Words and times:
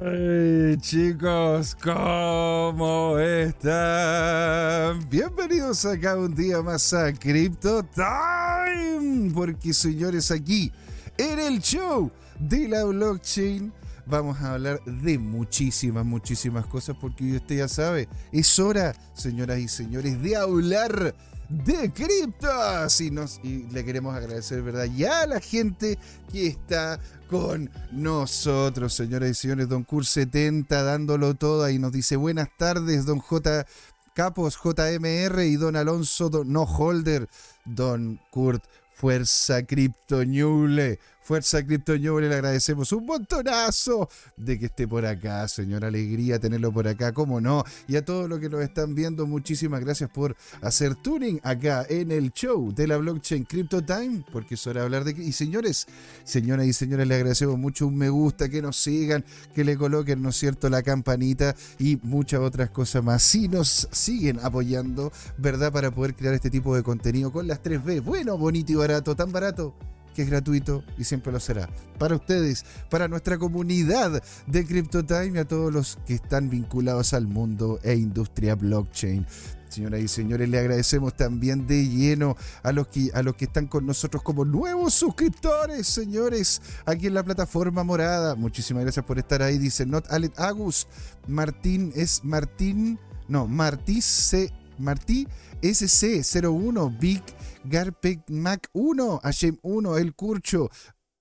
Ay, 0.00 0.76
chicos, 0.78 1.76
¿cómo 1.82 3.18
están? 3.18 5.08
Bienvenidos 5.08 5.84
acá 5.86 6.16
un 6.16 6.32
día 6.36 6.62
más 6.62 6.92
a 6.92 7.12
Crypto 7.12 7.82
Time. 7.82 9.32
Porque 9.34 9.72
señores, 9.72 10.30
aquí 10.30 10.70
en 11.16 11.40
el 11.40 11.60
show 11.60 12.12
de 12.38 12.68
la 12.68 12.84
blockchain 12.84 13.72
vamos 14.06 14.40
a 14.40 14.52
hablar 14.52 14.80
de 14.84 15.18
muchísimas, 15.18 16.06
muchísimas 16.06 16.66
cosas. 16.66 16.96
Porque 17.00 17.34
usted 17.34 17.56
ya 17.56 17.68
sabe, 17.68 18.08
es 18.30 18.56
hora, 18.60 18.94
señoras 19.14 19.58
y 19.58 19.66
señores, 19.66 20.22
de 20.22 20.36
hablar 20.36 21.14
de 21.48 21.90
criptos. 21.92 23.00
Y, 23.00 23.10
nos, 23.10 23.40
y 23.42 23.64
le 23.70 23.84
queremos 23.84 24.14
agradecer, 24.14 24.62
¿verdad? 24.62 24.86
Ya 24.96 25.22
a 25.22 25.26
la 25.26 25.40
gente 25.40 25.98
que 26.30 26.46
está 26.46 27.00
con 27.28 27.70
nosotros, 27.92 28.94
señoras 28.94 29.30
y 29.30 29.34
señores. 29.34 29.68
Don 29.68 29.84
Cur 29.84 30.04
70 30.04 30.82
dándolo 30.82 31.34
todo 31.34 31.68
y 31.68 31.78
nos 31.78 31.92
dice 31.92 32.16
buenas 32.16 32.48
tardes, 32.56 33.06
don 33.06 33.18
J. 33.18 33.66
Capos, 34.14 34.58
JMR 34.62 35.44
y 35.44 35.56
don 35.56 35.76
Alonso, 35.76 36.28
No 36.44 36.62
Holder, 36.62 37.28
don 37.64 38.20
Kurt, 38.30 38.64
Fuerza 38.90 39.62
Criptoñule. 39.62 40.98
Fuerza 41.28 41.62
Criptoñole, 41.62 42.26
le 42.26 42.36
agradecemos 42.36 42.90
un 42.92 43.04
montonazo 43.04 44.08
de 44.38 44.58
que 44.58 44.64
esté 44.64 44.88
por 44.88 45.04
acá, 45.04 45.46
señor. 45.46 45.84
Alegría 45.84 46.38
tenerlo 46.38 46.72
por 46.72 46.88
acá, 46.88 47.12
cómo 47.12 47.38
no. 47.38 47.64
Y 47.86 47.96
a 47.96 48.04
todos 48.06 48.30
los 48.30 48.38
que 48.40 48.48
nos 48.48 48.62
están 48.62 48.94
viendo, 48.94 49.26
muchísimas 49.26 49.80
gracias 49.80 50.08
por 50.08 50.34
hacer 50.62 50.94
tuning 50.94 51.38
acá 51.42 51.84
en 51.90 52.12
el 52.12 52.32
show 52.32 52.72
de 52.72 52.86
la 52.86 52.96
blockchain 52.96 53.44
Crypto 53.44 53.84
Time, 53.84 54.24
porque 54.32 54.54
es 54.54 54.66
hora 54.66 54.80
de 54.80 54.84
hablar 54.86 55.04
de. 55.04 55.22
Y 55.22 55.32
señores, 55.32 55.86
señoras 56.24 56.64
y 56.64 56.72
señores, 56.72 57.06
le 57.06 57.16
agradecemos 57.16 57.58
mucho 57.58 57.86
un 57.86 57.98
me 57.98 58.08
gusta, 58.08 58.48
que 58.48 58.62
nos 58.62 58.78
sigan, 58.78 59.22
que 59.54 59.64
le 59.64 59.76
coloquen, 59.76 60.22
¿no 60.22 60.30
es 60.30 60.36
cierto?, 60.36 60.70
la 60.70 60.82
campanita 60.82 61.54
y 61.78 61.98
muchas 62.04 62.40
otras 62.40 62.70
cosas 62.70 63.04
más. 63.04 63.22
Si 63.22 63.48
nos 63.48 63.86
siguen 63.92 64.40
apoyando, 64.42 65.12
¿verdad?, 65.36 65.72
para 65.72 65.90
poder 65.90 66.14
crear 66.14 66.32
este 66.32 66.48
tipo 66.48 66.74
de 66.74 66.82
contenido 66.82 67.30
con 67.30 67.46
las 67.46 67.62
3B. 67.62 68.02
Bueno, 68.02 68.38
bonito 68.38 68.72
y 68.72 68.76
barato, 68.76 69.14
tan 69.14 69.30
barato 69.30 69.74
que 70.18 70.22
es 70.22 70.30
gratuito 70.30 70.82
y 70.98 71.04
siempre 71.04 71.30
lo 71.30 71.38
será. 71.38 71.68
Para 71.96 72.16
ustedes, 72.16 72.64
para 72.90 73.06
nuestra 73.06 73.38
comunidad 73.38 74.20
de 74.48 74.66
CryptoTime 74.66 75.36
y 75.36 75.38
a 75.38 75.44
todos 75.46 75.72
los 75.72 75.96
que 76.08 76.14
están 76.14 76.50
vinculados 76.50 77.14
al 77.14 77.28
mundo 77.28 77.78
e 77.84 77.94
industria 77.94 78.56
blockchain. 78.56 79.24
Señoras 79.68 80.00
y 80.00 80.08
señores, 80.08 80.48
le 80.48 80.58
agradecemos 80.58 81.16
también 81.16 81.68
de 81.68 81.86
lleno 81.86 82.36
a 82.64 82.72
los 82.72 82.88
que, 82.88 83.12
a 83.14 83.22
los 83.22 83.36
que 83.36 83.44
están 83.44 83.68
con 83.68 83.86
nosotros 83.86 84.24
como 84.24 84.44
nuevos 84.44 84.92
suscriptores, 84.94 85.86
señores, 85.86 86.62
aquí 86.84 87.06
en 87.06 87.14
la 87.14 87.22
plataforma 87.22 87.84
morada. 87.84 88.34
Muchísimas 88.34 88.82
gracias 88.82 89.04
por 89.04 89.20
estar 89.20 89.40
ahí. 89.40 89.56
Dice 89.56 89.86
Not 89.86 90.10
Alet 90.10 90.36
Agus, 90.40 90.88
Martín 91.28 91.92
es 91.94 92.24
Martín, 92.24 92.98
no, 93.28 93.46
Martí 93.46 94.02
Martí 94.78 95.26
SC01, 95.62 96.98
Big 96.98 97.22
Garpec 97.64 98.20
Mac 98.28 98.68
1, 98.72 99.20
Hashem 99.22 99.58
1, 99.62 99.98
El 99.98 100.14
Curcho, 100.14 100.70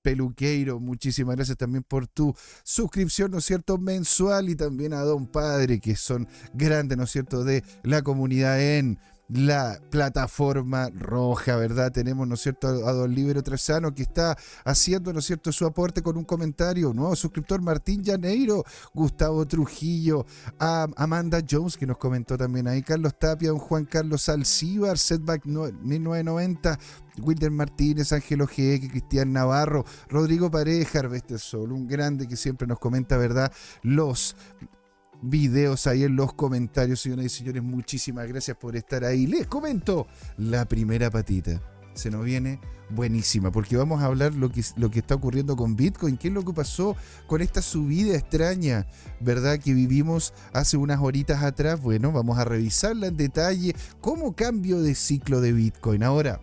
Peluqueiro, 0.02 0.80
muchísimas 0.80 1.36
gracias 1.36 1.58
también 1.58 1.84
por 1.84 2.08
tu 2.08 2.34
suscripción, 2.64 3.32
¿no 3.32 3.40
es 3.40 3.46
cierto?, 3.46 3.78
mensual 3.78 4.48
y 4.48 4.56
también 4.56 4.94
a 4.94 5.02
Don 5.02 5.28
Padre, 5.28 5.80
que 5.80 5.98
son 5.98 6.28
grandes, 6.54 6.98
¿no 6.98 7.04
es 7.04 7.12
cierto?, 7.12 7.44
de 7.44 7.64
la 7.84 8.02
comunidad 8.02 8.62
en 8.62 9.00
la 9.30 9.80
plataforma 9.90 10.90
roja, 10.90 11.58
¿verdad? 11.58 11.92
Tenemos, 11.92 12.28
¿no 12.28 12.36
es 12.36 12.42
cierto?, 12.42 12.68
a 12.68 12.94
Don 12.94 13.14
Libero 13.14 13.44
Trezano 13.44 13.94
que 13.94 14.04
está 14.04 14.38
haciendo, 14.64 15.12
¿no 15.12 15.20
es 15.20 15.26
cierto?, 15.26 15.52
su 15.52 15.66
aporte 15.66 16.02
con 16.02 16.18
un 16.18 16.24
comentario. 16.24 16.94
Nuevo 16.94 17.16
suscriptor 17.16 17.62
Martín 17.62 18.04
Llaneiro, 18.04 18.64
Gustavo 18.94 19.46
Trujillo, 19.46 20.26
Amanda 20.60 21.42
Jones, 21.50 21.76
que 21.78 21.86
nos 21.86 21.98
comentó 21.98 22.38
también 22.38 22.68
ahí, 22.68 22.82
Carlos 22.82 23.20
Tapia, 23.20 23.50
don 23.50 23.60
Juan 23.60 23.86
Carlos 23.86 24.30
Alcíbar, 24.30 24.98
Setback 24.98 25.46
1990, 25.46 26.80
Wilder 27.22 27.52
Martínez, 27.52 28.14
Ángelo 28.14 28.48
G, 28.48 28.90
Cristian 28.90 29.34
Navarro, 29.34 29.84
Rodrigo 30.08 30.50
Pareja, 30.50 31.00
Arbester 31.00 31.40
Sol, 31.40 31.72
un 31.74 31.88
grande 31.88 32.28
que 32.28 32.38
siempre 32.38 32.66
nos 32.68 32.80
comenta, 32.80 33.18
¿verdad?, 33.18 33.52
los 33.82 34.36
videos 35.22 35.88
ahí 35.88 36.04
en 36.04 36.16
los 36.16 36.34
comentarios, 36.34 37.02
señoras 37.02 37.26
y 37.26 37.30
señores. 37.30 37.64
Muchísimas 37.64 38.28
gracias 38.28 38.58
por 38.58 38.76
estar 38.76 39.04
ahí. 39.04 39.28
Les 39.28 39.48
comento 39.48 40.08
la 40.38 40.66
primera 40.66 41.10
patita. 41.10 41.62
Se 41.94 42.12
nos 42.12 42.24
viene 42.24 42.60
buenísima, 42.90 43.52
porque 43.52 43.76
vamos 43.76 44.02
a 44.02 44.06
hablar 44.06 44.34
lo 44.34 44.52
que, 44.52 44.64
lo 44.76 44.90
que 44.90 45.00
está 45.00 45.16
ocurriendo 45.16 45.56
con 45.56 45.76
Bitcoin, 45.76 46.18
qué 46.18 46.28
es 46.28 46.34
lo 46.34 46.46
que 46.46 46.54
pasó 46.54 46.96
con 47.26 47.42
esta 47.42 47.62
subida 47.62 48.16
extraña, 48.16 48.88
¿verdad? 49.20 49.60
Que 49.60 49.74
vivimos 49.74 50.34
hace 50.54 50.78
unas 50.78 51.00
horitas 51.02 51.44
atrás. 51.44 51.82
Bueno, 51.82 52.12
vamos 52.12 52.38
a 52.38 52.46
revisarla 52.46 53.08
en 53.08 53.18
detalle, 53.18 53.76
cómo 54.00 54.36
cambio 54.36 54.82
de 54.82 54.96
ciclo 54.96 55.42
de 55.42 55.54
Bitcoin. 55.54 56.04
Ahora, 56.04 56.40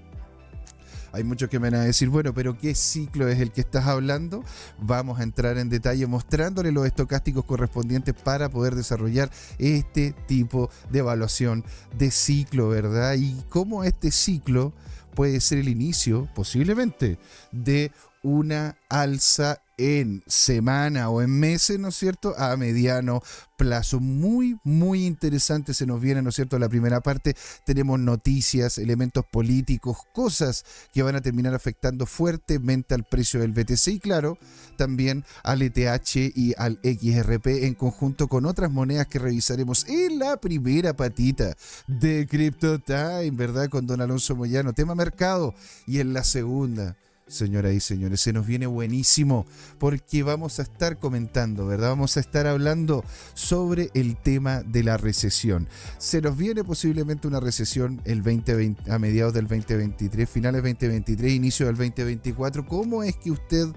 hay 1.15 1.23
muchos 1.23 1.49
que 1.49 1.61
me 1.61 1.71
van 1.71 1.81
a 1.81 1.85
decir, 1.85 2.09
bueno, 2.09 2.35
pero 2.35 2.59
¿qué 2.59 2.75
ciclo 2.75 3.29
es 3.29 3.41
el 3.41 3.53
que 3.53 3.61
estás 3.61 3.87
hablando? 3.87 4.45
Vamos 4.79 5.21
a 5.21 5.23
entrar 5.23 5.59
en 5.59 5.69
detalle 5.69 6.07
mostrándole 6.07 6.73
los 6.73 6.87
estocásticos 6.87 7.45
correspondientes 7.45 8.15
para 8.15 8.49
poder 8.49 8.75
desarrollar 8.75 9.31
este 9.59 10.13
tipo 10.27 10.71
de 10.91 10.99
evaluación 10.99 11.65
de 11.97 12.11
ciclo, 12.11 12.69
¿verdad? 12.69 13.15
Y 13.15 13.45
cómo 13.49 13.85
este 13.85 14.11
ciclo 14.11 14.73
puede 15.15 15.41
ser 15.41 15.59
el 15.59 15.69
inicio, 15.69 16.29
posiblemente, 16.35 17.19
de 17.53 17.93
una 18.23 18.77
alza 18.89 19.61
en 19.77 20.23
semana 20.27 21.11
o 21.11 21.23
en 21.23 21.31
meses, 21.31 21.79
¿no 21.79 21.89
es 21.89 21.97
cierto?, 21.97 22.35
a 22.39 22.57
mediano 22.57 23.23
plazo. 23.57 24.01
Muy, 24.01 24.59
muy 24.65 25.07
interesante 25.07 25.75
se 25.75 25.87
nos 25.87 26.01
viene, 26.01 26.23
¿no 26.23 26.31
es 26.31 26.37
cierto?, 26.37 26.59
la 26.59 26.69
primera 26.69 27.01
parte. 27.01 27.37
Tenemos 27.65 27.99
noticias, 28.01 28.79
elementos 28.79 29.25
políticos, 29.31 29.99
cosas 30.13 30.65
que 30.93 31.03
van 31.03 31.17
a 31.17 31.21
terminar 31.21 31.55
afectando 31.55 32.07
fuertemente 32.07 32.95
al 32.95 33.05
precio 33.05 33.41
del 33.41 33.53
BTC 33.53 33.89
y, 33.89 34.01
claro, 34.01 34.39
también 34.77 35.25
al 35.43 35.63
ETH 35.63 36.17
y 36.17 36.55
al 36.57 36.79
XRP 36.83 37.65
en 37.65 37.75
conjunto 37.75 38.29
con 38.29 38.47
otras 38.47 38.71
monedas 38.71 39.07
que 39.07 39.19
revisaremos 39.19 39.87
en 39.89 40.19
la 40.19 40.37
primera 40.37 40.95
patita 40.95 41.57
de 41.87 42.27
Crypto 42.29 42.79
Time, 42.79 43.33
¿verdad?, 43.33 43.69
con 43.69 43.87
don 43.87 44.01
Alonso 44.01 44.37
Moyano, 44.37 44.73
tema 44.73 44.95
mercado, 44.95 45.55
y 45.87 46.01
en 46.01 46.13
la 46.13 46.25
segunda 46.25 46.97
señoras 47.27 47.73
y 47.73 47.81
señores. 47.81 48.21
Se 48.21 48.33
nos 48.33 48.47
viene 48.47 48.67
buenísimo 48.67 49.47
porque 49.79 50.23
vamos 50.23 50.59
a 50.59 50.63
estar 50.63 50.99
comentando, 50.99 51.67
¿verdad? 51.67 51.91
Vamos 51.91 52.17
a 52.17 52.21
estar 52.21 52.47
hablando 52.47 53.05
sobre 53.35 53.91
el 53.95 54.17
tema 54.17 54.63
de 54.63 54.83
la 54.85 54.97
recesión. 54.97 55.69
Se 55.99 56.21
nos 56.21 56.37
viene 56.37 56.65
posiblemente 56.65 57.27
una 57.27 57.41
recesión 57.41 58.01
el 58.05 58.23
2020, 58.23 58.91
a 58.91 58.99
mediados 58.99 59.35
del 59.35 59.47
2023, 59.47 60.29
finales 60.29 60.63
2023, 60.63 61.33
inicio 61.33 61.67
del 61.67 61.77
2024. 61.77 62.67
¿Cómo 62.67 63.03
es 63.03 63.17
que 63.17 63.31
usted 63.31 63.69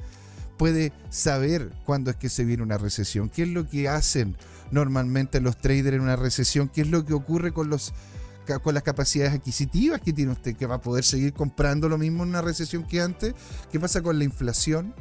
puede 0.57 0.91
saber 1.09 1.71
cuándo 1.85 2.09
es 2.11 2.17
que 2.17 2.29
se 2.29 2.43
viene 2.43 2.63
una 2.63 2.77
recesión? 2.77 3.29
¿Qué 3.29 3.43
es 3.43 3.49
lo 3.49 3.67
que 3.67 3.87
hacen 3.87 4.35
normalmente 4.71 5.39
los 5.39 5.57
traders 5.57 5.95
en 5.95 6.01
una 6.01 6.15
recesión? 6.15 6.69
¿Qué 6.69 6.81
es 6.81 6.89
lo 6.89 7.05
que 7.05 7.13
ocurre 7.13 7.51
con 7.53 7.69
los 7.69 7.93
con 8.61 8.73
las 8.73 8.83
capacidades 8.83 9.33
adquisitivas 9.33 10.01
que 10.01 10.13
tiene 10.13 10.31
usted, 10.31 10.55
que 10.55 10.65
va 10.65 10.75
a 10.75 10.81
poder 10.81 11.03
seguir 11.03 11.33
comprando 11.33 11.89
lo 11.89 11.97
mismo 11.97 12.23
en 12.23 12.29
una 12.29 12.41
recesión 12.41 12.83
que 12.83 13.01
antes. 13.01 13.33
¿Qué 13.71 13.79
pasa 13.79 14.01
con 14.01 14.17
la 14.17 14.23
inflación? 14.23 14.93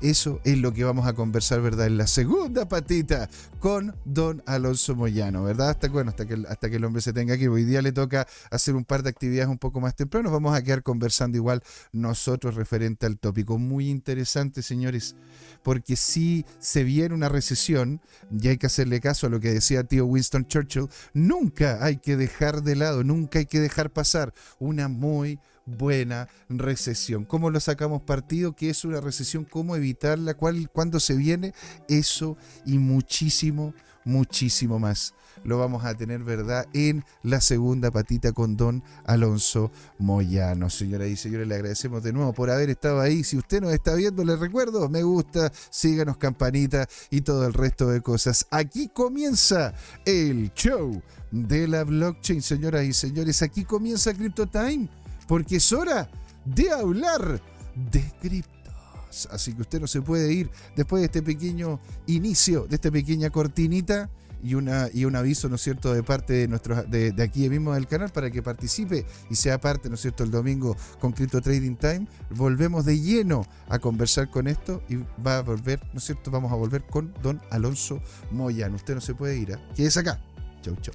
Eso 0.00 0.40
es 0.44 0.58
lo 0.58 0.72
que 0.72 0.84
vamos 0.84 1.06
a 1.06 1.14
conversar, 1.14 1.60
¿verdad? 1.62 1.86
En 1.86 1.96
la 1.96 2.06
segunda 2.06 2.68
patita 2.68 3.28
con 3.58 3.94
don 4.04 4.42
Alonso 4.44 4.94
Moyano, 4.94 5.44
¿verdad? 5.44 5.70
Hasta, 5.70 5.88
bueno, 5.88 6.10
hasta 6.10 6.26
que, 6.26 6.44
hasta 6.48 6.68
que 6.68 6.76
el 6.76 6.84
hombre 6.84 7.00
se 7.00 7.12
tenga 7.12 7.38
que 7.38 7.48
Hoy 7.48 7.64
día 7.64 7.82
le 7.82 7.92
toca 7.92 8.26
hacer 8.50 8.74
un 8.74 8.84
par 8.84 9.02
de 9.02 9.10
actividades 9.10 9.48
un 9.48 9.58
poco 9.58 9.80
más 9.80 9.94
temprano. 9.94 10.30
Vamos 10.30 10.54
a 10.54 10.62
quedar 10.62 10.82
conversando 10.82 11.36
igual 11.36 11.62
nosotros 11.92 12.56
referente 12.56 13.06
al 13.06 13.18
tópico. 13.18 13.58
Muy 13.58 13.88
interesante, 13.88 14.60
señores, 14.60 15.14
porque 15.62 15.96
si 15.96 16.44
se 16.58 16.84
viene 16.84 17.14
una 17.14 17.28
recesión, 17.28 18.00
y 18.38 18.48
hay 18.48 18.58
que 18.58 18.66
hacerle 18.66 19.00
caso 19.00 19.26
a 19.26 19.30
lo 19.30 19.40
que 19.40 19.52
decía 19.52 19.84
tío 19.84 20.04
Winston 20.06 20.46
Churchill, 20.46 20.88
nunca 21.12 21.84
hay 21.84 21.98
que 21.98 22.16
dejar 22.16 22.62
de 22.62 22.76
lado, 22.76 23.04
nunca 23.04 23.38
hay 23.38 23.46
que 23.46 23.60
dejar 23.60 23.90
pasar 23.90 24.34
una 24.58 24.88
muy 24.88 25.38
buena 25.66 26.28
recesión. 26.48 27.24
¿Cómo 27.24 27.50
lo 27.50 27.60
sacamos 27.60 28.02
partido? 28.02 28.54
¿Qué 28.54 28.70
es 28.70 28.84
una 28.84 29.00
recesión? 29.00 29.44
¿Cómo 29.44 29.76
evitarla? 29.76 30.34
¿Cuál, 30.34 30.70
¿Cuándo 30.70 31.00
se 31.00 31.14
viene? 31.14 31.54
Eso 31.88 32.36
y 32.64 32.78
muchísimo, 32.78 33.74
muchísimo 34.04 34.78
más. 34.78 35.14
Lo 35.42 35.58
vamos 35.58 35.84
a 35.84 35.94
tener, 35.94 36.22
¿verdad? 36.22 36.66
En 36.72 37.04
la 37.22 37.40
segunda 37.40 37.90
patita 37.90 38.32
con 38.32 38.56
don 38.56 38.82
Alonso 39.04 39.70
Moyano. 39.98 40.70
Señoras 40.70 41.08
y 41.08 41.16
señores, 41.16 41.48
le 41.48 41.56
agradecemos 41.56 42.02
de 42.02 42.12
nuevo 42.12 42.32
por 42.32 42.50
haber 42.50 42.70
estado 42.70 43.00
ahí. 43.00 43.24
Si 43.24 43.36
usted 43.36 43.60
nos 43.60 43.72
está 43.72 43.94
viendo, 43.94 44.24
le 44.24 44.36
recuerdo, 44.36 44.88
me 44.88 45.02
gusta, 45.02 45.52
síganos, 45.70 46.16
campanita 46.16 46.88
y 47.10 47.22
todo 47.22 47.46
el 47.46 47.52
resto 47.52 47.88
de 47.88 48.00
cosas. 48.00 48.46
Aquí 48.50 48.88
comienza 48.88 49.74
el 50.06 50.52
show 50.54 51.02
de 51.30 51.68
la 51.68 51.84
blockchain, 51.84 52.40
señoras 52.40 52.84
y 52.84 52.92
señores. 52.92 53.42
Aquí 53.42 53.64
comienza 53.64 54.14
Crypto 54.14 54.46
Time 54.46 54.88
porque 55.26 55.56
es 55.56 55.72
hora 55.72 56.08
de 56.44 56.70
hablar 56.70 57.40
de 57.74 58.04
criptos. 58.20 59.28
Así 59.30 59.54
que 59.54 59.62
usted 59.62 59.80
no 59.80 59.86
se 59.86 60.02
puede 60.02 60.32
ir 60.32 60.50
después 60.76 61.00
de 61.00 61.06
este 61.06 61.22
pequeño 61.22 61.80
inicio, 62.06 62.66
de 62.66 62.74
esta 62.74 62.90
pequeña 62.90 63.30
cortinita 63.30 64.10
y, 64.42 64.54
una, 64.54 64.88
y 64.92 65.06
un 65.06 65.16
aviso, 65.16 65.48
¿no 65.48 65.54
es 65.54 65.62
cierto?, 65.62 65.94
de 65.94 66.02
parte 66.02 66.34
de, 66.34 66.48
nuestros, 66.48 66.88
de, 66.90 67.14
aquí 67.22 67.48
mismo 67.48 67.72
del 67.72 67.86
canal 67.86 68.10
para 68.10 68.30
que 68.30 68.42
participe 68.42 69.06
y 69.30 69.36
sea 69.36 69.58
parte, 69.58 69.88
¿no 69.88 69.94
es 69.94 70.02
cierto?, 70.02 70.22
el 70.22 70.30
domingo 70.30 70.76
con 71.00 71.12
Crypto 71.12 71.40
Trading 71.40 71.76
Time. 71.76 72.06
Volvemos 72.30 72.84
de 72.84 73.00
lleno 73.00 73.46
a 73.68 73.78
conversar 73.78 74.30
con 74.30 74.46
esto 74.46 74.82
y 74.88 74.96
va 75.24 75.38
a 75.38 75.42
volver, 75.42 75.80
¿no 75.92 75.98
es 75.98 76.04
cierto?, 76.04 76.30
vamos 76.30 76.52
a 76.52 76.56
volver 76.56 76.84
con 76.84 77.14
don 77.22 77.40
Alonso 77.50 78.00
Moyano. 78.30 78.76
Usted 78.76 78.94
no 78.94 79.00
se 79.00 79.14
puede 79.14 79.38
ir, 79.38 79.52
¿eh? 79.52 79.58
Quédese 79.74 80.00
acá. 80.00 80.20
Chau, 80.60 80.76
chau. 80.76 80.94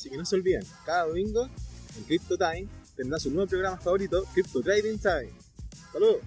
Así 0.00 0.08
que 0.08 0.16
no 0.16 0.24
se 0.24 0.34
olviden, 0.34 0.64
cada 0.86 1.04
domingo 1.04 1.46
en 1.94 2.04
Crypto 2.04 2.38
Time 2.38 2.66
tendrá 2.96 3.20
su 3.20 3.30
nuevo 3.30 3.46
programa 3.46 3.76
favorito, 3.76 4.24
Crypto 4.32 4.62
Trading 4.62 4.96
Time. 4.96 5.30
¡Saludos! 5.92 6.22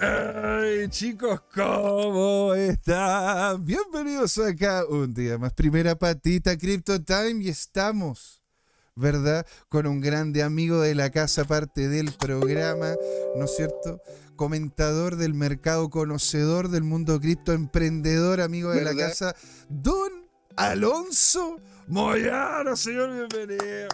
Ay, 0.00 0.88
chicos, 0.88 1.42
¿cómo 1.54 2.52
están? 2.54 3.64
Bienvenidos 3.64 4.36
acá 4.38 4.84
un 4.84 5.14
día 5.14 5.38
más. 5.38 5.52
Primera 5.52 5.96
patita 5.96 6.58
Crypto 6.58 7.00
Time 7.00 7.44
y 7.44 7.50
estamos 7.50 8.40
¿verdad? 9.00 9.46
Con 9.68 9.86
un 9.86 10.00
grande 10.00 10.42
amigo 10.42 10.80
de 10.80 10.94
la 10.94 11.10
casa, 11.10 11.44
parte 11.44 11.88
del 11.88 12.12
programa, 12.12 12.94
¿no 13.36 13.44
es 13.46 13.56
cierto? 13.56 14.00
Comentador 14.40 15.16
del 15.16 15.34
mercado, 15.34 15.90
conocedor 15.90 16.70
del 16.70 16.82
mundo 16.82 17.20
cripto, 17.20 17.52
emprendedor, 17.52 18.40
amigo 18.40 18.70
de 18.70 18.80
la 18.80 18.96
casa, 18.96 19.36
Don 19.68 20.10
Alonso 20.56 21.60
Moyano, 21.88 22.74
señor, 22.74 23.28
bienvenido. 23.28 23.88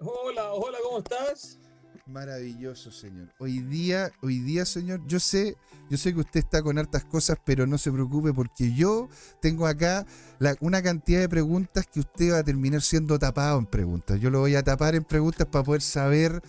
Hola, 0.00 0.50
hola, 0.50 0.78
¿cómo 0.82 0.98
estás? 0.98 1.60
Maravilloso, 2.04 2.90
señor. 2.90 3.32
Hoy 3.38 3.60
día, 3.60 4.10
hoy 4.22 4.40
día, 4.40 4.64
señor, 4.64 5.06
yo 5.06 5.20
sé, 5.20 5.56
yo 5.88 5.96
sé 5.96 6.12
que 6.12 6.18
usted 6.18 6.40
está 6.40 6.60
con 6.60 6.76
hartas 6.76 7.04
cosas, 7.04 7.38
pero 7.46 7.68
no 7.68 7.78
se 7.78 7.92
preocupe 7.92 8.32
porque 8.32 8.74
yo 8.74 9.08
tengo 9.40 9.68
acá 9.68 10.04
una 10.58 10.82
cantidad 10.82 11.20
de 11.20 11.28
preguntas 11.28 11.86
que 11.86 12.00
usted 12.00 12.32
va 12.32 12.38
a 12.38 12.42
terminar 12.42 12.82
siendo 12.82 13.20
tapado 13.20 13.56
en 13.56 13.66
preguntas. 13.66 14.18
Yo 14.18 14.30
lo 14.30 14.40
voy 14.40 14.56
a 14.56 14.64
tapar 14.64 14.96
en 14.96 15.04
preguntas 15.04 15.46
para 15.46 15.62
poder 15.62 15.80
saber 15.80 16.42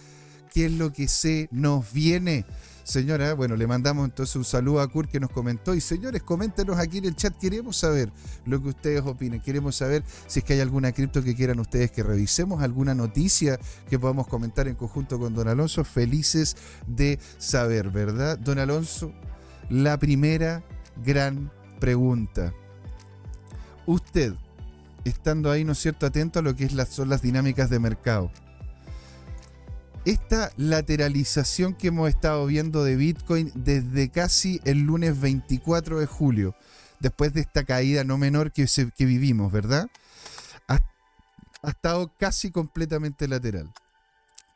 qué 0.51 0.65
es 0.65 0.71
lo 0.73 0.93
que 0.93 1.07
se 1.07 1.47
nos 1.51 1.91
viene. 1.91 2.45
Señora, 2.83 3.33
bueno, 3.35 3.55
le 3.55 3.67
mandamos 3.67 4.05
entonces 4.05 4.35
un 4.35 4.43
saludo 4.43 4.81
a 4.81 4.87
Kurt 4.87 5.09
que 5.09 5.19
nos 5.19 5.29
comentó. 5.29 5.73
Y 5.73 5.81
señores, 5.81 6.23
coméntenos 6.23 6.77
aquí 6.77 6.97
en 6.97 7.05
el 7.05 7.15
chat. 7.15 7.33
Queremos 7.37 7.77
saber 7.77 8.11
lo 8.45 8.61
que 8.61 8.69
ustedes 8.69 9.01
opinen. 9.01 9.39
Queremos 9.39 9.75
saber 9.75 10.03
si 10.27 10.39
es 10.39 10.45
que 10.45 10.53
hay 10.53 10.59
alguna 10.59 10.91
cripto 10.91 11.23
que 11.23 11.35
quieran 11.35 11.59
ustedes 11.59 11.91
que 11.91 12.03
revisemos, 12.03 12.61
alguna 12.61 12.93
noticia 12.93 13.59
que 13.89 13.97
podamos 13.97 14.27
comentar 14.27 14.67
en 14.67 14.75
conjunto 14.75 15.19
con 15.19 15.33
Don 15.33 15.47
Alonso. 15.47 15.85
Felices 15.85 16.57
de 16.85 17.17
saber, 17.37 17.89
¿verdad? 17.89 18.37
Don 18.37 18.59
Alonso, 18.59 19.13
la 19.69 19.97
primera 19.97 20.63
gran 21.05 21.51
pregunta. 21.79 22.53
Usted, 23.85 24.33
estando 25.05 25.49
ahí, 25.49 25.63
¿no 25.63 25.71
es 25.71 25.79
cierto?, 25.79 26.05
atento 26.05 26.39
a 26.39 26.41
lo 26.41 26.55
que 26.55 26.67
son 26.89 27.09
las 27.09 27.21
dinámicas 27.21 27.69
de 27.69 27.79
mercado 27.79 28.31
esta 30.05 30.51
lateralización 30.57 31.75
que 31.75 31.87
hemos 31.87 32.09
estado 32.09 32.45
viendo 32.45 32.83
de 32.83 32.95
Bitcoin 32.95 33.51
desde 33.53 34.09
casi 34.09 34.59
el 34.63 34.79
lunes 34.79 35.19
24 35.19 35.99
de 35.99 36.05
julio, 36.07 36.55
después 36.99 37.33
de 37.33 37.41
esta 37.41 37.63
caída 37.63 38.03
no 38.03 38.17
menor 38.17 38.51
que, 38.51 38.65
que 38.97 39.05
vivimos, 39.05 39.51
¿verdad? 39.51 39.89
Ha, 40.67 40.79
ha, 41.61 41.69
estado 41.69 42.11
casi 42.17 42.51
completamente 42.51 43.27
lateral. 43.27 43.71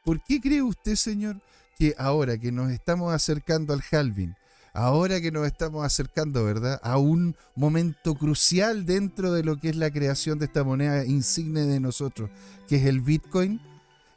¿Por 0.04 0.24
qué 0.24 0.42
cree 0.42 0.62
usted, 0.64 0.96
señor, 0.96 1.42
que 1.78 1.94
ahora 1.98 2.38
que 2.38 2.52
nos 2.52 2.72
estamos 2.72 3.14
acercando 3.14 3.74
al 3.74 3.84
halving, 3.92 4.36
ahora 4.74 5.22
que 5.22 5.32
nos 5.32 5.46
estamos 5.46 5.86
acercando, 5.86 6.44
¿verdad?, 6.44 6.80
a 6.84 6.98
un 6.98 7.36
momento 7.56 8.16
crucial 8.16 8.86
dentro 8.86 9.32
de 9.32 9.44
lo 9.44 9.60
que 9.60 9.70
es 9.70 9.76
la 9.76 9.92
creación 9.92 10.40
de 10.40 10.46
esta 10.46 10.64
moneda 10.64 11.06
insigne 11.06 11.62
de 11.66 11.80
nosotros, 11.80 12.30
que 12.68 12.78
es 12.78 12.86
el 12.86 13.02
Bitcoin, 13.02 13.62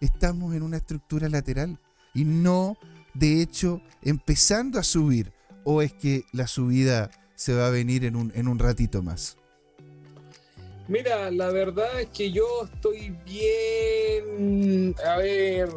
estamos 0.01 0.55
en 0.55 0.63
una 0.63 0.77
estructura 0.77 1.29
lateral 1.29 1.79
y 2.15 2.25
no, 2.25 2.77
de 3.15 3.43
hecho, 3.43 3.81
empezando 4.03 4.79
a 4.79 4.83
subir. 4.83 5.33
¿O 5.65 5.83
es 5.83 5.93
que 5.93 6.25
la 6.33 6.47
subida 6.47 7.11
se 7.35 7.53
va 7.53 7.67
a 7.67 7.71
venir 7.71 8.05
en 8.05 8.17
un, 8.17 8.33
en 8.35 8.49
un 8.49 8.59
ratito 8.59 9.03
más? 9.03 9.37
Mira, 10.87 11.31
la 11.31 11.51
verdad 11.51 12.01
es 12.01 12.09
que 12.09 12.33
yo 12.33 12.47
estoy 12.65 13.15
bien, 13.27 14.95
a 15.07 15.19
ver, 15.19 15.69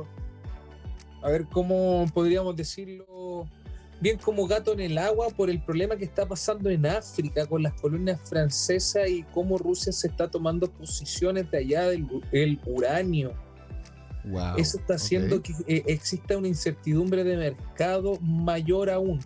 a 1.21 1.29
ver 1.29 1.45
cómo 1.51 2.05
podríamos 2.13 2.55
decirlo, 2.55 3.45
bien 3.99 4.17
como 4.17 4.47
gato 4.47 4.71
en 4.71 4.79
el 4.79 4.97
agua 4.97 5.27
por 5.29 5.49
el 5.49 5.61
problema 5.61 5.97
que 5.97 6.05
está 6.05 6.25
pasando 6.25 6.69
en 6.69 6.85
África 6.85 7.45
con 7.45 7.61
las 7.61 7.73
colonias 7.73 8.21
francesas 8.23 9.09
y 9.09 9.23
cómo 9.33 9.57
Rusia 9.57 9.91
se 9.91 10.07
está 10.07 10.31
tomando 10.31 10.71
posiciones 10.71 11.51
de 11.51 11.57
allá 11.57 11.89
del 11.89 12.59
uranio 12.65 13.33
eso 14.57 14.77
está 14.77 14.95
haciendo 14.95 15.41
que 15.41 15.53
eh, 15.67 15.83
exista 15.87 16.37
una 16.37 16.47
incertidumbre 16.47 17.23
de 17.23 17.37
mercado 17.37 18.19
mayor 18.21 18.89
aún. 18.89 19.19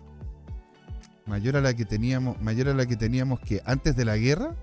Mayor 1.26 1.56
a 1.56 1.60
la 1.60 1.74
que 1.74 1.84
teníamos, 1.84 2.40
mayor 2.40 2.68
a 2.68 2.74
la 2.74 2.86
que 2.86 2.96
teníamos 2.96 3.40
que 3.40 3.60
antes 3.64 3.96
de 3.96 4.04
la 4.04 4.16
guerra. 4.16 4.56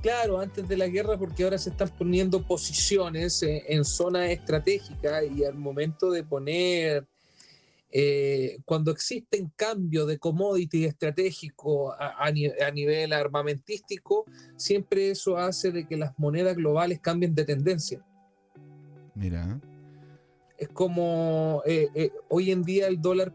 Claro, 0.00 0.38
antes 0.38 0.68
de 0.68 0.76
la 0.76 0.86
guerra, 0.86 1.18
porque 1.18 1.42
ahora 1.42 1.58
se 1.58 1.70
están 1.70 1.88
poniendo 1.88 2.42
posiciones 2.46 3.42
eh, 3.42 3.64
en 3.68 3.84
zonas 3.84 4.30
estratégicas 4.30 5.24
y 5.34 5.44
al 5.44 5.54
momento 5.54 6.10
de 6.10 6.22
poner, 6.22 7.06
eh, 7.90 8.58
cuando 8.64 8.90
existen 8.90 9.50
cambios 9.56 10.06
de 10.06 10.18
commodity 10.18 10.84
estratégico 10.84 11.94
a, 11.98 12.30
nivel 12.30 13.12
armamentístico, 13.12 14.26
siempre 14.56 15.10
eso 15.10 15.36
hace 15.36 15.72
de 15.72 15.86
que 15.86 15.96
las 15.96 16.16
monedas 16.18 16.56
globales 16.56 17.00
cambien 17.00 17.34
de 17.34 17.44
tendencia. 17.44 18.04
Mira. 19.16 19.58
Es 20.58 20.68
como 20.68 21.62
eh, 21.66 21.88
eh, 21.94 22.12
hoy 22.28 22.50
en 22.50 22.62
día 22.62 22.86
el 22.86 23.00
dólar 23.00 23.34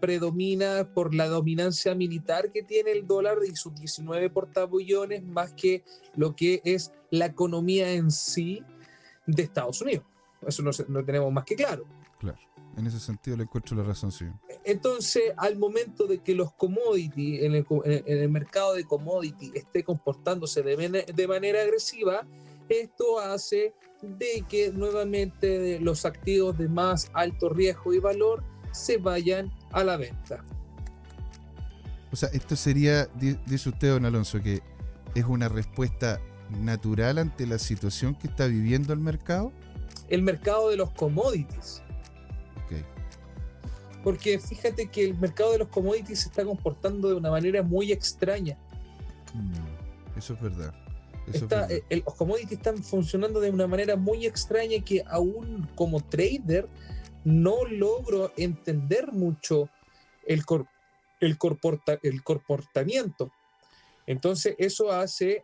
predomina 0.00 0.88
por 0.92 1.14
la 1.14 1.28
dominancia 1.28 1.94
militar 1.94 2.50
que 2.50 2.62
tiene 2.62 2.92
el 2.92 3.06
dólar 3.06 3.38
y 3.46 3.54
sus 3.56 3.74
19 3.74 4.30
portaaviones 4.30 5.22
más 5.22 5.52
que 5.52 5.84
lo 6.14 6.34
que 6.34 6.60
es 6.64 6.92
la 7.10 7.26
economía 7.26 7.92
en 7.92 8.10
sí 8.10 8.62
de 9.26 9.42
Estados 9.42 9.80
Unidos. 9.80 10.04
Eso 10.46 10.62
no, 10.62 11.04
tenemos 11.04 11.32
más 11.32 11.44
que 11.44 11.56
claro. 11.56 11.84
Claro, 12.18 12.38
en 12.76 12.86
ese 12.86 13.00
sentido 13.00 13.36
le 13.36 13.44
encuentro 13.44 13.76
la 13.76 13.82
razón, 13.82 14.12
sí. 14.12 14.26
Entonces, 14.64 15.32
al 15.36 15.56
momento 15.58 16.06
de 16.06 16.18
que 16.18 16.34
los 16.34 16.52
commodities, 16.52 17.42
en 17.42 17.54
el, 17.54 18.28
mercado 18.28 18.74
de 18.74 18.84
commodities 18.84 19.52
esté 19.54 19.82
comportándose 19.82 20.62
de 20.62 21.28
manera 21.28 21.62
agresiva, 21.62 22.26
esto 22.68 23.18
hace 23.18 23.74
de 24.02 24.44
que 24.48 24.72
nuevamente 24.72 25.80
los 25.80 26.04
activos 26.04 26.56
de 26.58 26.68
más 26.68 27.10
alto 27.14 27.48
riesgo 27.48 27.94
y 27.94 27.98
valor 27.98 28.44
se 28.72 28.98
vayan 28.98 29.50
a 29.72 29.84
la 29.84 29.96
venta. 29.96 30.44
O 32.12 32.16
sea, 32.16 32.28
esto 32.32 32.56
sería, 32.56 33.06
dice 33.46 33.68
usted, 33.68 33.90
don 33.90 34.04
Alonso, 34.04 34.42
que 34.42 34.62
es 35.14 35.24
una 35.24 35.48
respuesta 35.48 36.20
natural 36.50 37.18
ante 37.18 37.46
la 37.46 37.58
situación 37.58 38.14
que 38.14 38.28
está 38.28 38.46
viviendo 38.46 38.92
el 38.92 39.00
mercado. 39.00 39.52
El 40.08 40.22
mercado 40.22 40.70
de 40.70 40.76
los 40.76 40.90
commodities. 40.92 41.82
Porque 44.06 44.38
fíjate 44.38 44.86
que 44.86 45.04
el 45.04 45.18
mercado 45.18 45.50
de 45.50 45.58
los 45.58 45.66
commodities 45.66 46.20
se 46.20 46.28
está 46.28 46.44
comportando 46.44 47.08
de 47.08 47.14
una 47.16 47.28
manera 47.28 47.64
muy 47.64 47.90
extraña. 47.90 48.56
Mm, 49.34 50.16
eso 50.16 50.34
es 50.34 50.40
verdad. 50.40 50.72
Está, 51.32 51.66
eh, 51.68 51.82
el- 51.88 52.02
los 52.06 52.14
commodities 52.14 52.52
están 52.52 52.82
funcionando 52.82 53.40
de 53.40 53.50
una 53.50 53.66
manera 53.66 53.96
muy 53.96 54.26
extraña 54.26 54.82
que 54.84 55.02
aún 55.06 55.68
como 55.74 56.00
trader 56.00 56.68
no 57.24 57.64
logro 57.64 58.32
entender 58.36 59.12
mucho 59.12 59.68
el, 60.26 60.44
cor- 60.46 60.68
el, 61.20 61.36
corporta- 61.38 61.98
el 62.02 62.22
comportamiento. 62.22 63.32
Entonces 64.06 64.54
eso 64.58 64.92
hace 64.92 65.42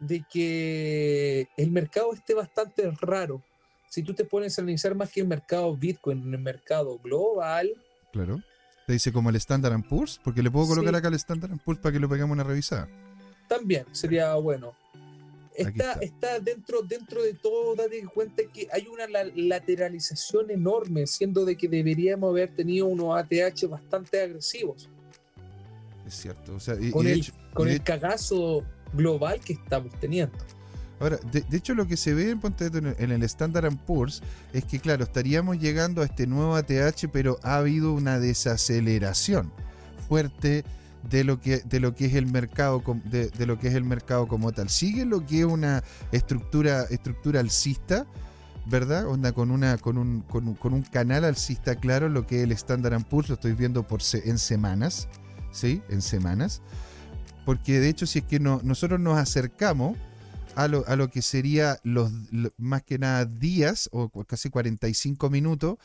de 0.00 0.24
que 0.30 1.48
el 1.56 1.70
mercado 1.70 2.12
esté 2.12 2.34
bastante 2.34 2.90
raro. 3.00 3.42
Si 3.88 4.02
tú 4.02 4.12
te 4.14 4.24
pones 4.24 4.58
a 4.58 4.62
analizar 4.62 4.94
más 4.96 5.10
que 5.10 5.20
el 5.20 5.28
mercado 5.28 5.74
Bitcoin, 5.76 6.22
en 6.22 6.34
el 6.34 6.40
mercado 6.40 6.98
global, 6.98 7.70
Claro. 8.12 8.40
Te 8.86 8.92
dice 8.92 9.12
como 9.12 9.30
el 9.30 9.36
Standard 9.36 9.82
Poor's, 9.88 10.20
porque 10.22 10.42
le 10.44 10.50
puedo 10.50 10.68
colocar 10.68 10.92
Sí. 10.94 10.98
acá 10.98 11.08
el 11.08 11.14
Standard 11.14 11.58
Poor's 11.64 11.80
para 11.80 11.92
que 11.92 11.98
lo 11.98 12.08
pegamos 12.08 12.34
una 12.34 12.44
revisada. 12.44 12.88
También 13.48 13.84
sería 13.92 14.34
bueno. 14.34 14.72
Está, 15.54 15.92
está. 15.92 16.00
está 16.04 16.40
dentro, 16.40 16.82
dentro 16.82 17.22
de 17.22 17.32
todo, 17.32 17.74
date 17.74 18.04
cuenta 18.12 18.42
que 18.52 18.68
hay 18.70 18.86
una 18.88 19.06
la- 19.08 19.24
lateralización 19.34 20.50
enorme, 20.50 21.06
siendo 21.06 21.46
de 21.46 21.56
que 21.56 21.66
deberíamos 21.66 22.28
haber 22.30 22.54
tenido 22.54 22.86
unos 22.86 23.16
ATH 23.18 23.66
bastante 23.68 24.20
agresivos, 24.20 24.90
Es 26.06 26.14
cierto. 26.14 26.54
O 26.54 26.60
sea, 26.60 26.76
y- 26.78 26.90
con, 26.90 27.06
el, 27.06 27.20
hecho- 27.20 27.32
con 27.54 27.68
el 27.68 27.82
cagazo 27.82 28.64
global 28.92 29.40
que 29.40 29.54
estamos 29.54 29.92
teniendo. 29.98 30.36
Ahora, 31.00 31.18
de, 31.32 31.40
de 31.40 31.56
hecho 31.56 31.74
lo 31.74 31.86
que 31.86 31.96
se 31.96 32.12
ve 32.14 32.30
en, 32.30 32.40
ponte 32.40 32.70
tú 32.70 32.78
en 32.78 32.86
el- 32.88 32.96
en 32.98 33.10
el 33.12 33.22
Standard 33.22 33.74
Poor's 33.86 34.22
es 34.52 34.64
que, 34.66 34.78
claro, 34.78 35.04
estaríamos 35.04 35.58
llegando 35.58 36.02
a 36.02 36.04
este 36.04 36.26
nuevo 36.26 36.54
ATH, 36.54 37.08
pero 37.12 37.38
ha 37.42 37.56
habido 37.56 37.92
una 37.94 38.18
desaceleración 38.18 39.50
fuerte 40.08 40.64
de 41.08 41.24
lo 41.24 41.40
que, 41.40 41.58
de 41.58 41.80
lo 41.80 41.94
que 41.94 42.06
es 42.06 42.14
el 42.14 42.26
mercado 42.26 42.82
de, 43.04 43.46
lo 43.46 43.58
que 43.58 43.68
es 43.68 43.74
el 43.74 43.84
mercado 43.84 44.26
como 44.26 44.52
tal. 44.52 44.68
Sigue 44.68 45.04
lo 45.04 45.24
que 45.24 45.40
es 45.40 45.44
una 45.44 45.82
estructura, 46.12 46.84
estructura 46.90 47.40
alcista, 47.40 48.06
¿verdad? 48.66 49.06
Onda 49.06 49.32
con 49.32 49.50
una, 49.50 49.78
con 49.78 49.98
un, 49.98 50.22
con 50.22 50.74
un, 50.74 50.82
canal 50.82 51.24
alcista 51.24 51.76
claro, 51.76 52.08
lo 52.08 52.26
que 52.26 52.38
es 52.38 52.44
el 52.44 52.52
Standard 52.52 53.04
Poor's, 53.04 53.28
lo 53.28 53.34
estoy 53.36 53.52
viendo 53.52 53.86
por 53.86 54.00
en 54.12 54.38
semanas, 54.38 55.08
¿sí? 55.52 55.82
En 55.88 56.02
semanas. 56.02 56.62
Porque 57.44 57.78
de 57.78 57.88
hecho, 57.88 58.06
si 58.06 58.20
es 58.20 58.24
que 58.24 58.40
no, 58.40 58.60
nosotros 58.64 58.98
nos 58.98 59.18
acercamos 59.18 59.96
a 60.56 60.66
lo, 60.66 60.84
a 60.88 60.96
lo 60.96 61.10
que 61.10 61.22
sería 61.22 61.78
los 61.84 62.10
lo- 62.32 62.52
más 62.56 62.82
que 62.82 62.98
nada 62.98 63.24
días 63.24 63.88
o 63.92 64.08
casi 64.24 64.50
45 64.50 65.30
minutos, 65.30 65.76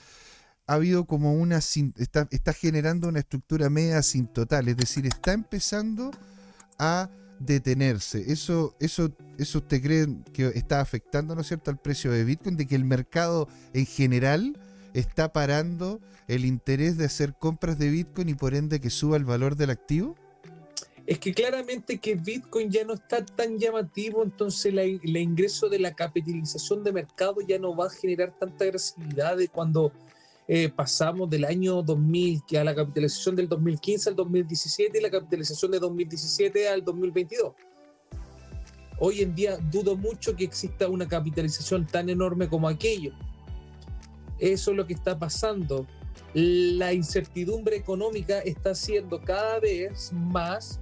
ha 0.71 0.75
habido 0.75 1.03
como 1.03 1.33
una 1.33 1.57
está, 1.57 2.29
está 2.31 2.53
generando 2.53 3.09
una 3.09 3.19
estructura 3.19 3.69
media 3.69 3.97
asintotal, 3.97 4.69
es 4.69 4.77
decir, 4.77 5.05
está 5.05 5.33
empezando 5.33 6.11
a 6.79 7.09
detenerse. 7.39 8.31
Eso, 8.31 8.73
eso, 8.79 9.11
eso 9.37 9.57
usted 9.57 9.81
cree 9.81 10.07
que 10.31 10.47
está 10.55 10.79
afectando, 10.79 11.35
¿no 11.35 11.41
es 11.41 11.47
cierto?, 11.47 11.71
al 11.71 11.77
precio 11.77 12.09
de 12.13 12.23
Bitcoin, 12.23 12.55
de 12.55 12.67
que 12.67 12.75
el 12.75 12.85
mercado 12.85 13.49
en 13.73 13.85
general 13.85 14.57
está 14.93 15.33
parando 15.33 15.99
el 16.29 16.45
interés 16.45 16.95
de 16.97 17.03
hacer 17.03 17.33
compras 17.37 17.77
de 17.77 17.89
Bitcoin 17.89 18.29
y 18.29 18.35
por 18.35 18.53
ende 18.55 18.79
que 18.79 18.89
suba 18.89 19.17
el 19.17 19.25
valor 19.25 19.57
del 19.57 19.71
activo. 19.71 20.15
Es 21.05 21.19
que 21.19 21.33
claramente 21.33 21.97
que 21.97 22.15
Bitcoin 22.15 22.71
ya 22.71 22.85
no 22.85 22.93
está 22.93 23.25
tan 23.25 23.57
llamativo, 23.57 24.23
entonces 24.23 24.73
la- 24.73 24.83
el 24.83 25.17
ingreso 25.17 25.67
de 25.67 25.79
la 25.79 25.93
capitalización 25.93 26.81
de 26.81 26.93
mercado 26.93 27.41
ya 27.45 27.59
no 27.59 27.75
va 27.75 27.87
a 27.87 27.89
generar 27.89 28.33
tanta 28.39 28.63
agresividad 28.63 29.35
de 29.35 29.49
cuando 29.49 29.91
eh, 30.53 30.67
pasamos 30.67 31.29
del 31.29 31.45
año 31.45 31.81
2000 31.81 32.41
que 32.45 32.59
a 32.59 32.65
la 32.65 32.75
capitalización 32.75 33.37
del 33.37 33.47
2015 33.47 34.09
al 34.09 34.17
2017 34.17 34.97
y 34.97 35.01
la 35.01 35.09
capitalización 35.09 35.71
de 35.71 35.79
2017 35.79 36.67
al 36.67 36.83
2022. 36.83 37.53
Hoy 38.99 39.21
en 39.21 39.33
día 39.33 39.55
dudo 39.71 39.95
mucho 39.95 40.35
que 40.35 40.43
exista 40.43 40.89
una 40.89 41.07
capitalización 41.07 41.87
tan 41.87 42.09
enorme 42.09 42.49
como 42.49 42.67
aquello. 42.67 43.13
Eso 44.39 44.71
es 44.71 44.77
lo 44.77 44.85
que 44.85 44.93
está 44.93 45.17
pasando. 45.17 45.87
La 46.33 46.91
incertidumbre 46.91 47.77
económica 47.77 48.39
está 48.39 48.75
siendo 48.75 49.21
cada 49.21 49.57
vez 49.61 50.11
más 50.11 50.81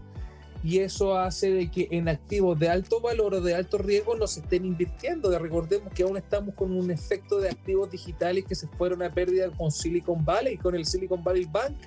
y 0.64 0.80
eso 0.80 1.18
hace 1.18 1.52
de 1.52 1.72
que 1.72 1.88
en 1.92 2.10
activos 2.10 2.60
de 2.60 2.70
alto 2.70 3.00
valor 3.00 3.36
o 3.36 3.42
de 3.42 3.56
alto 3.56 3.78
riesgo 3.78 4.16
no 4.16 4.28
se 4.28 4.42
estén 4.42 4.66
invirtiendo. 4.66 5.38
Recordemos 5.38 5.94
que 5.94 6.04
aún 6.04 6.18
estamos 6.18 6.54
con 6.56 6.72
un 6.72 6.92
efecto 6.92 7.40
de 7.40 7.50
activos 7.50 7.90
digitales 7.90 8.44
que 8.46 8.56
se 8.56 8.68
fueron 8.68 9.02
a 9.02 9.12
pérdida 9.14 9.50
con 9.52 9.72
Silicon 9.72 10.24
Valley, 10.26 10.58
con 10.58 10.76
el 10.76 10.86
Silicon 10.86 11.24
Valley 11.24 11.46
Bank. 11.46 11.78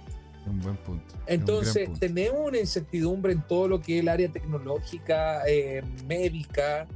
Un 0.46 0.60
buen 0.60 0.76
punto. 0.78 1.04
es 1.06 1.14
un 1.14 1.22
Entonces 1.26 1.84
punto. 1.86 2.00
tenemos 2.00 2.48
una 2.48 2.58
incertidumbre 2.58 3.32
en 3.32 3.46
todo 3.46 3.68
lo 3.68 3.80
que 3.80 3.96
es 3.96 4.02
el 4.02 4.08
área 4.08 4.28
tecnológica, 4.32 5.42
eh, 5.46 5.82
médica 6.06 6.88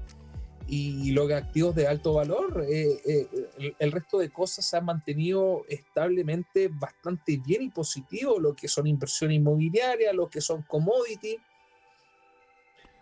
y 0.67 1.13
los 1.13 1.31
activos 1.31 1.75
de 1.77 1.87
alto 1.87 2.15
valor. 2.15 2.65
Eh, 2.69 3.01
eh, 3.07 3.29
el, 3.59 3.77
el 3.79 3.93
resto 3.93 4.19
de 4.19 4.31
cosas 4.31 4.65
se 4.65 4.79
han 4.79 4.87
mantenido 4.87 5.65
establemente 5.69 6.69
bastante 6.73 7.37
bien 7.37 7.63
y 7.63 7.69
positivo, 7.69 8.41
lo 8.41 8.55
que 8.57 8.67
son 8.67 8.87
inversión 8.87 9.31
inmobiliaria, 9.31 10.15
lo 10.15 10.29
que 10.31 10.41
son 10.41 10.63
commodity. 10.63 11.37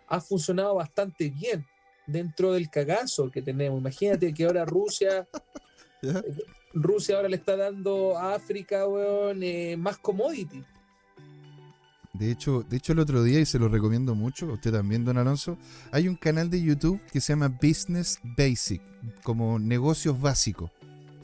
Ha 0.07 0.21
funcionado 0.21 0.75
bastante 0.75 1.29
bien 1.29 1.65
dentro 2.07 2.53
del 2.53 2.69
cagazo 2.69 3.31
que 3.31 3.41
tenemos. 3.41 3.79
Imagínate 3.79 4.33
que 4.33 4.45
ahora 4.45 4.65
Rusia. 4.65 5.27
Rusia 6.73 7.15
ahora 7.15 7.29
le 7.29 7.37
está 7.37 7.55
dando 7.55 8.17
a 8.17 8.35
África, 8.35 8.85
weón, 8.87 9.41
eh, 9.43 9.77
más 9.77 9.97
commodity. 9.97 10.61
De 12.13 12.31
hecho, 12.31 12.63
de 12.69 12.77
hecho, 12.77 12.93
el 12.93 12.99
otro 12.99 13.23
día, 13.23 13.39
y 13.39 13.45
se 13.45 13.59
lo 13.59 13.67
recomiendo 13.67 14.15
mucho, 14.15 14.49
a 14.49 14.53
usted 14.53 14.71
también, 14.71 15.03
don 15.03 15.17
Alonso, 15.17 15.57
hay 15.91 16.07
un 16.07 16.15
canal 16.15 16.49
de 16.49 16.61
YouTube 16.61 17.01
que 17.11 17.19
se 17.19 17.33
llama 17.33 17.47
Business 17.47 18.19
Basic, 18.23 18.81
como 19.23 19.59
negocios 19.59 20.19
básicos. 20.19 20.71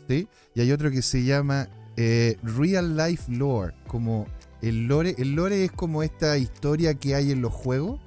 ¿sí? 0.08 0.28
Y 0.54 0.62
hay 0.62 0.72
otro 0.72 0.92
que 0.92 1.02
se 1.02 1.24
llama 1.24 1.70
eh, 1.96 2.38
Real 2.44 2.98
Life 2.98 3.32
Lore, 3.32 3.74
como 3.88 4.26
el 4.62 4.88
lore. 4.88 5.16
El 5.18 5.34
lore 5.34 5.64
es 5.64 5.72
como 5.72 6.04
esta 6.04 6.38
historia 6.38 6.94
que 6.94 7.16
hay 7.16 7.32
en 7.32 7.42
los 7.42 7.54
juegos. 7.54 8.00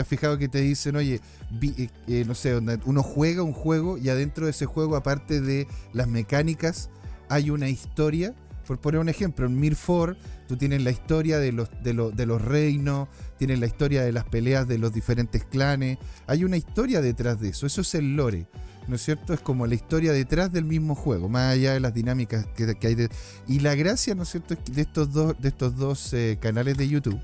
¿Te 0.00 0.04
has 0.04 0.08
fijado 0.08 0.38
que 0.38 0.48
te 0.48 0.62
dicen, 0.62 0.96
oye, 0.96 1.20
eh, 1.60 1.88
eh, 2.08 2.24
no 2.26 2.34
sé, 2.34 2.58
uno 2.86 3.02
juega 3.02 3.42
un 3.42 3.52
juego 3.52 3.98
y 3.98 4.08
adentro 4.08 4.46
de 4.46 4.52
ese 4.52 4.64
juego, 4.64 4.96
aparte 4.96 5.42
de 5.42 5.68
las 5.92 6.08
mecánicas, 6.08 6.88
hay 7.28 7.50
una 7.50 7.68
historia? 7.68 8.34
Por 8.66 8.80
poner 8.80 8.98
un 8.98 9.10
ejemplo, 9.10 9.44
en 9.44 9.60
Mir 9.60 9.76
4 9.76 10.16
tú 10.48 10.56
tienes 10.56 10.82
la 10.82 10.90
historia 10.90 11.38
de 11.38 11.52
los, 11.52 11.68
de, 11.82 11.92
los, 11.92 12.40
reinos, 12.40 13.08
tienes 13.36 13.58
la 13.60 13.66
historia 13.66 14.02
de 14.02 14.10
las 14.10 14.24
peleas 14.24 14.66
de 14.66 14.78
los 14.78 14.90
diferentes 14.90 15.44
clanes, 15.44 15.98
hay 16.26 16.44
una 16.44 16.56
historia 16.56 17.02
detrás 17.02 17.38
de 17.38 17.50
eso, 17.50 17.66
eso 17.66 17.82
es 17.82 17.94
el 17.94 18.16
lore, 18.16 18.46
¿no 18.88 18.96
es 18.96 19.02
cierto? 19.02 19.34
Es 19.34 19.40
como 19.40 19.66
la 19.66 19.74
historia 19.74 20.14
detrás 20.14 20.50
del 20.50 20.64
mismo 20.64 20.94
juego, 20.94 21.28
más 21.28 21.52
allá 21.52 21.74
de 21.74 21.80
las 21.80 21.92
dinámicas 21.92 22.46
que, 22.56 22.74
hay. 22.86 23.08
Y 23.46 23.60
la 23.60 23.74
gracia, 23.74 24.14
¿no 24.14 24.22
es 24.22 24.30
cierto?, 24.30 24.56
de 24.72 24.80
estos 24.80 25.12
dos, 25.12 25.38
de 25.38 25.48
estos 25.48 25.76
dos 25.76 26.14
eh, 26.14 26.38
canales 26.40 26.78
de 26.78 26.88
YouTube, 26.88 27.20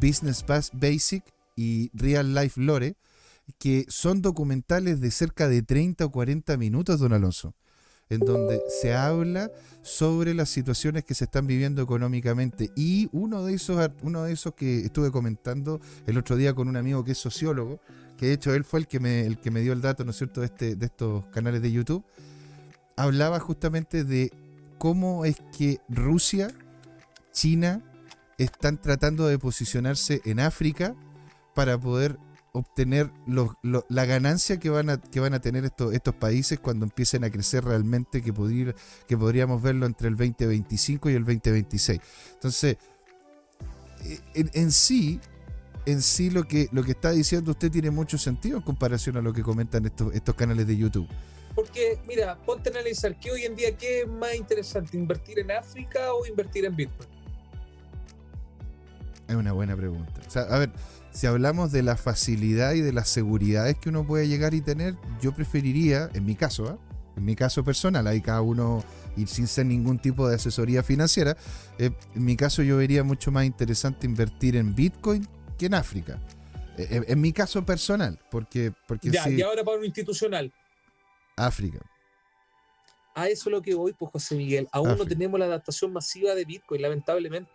Business 0.00 0.42
Pass 0.42 0.72
Basic 0.74 1.22
y 1.58 1.90
Real 1.92 2.36
Life 2.36 2.60
Lore, 2.60 2.94
que 3.58 3.84
son 3.88 4.22
documentales 4.22 5.00
de 5.00 5.10
cerca 5.10 5.48
de 5.48 5.62
30 5.62 6.04
o 6.04 6.10
40 6.12 6.56
minutos, 6.56 7.00
don 7.00 7.12
Alonso, 7.12 7.52
en 8.08 8.20
donde 8.20 8.60
se 8.80 8.94
habla 8.94 9.50
sobre 9.82 10.34
las 10.34 10.50
situaciones 10.50 11.04
que 11.04 11.14
se 11.14 11.24
están 11.24 11.48
viviendo 11.48 11.82
económicamente. 11.82 12.70
Y 12.76 13.08
uno 13.10 13.44
de 13.44 13.54
esos, 13.54 13.90
uno 14.02 14.22
de 14.22 14.34
esos 14.34 14.54
que 14.54 14.84
estuve 14.84 15.10
comentando 15.10 15.80
el 16.06 16.16
otro 16.16 16.36
día 16.36 16.54
con 16.54 16.68
un 16.68 16.76
amigo 16.76 17.02
que 17.02 17.12
es 17.12 17.18
sociólogo, 17.18 17.80
que 18.16 18.26
de 18.26 18.34
hecho 18.34 18.54
él 18.54 18.62
fue 18.62 18.78
el 18.78 18.86
que 18.86 19.00
me, 19.00 19.26
el 19.26 19.40
que 19.40 19.50
me 19.50 19.60
dio 19.60 19.72
el 19.72 19.80
dato, 19.80 20.04
¿no 20.04 20.12
es 20.12 20.16
cierto?, 20.16 20.42
de, 20.42 20.46
este, 20.46 20.76
de 20.76 20.86
estos 20.86 21.24
canales 21.26 21.60
de 21.60 21.72
YouTube, 21.72 22.04
hablaba 22.96 23.40
justamente 23.40 24.04
de 24.04 24.30
cómo 24.78 25.24
es 25.24 25.38
que 25.56 25.80
Rusia, 25.88 26.52
China, 27.32 27.82
están 28.38 28.80
tratando 28.80 29.26
de 29.26 29.40
posicionarse 29.40 30.20
en 30.24 30.38
África 30.38 30.94
para 31.58 31.76
poder 31.76 32.16
obtener 32.52 33.10
lo- 33.26 33.56
la 33.88 34.04
ganancia 34.04 34.60
que 34.60 34.70
van 34.70 34.90
a, 34.90 35.00
que 35.00 35.18
van 35.18 35.34
a 35.34 35.40
tener 35.40 35.64
estos, 35.64 35.92
estos 35.92 36.14
países 36.14 36.60
cuando 36.60 36.84
empiecen 36.86 37.24
a 37.24 37.30
crecer 37.30 37.64
realmente, 37.64 38.22
que, 38.22 38.32
podría- 38.32 38.76
que 39.08 39.18
podríamos 39.18 39.60
verlo 39.60 39.84
entre 39.86 40.06
el 40.06 40.14
2025 40.14 41.10
y 41.10 41.14
el 41.14 41.24
2026. 41.24 42.00
Entonces, 42.34 42.76
eh, 44.04 44.20
en, 44.34 44.50
en 44.54 44.70
sí, 44.70 45.18
en 45.84 46.00
sí 46.00 46.30
lo 46.30 46.44
que, 46.46 46.68
lo 46.70 46.84
que 46.84 46.92
está 46.92 47.10
diciendo 47.10 47.50
usted 47.50 47.72
tiene 47.72 47.90
mucho 47.90 48.18
sentido 48.18 48.58
en 48.58 48.62
comparación 48.62 49.16
a 49.16 49.20
lo 49.20 49.32
que 49.32 49.42
comentan 49.42 49.84
estos, 49.84 50.14
estos 50.14 50.36
canales 50.36 50.64
de 50.68 50.76
YouTube. 50.76 51.08
Porque, 51.56 51.98
mira, 52.06 52.40
ponte 52.46 52.68
a 52.70 52.72
analizar 52.72 53.18
que 53.18 53.32
hoy 53.32 53.42
en 53.46 53.56
día, 53.56 53.76
¿qué 53.76 54.02
es 54.02 54.08
más 54.08 54.32
interesante? 54.36 54.96
¿Invertir 54.96 55.40
en 55.40 55.50
África 55.50 56.12
o 56.14 56.24
invertir 56.24 56.66
en 56.66 56.76
Bitcoin? 56.76 57.08
Es 59.26 59.34
una 59.34 59.52
buena 59.52 59.76
pregunta. 59.76 60.20
O 60.26 60.30
sea, 60.30 60.42
a 60.42 60.58
ver, 60.60 60.70
si 61.12 61.26
hablamos 61.26 61.72
de 61.72 61.82
la 61.82 61.96
facilidad 61.96 62.74
y 62.74 62.80
de 62.80 62.92
las 62.92 63.08
seguridades 63.08 63.76
que 63.78 63.88
uno 63.88 64.06
puede 64.06 64.28
llegar 64.28 64.54
y 64.54 64.60
tener, 64.60 64.96
yo 65.20 65.32
preferiría, 65.32 66.10
en 66.14 66.24
mi 66.24 66.34
caso, 66.34 66.68
¿ah? 66.68 66.78
en 67.16 67.24
mi 67.24 67.34
caso 67.34 67.64
personal, 67.64 68.06
ahí 68.06 68.20
cada 68.20 68.40
uno 68.40 68.84
y 69.16 69.26
sin 69.26 69.48
ser 69.48 69.66
ningún 69.66 69.98
tipo 69.98 70.28
de 70.28 70.36
asesoría 70.36 70.82
financiera, 70.82 71.36
eh, 71.78 71.90
en 72.14 72.24
mi 72.24 72.36
caso 72.36 72.62
yo 72.62 72.76
vería 72.76 73.02
mucho 73.02 73.32
más 73.32 73.44
interesante 73.44 74.06
invertir 74.06 74.56
en 74.56 74.74
Bitcoin 74.74 75.26
que 75.58 75.66
en 75.66 75.74
África. 75.74 76.20
Eh, 76.76 76.86
eh, 76.88 77.04
en 77.08 77.20
mi 77.20 77.32
caso 77.32 77.64
personal, 77.66 78.18
porque, 78.30 78.72
porque 78.86 79.10
Ya, 79.10 79.24
sí, 79.24 79.34
y 79.34 79.42
ahora 79.42 79.64
para 79.64 79.78
lo 79.78 79.84
institucional. 79.84 80.52
África. 81.36 81.80
A 83.14 83.28
eso 83.28 83.48
es 83.48 83.52
lo 83.52 83.62
que 83.62 83.74
voy, 83.74 83.92
pues 83.92 84.12
José 84.12 84.36
Miguel. 84.36 84.68
Aún 84.70 84.96
no 84.96 85.04
tenemos 85.04 85.40
la 85.40 85.46
adaptación 85.46 85.92
masiva 85.92 86.36
de 86.36 86.44
Bitcoin, 86.44 86.80
lamentablemente. 86.80 87.50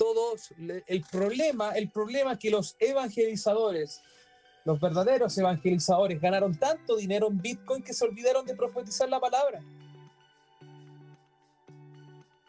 Todos, 0.00 0.54
el 0.86 1.04
problema, 1.12 1.72
el 1.72 1.90
problema 1.90 2.32
es 2.32 2.38
que 2.38 2.50
los 2.50 2.74
evangelizadores, 2.78 4.00
los 4.64 4.80
verdaderos 4.80 5.36
evangelizadores, 5.36 6.18
ganaron 6.18 6.54
tanto 6.54 6.96
dinero 6.96 7.28
en 7.28 7.38
Bitcoin 7.38 7.82
que 7.82 7.92
se 7.92 8.06
olvidaron 8.06 8.46
de 8.46 8.54
profetizar 8.54 9.10
la 9.10 9.20
palabra. 9.20 9.60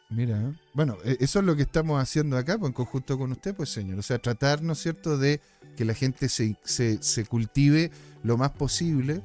Mira, 0.09 0.37
¿eh? 0.37 0.53
bueno, 0.73 0.95
eh, 1.03 1.17
eso 1.19 1.39
es 1.39 1.45
lo 1.45 1.57
que 1.57 1.63
estamos 1.63 2.01
haciendo 2.01 2.37
acá, 2.37 2.57
pues, 2.57 2.69
en 2.69 2.73
conjunto 2.73 3.17
con 3.17 3.33
usted, 3.33 3.53
pues 3.53 3.67
señor. 3.67 3.99
O 3.99 4.01
sea, 4.01 4.17
tratar, 4.17 4.61
¿no 4.61 4.71
es 4.71 4.79
cierto?, 4.79 5.17
de 5.17 5.41
que 5.75 5.83
la 5.83 5.93
gente 5.93 6.29
se, 6.29 6.55
se, 6.63 7.03
se 7.03 7.25
cultive 7.25 7.91
lo 8.23 8.37
más 8.37 8.51
posible, 8.51 9.21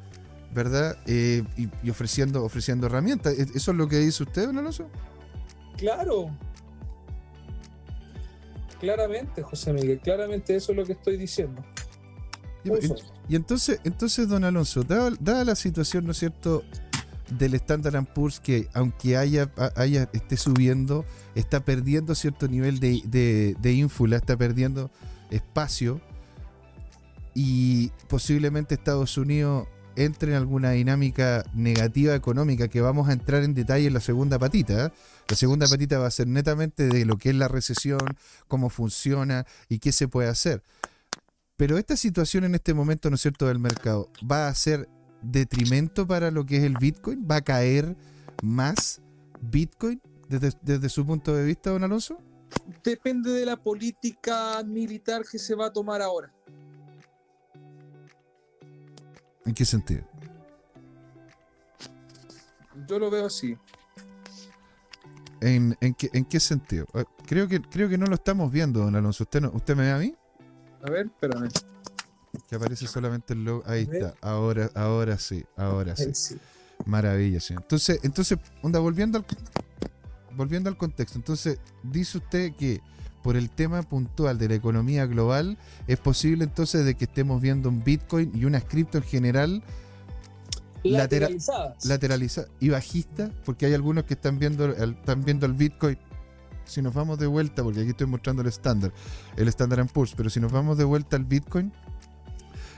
¿verdad? 0.53 0.99
Eh, 1.07 1.45
y, 1.57 1.69
y 1.81 1.91
ofreciendo, 1.91 2.43
ofreciendo 2.43 2.87
herramientas. 2.89 3.39
¿E- 3.39 3.47
¿Eso 3.55 3.71
es 3.71 3.77
lo 3.77 3.87
que 3.87 3.99
dice 3.99 4.25
usted, 4.25 4.47
don 4.47 4.59
Alonso? 4.59 4.91
Claro. 5.77 6.37
Claramente, 8.87 9.43
José 9.43 9.73
Miguel, 9.73 9.99
claramente 10.01 10.55
eso 10.55 10.71
es 10.73 10.79
lo 10.79 10.85
que 10.85 10.93
estoy 10.93 11.17
diciendo. 11.17 11.65
Y, 13.29 13.35
entonces, 13.35 13.81
entonces, 13.83 14.29
don 14.29 14.45
Alonso, 14.45 14.85
dada, 14.85 15.11
dada 15.19 15.45
la 15.45 15.57
situación, 15.57 16.05
¿no 16.05 16.13
es 16.13 16.19
cierto?, 16.19 16.63
del 17.37 17.55
Standard 17.55 18.05
Poor's 18.15 18.39
que 18.39 18.69
aunque 18.73 19.17
haya, 19.17 19.51
haya 19.75 20.09
esté 20.13 20.37
subiendo, 20.37 21.05
está 21.35 21.65
perdiendo 21.65 22.15
cierto 22.15 22.47
nivel 22.47 22.79
de, 22.79 23.03
de, 23.05 23.57
de 23.61 23.73
ínfula, 23.73 24.17
está 24.17 24.37
perdiendo 24.37 24.93
espacio 25.31 26.01
y 27.35 27.89
posiblemente 28.09 28.77
Estados 28.77 29.19
Unidos 29.19 29.67
entre 29.97 30.33
en 30.33 30.37
alguna 30.37 30.71
dinámica 30.71 31.45
negativa 31.55 32.15
económica 32.15 32.69
que 32.69 32.81
vamos 32.81 33.09
a 33.09 33.13
entrar 33.13 33.43
en 33.43 33.55
detalle 33.55 33.89
en 33.89 33.95
la 33.95 34.01
segunda 34.01 34.39
patita. 34.39 34.87
¿eh? 34.87 34.91
La 35.29 35.35
segunda 35.35 35.67
patita 35.67 35.99
va 35.99 36.07
a 36.07 36.11
ser 36.11 36.29
netamente 36.29 36.87
de 36.87 37.05
lo 37.05 37.17
que 37.19 37.31
es 37.31 37.35
la 37.35 37.49
recesión, 37.49 37.99
cómo 38.47 38.71
funciona 38.71 39.45
y 39.69 39.81
qué 39.81 39.91
se 39.91 40.07
puede 40.07 40.29
hacer. 40.29 40.63
Pero 41.57 41.79
esta 41.79 41.97
situación 41.97 42.45
en 42.45 42.55
este 42.55 42.75
momento, 42.75 43.11
¿no 43.11 43.17
es 43.17 43.23
cierto?, 43.23 43.47
del 43.47 43.59
mercado, 43.59 44.11
¿va 44.31 44.47
a 44.47 44.55
ser 44.55 44.89
detrimento 45.23 46.07
para 46.07 46.31
lo 46.31 46.47
que 46.47 46.59
es 46.59 46.65
el 46.65 46.77
Bitcoin? 46.79 47.27
¿Va 47.29 47.37
a 47.37 47.41
caer 47.41 47.97
más 48.43 49.01
Bitcoin 49.41 50.01
desde, 50.29 50.53
desde 50.63 50.89
su 50.89 51.05
punto 51.05 51.35
de 51.35 51.45
vista, 51.45 51.71
don 51.71 51.83
Alonso? 51.83 52.19
Depende 52.85 53.33
de 53.33 53.47
la 53.47 53.57
política 53.57 54.63
militar 54.65 55.23
que 55.29 55.39
se 55.39 55.55
va 55.55 55.67
a 55.67 55.73
tomar 55.73 56.03
ahora. 56.03 56.33
¿En 59.45 59.55
qué 59.55 59.65
sentido? 59.65 60.05
Yo 62.87 62.99
lo 62.99 63.11
veo 63.11 63.27
así. 63.27 63.57
¿En, 65.41 65.77
en 65.81 65.95
qué, 65.95 66.11
en 66.13 66.25
qué 66.25 66.41
sentido? 66.41 66.87
Eh, 66.95 67.05
Creo 67.27 67.47
que, 67.49 67.61
creo 67.61 67.89
que 67.89 67.99
no 67.99 68.07
lo 68.07 68.15
estamos 68.15 68.51
viendo, 68.51 68.81
don 68.81 68.95
Alonso. 68.97 69.25
¿Usted, 69.25 69.41
no- 69.43 69.51
¿Usted 69.53 69.77
me 69.77 69.83
ve 69.85 69.91
a 69.93 69.99
mí? 69.99 70.15
A 70.83 70.91
ver, 70.91 71.07
espérame. 71.07 71.49
Que 72.49 72.57
aparece 72.57 72.87
solamente 72.87 73.35
el 73.35 73.45
logo. 73.45 73.63
Ahí 73.67 73.89
está. 73.91 74.15
Ahora, 74.21 74.71
ahora 74.75 75.19
sí. 75.19 75.45
Ahora 75.57 75.97
sí. 75.97 76.15
Sí. 76.15 76.37
Maravilla, 76.85 77.41
señor. 77.41 77.63
Entonces, 77.63 78.01
entonces, 78.03 78.39
onda, 78.63 78.79
volviendo 78.79 79.19
al, 79.19 79.27
volviendo 80.37 80.69
al 80.71 80.77
contexto. 80.77 81.19
Entonces, 81.19 81.59
dice 81.83 82.19
usted 82.19 82.53
que 82.55 82.81
por 83.23 83.37
el 83.37 83.51
tema 83.51 83.83
puntual 83.83 84.39
de 84.39 84.49
la 84.51 84.55
economía 84.55 85.07
global, 85.07 85.59
es 85.89 85.99
posible 85.99 86.45
entonces 86.45 86.85
de 86.85 86.95
que 86.95 87.07
estemos 87.07 87.41
viendo 87.43 87.69
un 87.69 87.83
Bitcoin 87.83 88.31
y 88.35 88.45
unas 88.45 88.65
cripto 88.65 88.99
en 88.99 89.05
general 89.05 89.63
Latera- 90.91 91.29
Lateralizadas. 91.29 91.85
lateraliza 91.85 92.45
y 92.61 92.69
bajista, 92.71 93.31
porque 93.45 93.67
hay 93.67 93.75
algunos 93.75 94.05
que 94.05 94.15
están 94.15 94.39
viendo 94.39 94.65
el, 94.65 94.93
están 94.93 95.23
viendo 95.25 95.47
el 95.47 95.53
Bitcoin. 95.53 95.99
Si 96.65 96.83
nos 96.83 96.95
vamos 96.95 97.19
de 97.19 97.27
vuelta, 97.27 97.63
porque 97.63 97.81
aquí 97.81 97.91
estoy 97.91 98.07
mostrando 98.09 98.43
el 98.43 98.49
estándar, 98.49 98.93
el 99.37 99.47
Standard 99.49 99.87
Poor's, 99.89 100.15
pero 100.17 100.29
si 100.31 100.41
nos 100.41 100.51
vamos 100.51 100.77
de 100.77 100.85
vuelta 100.85 101.17
al 101.17 101.25
Bitcoin, 101.25 101.73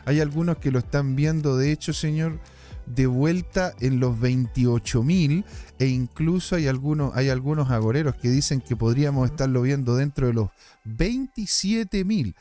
hay 0.04 0.20
algunos 0.20 0.58
que 0.58 0.70
lo 0.70 0.78
están 0.78 1.16
viendo, 1.16 1.56
de 1.56 1.72
hecho, 1.72 1.92
señor, 1.92 2.38
de 2.86 3.06
vuelta 3.06 3.74
en 3.80 4.00
los 4.00 4.16
28.000 4.18 5.44
e 5.78 5.86
incluso 5.86 6.56
hay 6.56 6.66
algunos, 6.68 7.14
hay 7.16 7.28
algunos 7.28 7.70
agoreros 7.70 8.14
que 8.16 8.30
dicen 8.30 8.60
que 8.62 8.76
podríamos 8.76 9.30
estarlo 9.30 9.60
viendo 9.62 9.94
dentro 9.96 10.26
de 10.26 10.32
los 10.34 10.48
27.000. 10.86 12.34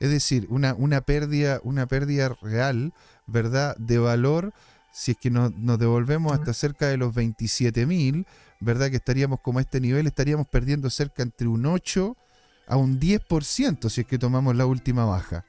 Es 0.00 0.10
decir, 0.10 0.46
una, 0.50 0.74
una, 0.74 1.00
pérdida, 1.02 1.60
una 1.62 1.86
pérdida 1.86 2.36
real, 2.42 2.92
¿verdad? 3.26 3.76
De 3.78 3.98
valor 3.98 4.52
si 4.94 5.10
es 5.10 5.16
que 5.16 5.28
nos, 5.28 5.52
nos 5.56 5.76
devolvemos 5.76 6.32
hasta 6.32 6.54
cerca 6.54 6.86
de 6.86 6.96
los 6.96 7.12
27.000, 7.12 8.24
¿verdad? 8.60 8.90
Que 8.90 8.96
estaríamos 8.96 9.40
como 9.40 9.58
a 9.58 9.62
este 9.62 9.80
nivel, 9.80 10.06
estaríamos 10.06 10.46
perdiendo 10.46 10.88
cerca 10.88 11.24
entre 11.24 11.48
un 11.48 11.66
8 11.66 12.16
a 12.68 12.76
un 12.76 13.00
10% 13.00 13.90
si 13.90 14.02
es 14.02 14.06
que 14.06 14.18
tomamos 14.18 14.54
la 14.54 14.66
última 14.66 15.04
baja. 15.04 15.44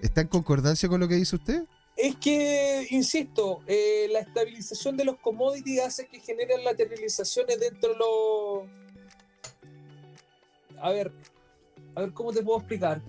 ¿Está 0.00 0.22
en 0.22 0.28
concordancia 0.28 0.88
con 0.88 0.98
lo 0.98 1.08
que 1.08 1.16
dice 1.16 1.36
usted? 1.36 1.62
Es 1.94 2.16
que, 2.16 2.86
insisto, 2.88 3.60
eh, 3.66 4.08
la 4.10 4.20
estabilización 4.20 4.96
de 4.96 5.04
los 5.04 5.18
commodities 5.18 5.80
hace 5.80 6.06
que 6.06 6.20
generen 6.20 6.64
lateralizaciones 6.64 7.60
dentro 7.60 7.92
de 7.92 7.98
los... 7.98 8.68
A 10.82 10.88
ver, 10.88 11.12
a 11.94 12.00
ver 12.00 12.12
cómo 12.14 12.32
te 12.32 12.42
puedo 12.42 12.60
explicar. 12.60 13.02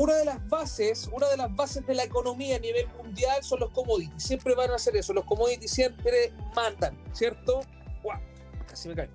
Una 0.00 0.14
de 0.14 0.24
las 0.24 0.48
bases, 0.48 1.08
una 1.12 1.26
de 1.28 1.36
las 1.36 1.54
bases 1.56 1.84
de 1.84 1.92
la 1.92 2.04
economía 2.04 2.54
a 2.54 2.58
nivel 2.60 2.86
mundial 3.02 3.42
son 3.42 3.58
los 3.58 3.70
commodities. 3.72 4.22
Siempre 4.22 4.54
van 4.54 4.70
a 4.70 4.76
hacer 4.76 4.94
eso. 4.96 5.12
Los 5.12 5.24
commodities 5.24 5.72
siempre 5.72 6.32
mandan, 6.54 6.96
¿cierto? 7.12 7.60
¡Guau! 8.04 8.20
Casi 8.68 8.88
me 8.90 8.94
caigo. 8.94 9.14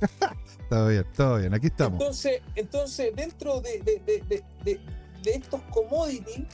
Todo 0.70 0.86
bien, 0.86 1.04
todo 1.16 1.38
bien, 1.38 1.52
aquí 1.52 1.66
estamos. 1.66 2.00
Entonces, 2.00 2.42
entonces 2.54 3.12
dentro 3.16 3.60
de, 3.60 3.80
de- 3.80 3.98
de- 4.06 4.22
de- 4.28 4.44
de- 4.64 4.80
de 5.22 5.30
estos 5.32 5.60
commodities, 5.72 6.46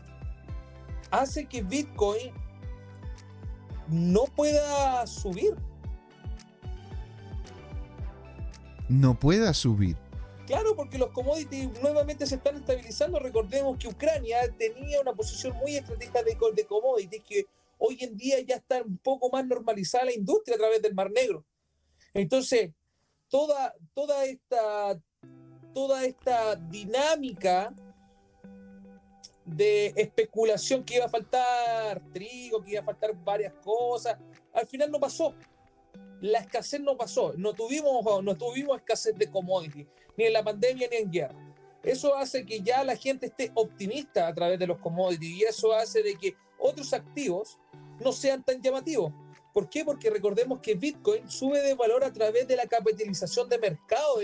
hace 1.11 1.45
que 1.45 1.61
Bitcoin 1.63 2.33
no 3.89 4.25
pueda 4.25 5.07
subir. 5.07 5.55
No 8.89 9.15
pueda 9.19 9.53
subir. 9.53 9.97
Claro, 10.47 10.77
porque 10.77 10.97
los 10.97 11.11
commodities 11.11 11.81
nuevamente 11.83 12.27
se 12.27 12.37
están 12.37 12.57
estabilizando. 12.57 13.19
Recordemos 13.19 13.77
que 13.79 13.89
Ucrania 13.89 14.39
tenía 14.57 15.01
una 15.01 15.13
posición 15.13 15.57
muy 15.57 15.77
estratégica 15.77 16.23
de, 16.23 16.37
de 16.55 16.67
commodities 16.67 17.23
que 17.25 17.47
hoy 17.79 17.99
en 18.01 18.17
día 18.17 18.41
ya 18.41 18.57
está 18.57 18.83
un 18.83 18.99
poco 18.99 19.29
más 19.31 19.45
normalizada 19.45 20.07
la 20.07 20.15
industria 20.15 20.55
a 20.55 20.59
través 20.59 20.81
del 20.81 20.95
Mar 20.95 21.11
Negro. 21.11 21.45
Entonces, 22.15 22.71
toda, 23.29 23.75
toda 23.93 24.25
esta 24.25 25.01
toda 25.77 26.07
esta 26.07 26.57
dinámica 26.57 27.71
de 29.45 29.93
especulación 29.95 30.83
que 30.83 30.97
iba 30.97 31.05
a 31.05 31.09
faltar 31.11 32.01
trigo, 32.15 32.65
que 32.65 32.71
iba 32.71 32.81
a 32.81 32.85
faltar 32.85 33.15
varias 33.15 33.53
cosas, 33.63 34.17
al 34.55 34.67
final 34.67 34.91
no 34.91 34.99
pasó. 34.99 35.35
La 36.23 36.39
escasez 36.39 36.81
no 36.81 36.97
pasó, 36.97 37.35
no 37.37 37.53
tuvimos, 37.53 38.25
no 38.25 38.35
tuvimos 38.39 38.79
escasez 38.79 39.15
de 39.17 39.31
commodities, 39.31 39.87
ni 40.17 40.25
en 40.25 40.33
la 40.33 40.43
pandemia 40.43 40.89
ni 40.91 40.97
en 40.97 41.11
guerra. 41.11 41.47
Eso 41.83 42.17
hace 42.17 42.45
que 42.45 42.61
ya 42.61 42.83
la 42.83 42.97
gente 42.97 43.27
esté 43.27 43.53
optimista 43.55 44.27
a 44.27 44.35
través 44.35 44.59
de 44.59 44.67
los 44.67 44.79
commodities 44.79 45.37
y 45.37 45.43
eso 45.45 45.73
hace 45.73 46.03
de 46.03 46.17
que 46.17 46.35
otros 46.59 46.93
activos 46.93 47.59
no 48.01 48.13
sean 48.13 48.43
tan 48.43 48.61
llamativos. 48.61 49.13
¿Por 49.53 49.71
qué? 49.71 49.85
Porque 49.85 50.11
recordemos 50.11 50.59
que 50.61 50.75
Bitcoin 50.75 51.31
sube 51.31 51.63
de 51.63 51.75
valor 51.75 52.05
a 52.05 52.13
través 52.13 52.47
de 52.47 52.57
la 52.57 52.67
capitalización 52.67 53.49
de 53.49 53.59
mercado, 53.59 54.19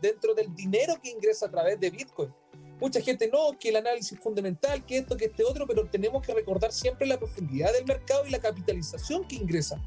dentro 0.00 0.34
del 0.34 0.54
dinero 0.54 0.94
que 1.02 1.10
ingresa 1.10 1.46
a 1.46 1.50
través 1.50 1.78
de 1.78 1.90
Bitcoin. 1.90 2.32
Mucha 2.80 3.00
gente 3.00 3.28
no, 3.28 3.58
que 3.58 3.68
el 3.68 3.76
análisis 3.76 4.18
fundamental, 4.18 4.84
que 4.86 4.98
esto, 4.98 5.16
que 5.16 5.26
este 5.26 5.44
otro, 5.44 5.66
pero 5.66 5.86
tenemos 5.88 6.24
que 6.26 6.32
recordar 6.32 6.72
siempre 6.72 7.06
la 7.06 7.18
profundidad 7.18 7.72
del 7.72 7.84
mercado 7.84 8.26
y 8.26 8.30
la 8.30 8.40
capitalización 8.40 9.26
que 9.28 9.36
ingresa. 9.36 9.80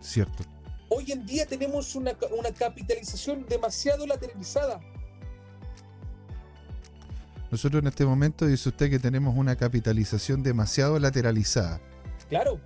Cierto. 0.00 0.44
Hoy 0.88 1.12
en 1.12 1.26
día 1.26 1.46
tenemos 1.46 1.94
una, 1.94 2.12
una 2.38 2.50
capitalización 2.52 3.46
demasiado 3.46 4.06
lateralizada. 4.06 4.80
Nosotros 7.50 7.80
en 7.80 7.88
este 7.88 8.04
momento 8.04 8.46
dice 8.46 8.68
usted 8.68 8.90
que 8.90 8.98
tenemos 8.98 9.34
una 9.36 9.56
capitalización 9.56 10.42
demasiado 10.42 10.98
lateralizada. 10.98 11.80
Claro, 12.28 12.60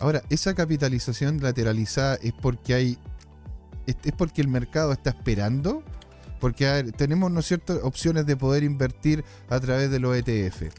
Ahora, 0.00 0.22
esa 0.30 0.54
capitalización 0.54 1.42
lateralizada 1.42 2.14
es 2.22 2.32
porque 2.32 2.74
hay. 2.74 2.98
Es 3.86 4.12
porque 4.16 4.40
el 4.40 4.48
mercado 4.48 4.92
está 4.92 5.10
esperando 5.10 5.82
Porque 6.40 6.92
tenemos, 6.96 7.30
¿no 7.30 7.42
cierto?, 7.42 7.78
opciones 7.82 8.26
de 8.26 8.36
poder 8.36 8.62
invertir 8.62 9.24
a 9.48 9.60
través 9.60 9.90
de 9.90 10.00
los 10.00 10.16
ETF. 10.16 10.72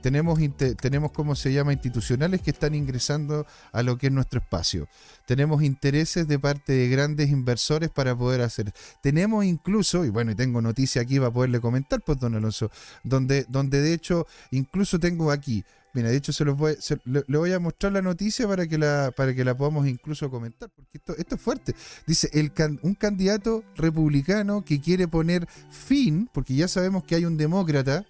tenemos, 0.00 0.38
tenemos, 0.80 1.12
¿cómo 1.12 1.34
se 1.34 1.52
llama?, 1.52 1.72
institucionales 1.72 2.40
que 2.40 2.50
están 2.50 2.74
ingresando 2.74 3.46
a 3.72 3.82
lo 3.82 3.98
que 3.98 4.06
es 4.06 4.12
nuestro 4.12 4.40
espacio. 4.40 4.88
Tenemos 5.26 5.62
intereses 5.62 6.28
de 6.28 6.38
parte 6.38 6.72
de 6.72 6.88
grandes 6.88 7.30
inversores 7.30 7.90
para 7.90 8.16
poder 8.16 8.42
hacer. 8.42 8.72
Tenemos 9.02 9.44
incluso, 9.44 10.04
y 10.04 10.10
bueno, 10.10 10.30
y 10.30 10.34
tengo 10.34 10.62
noticia 10.62 11.02
aquí 11.02 11.18
para 11.18 11.32
poderle 11.32 11.60
comentar, 11.60 12.00
pues, 12.00 12.18
don 12.18 12.34
Alonso, 12.34 12.70
donde, 13.02 13.44
donde 13.48 13.80
de 13.80 13.92
hecho, 13.94 14.26
incluso 14.50 14.98
tengo 14.98 15.30
aquí 15.30 15.64
Mira, 15.94 16.08
de 16.08 16.16
hecho 16.16 16.32
se 16.32 16.44
los 16.44 16.56
voy, 16.56 16.76
le, 17.04 17.36
voy 17.36 17.52
a 17.52 17.58
mostrar 17.58 17.92
la 17.92 18.00
noticia 18.00 18.48
para 18.48 18.66
que 18.66 18.78
la, 18.78 19.12
para 19.14 19.34
que 19.34 19.44
la 19.44 19.54
podamos 19.54 19.86
incluso 19.86 20.30
comentar, 20.30 20.70
porque 20.74 20.98
esto, 20.98 21.14
es 21.16 21.40
fuerte. 21.40 21.74
Dice, 22.06 22.30
el, 22.32 22.50
un 22.82 22.94
candidato 22.94 23.62
republicano 23.76 24.64
que 24.64 24.80
quiere 24.80 25.06
poner 25.06 25.46
fin, 25.70 26.30
porque 26.32 26.54
ya 26.54 26.66
sabemos 26.66 27.04
que 27.04 27.16
hay 27.16 27.26
un 27.26 27.36
demócrata, 27.36 28.06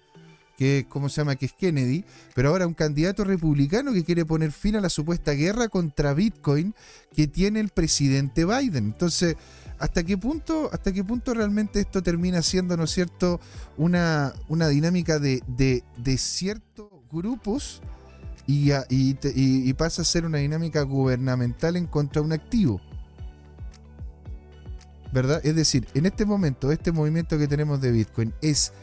que 0.57 0.85
¿cómo 0.87 1.09
se 1.09 1.19
llama? 1.19 1.35
que 1.35 1.47
es 1.47 1.53
Kennedy, 1.53 2.05
pero 2.35 2.49
ahora 2.49 2.67
un 2.67 2.73
candidato 2.73 3.23
republicano 3.23 3.91
que 3.91 4.03
quiere 4.03 4.25
poner 4.25 4.51
fin 4.51 4.75
a 4.75 4.81
la 4.81 4.89
supuesta 4.89 5.31
guerra 5.31 5.67
contra 5.67 6.13
Bitcoin 6.13 6.73
que 7.13 7.27
tiene 7.27 7.59
el 7.59 7.69
presidente 7.69 8.45
Biden. 8.45 8.85
Entonces, 8.85 9.35
¿hasta 9.79 10.03
qué 10.03 10.17
punto, 10.17 10.69
hasta 10.71 10.93
qué 10.93 11.03
punto 11.03 11.33
realmente 11.33 11.79
esto 11.79 12.01
termina 12.01 12.41
siendo, 12.41 12.77
¿no 12.77 12.83
es 12.83 12.91
cierto?, 12.91 13.41
una, 13.77 14.33
una 14.47 14.67
dinámica 14.69 15.19
de, 15.19 15.41
de, 15.47 15.83
de 15.97 16.17
cierto 16.17 16.92
grupos 17.13 17.81
y, 18.47 19.73
pasa 19.73 20.01
a 20.01 20.05
ser 20.05 20.25
una 20.25 20.39
dinámica 20.39 20.81
gubernamental 20.81 21.77
en 21.77 21.87
contra 21.87 22.21
de 22.21 22.25
un 22.25 22.33
activo. 22.33 22.81
¿Verdad? 25.13 25.41
Es 25.45 25.55
decir, 25.55 25.87
en 25.93 26.07
este 26.07 26.25
momento, 26.25 26.71
este 26.71 26.91
movimiento 26.91 27.37
que 27.37 27.47
tenemos 27.47 27.79
de 27.79 27.91
Bitcoin 27.91 28.33
es, 28.41 28.73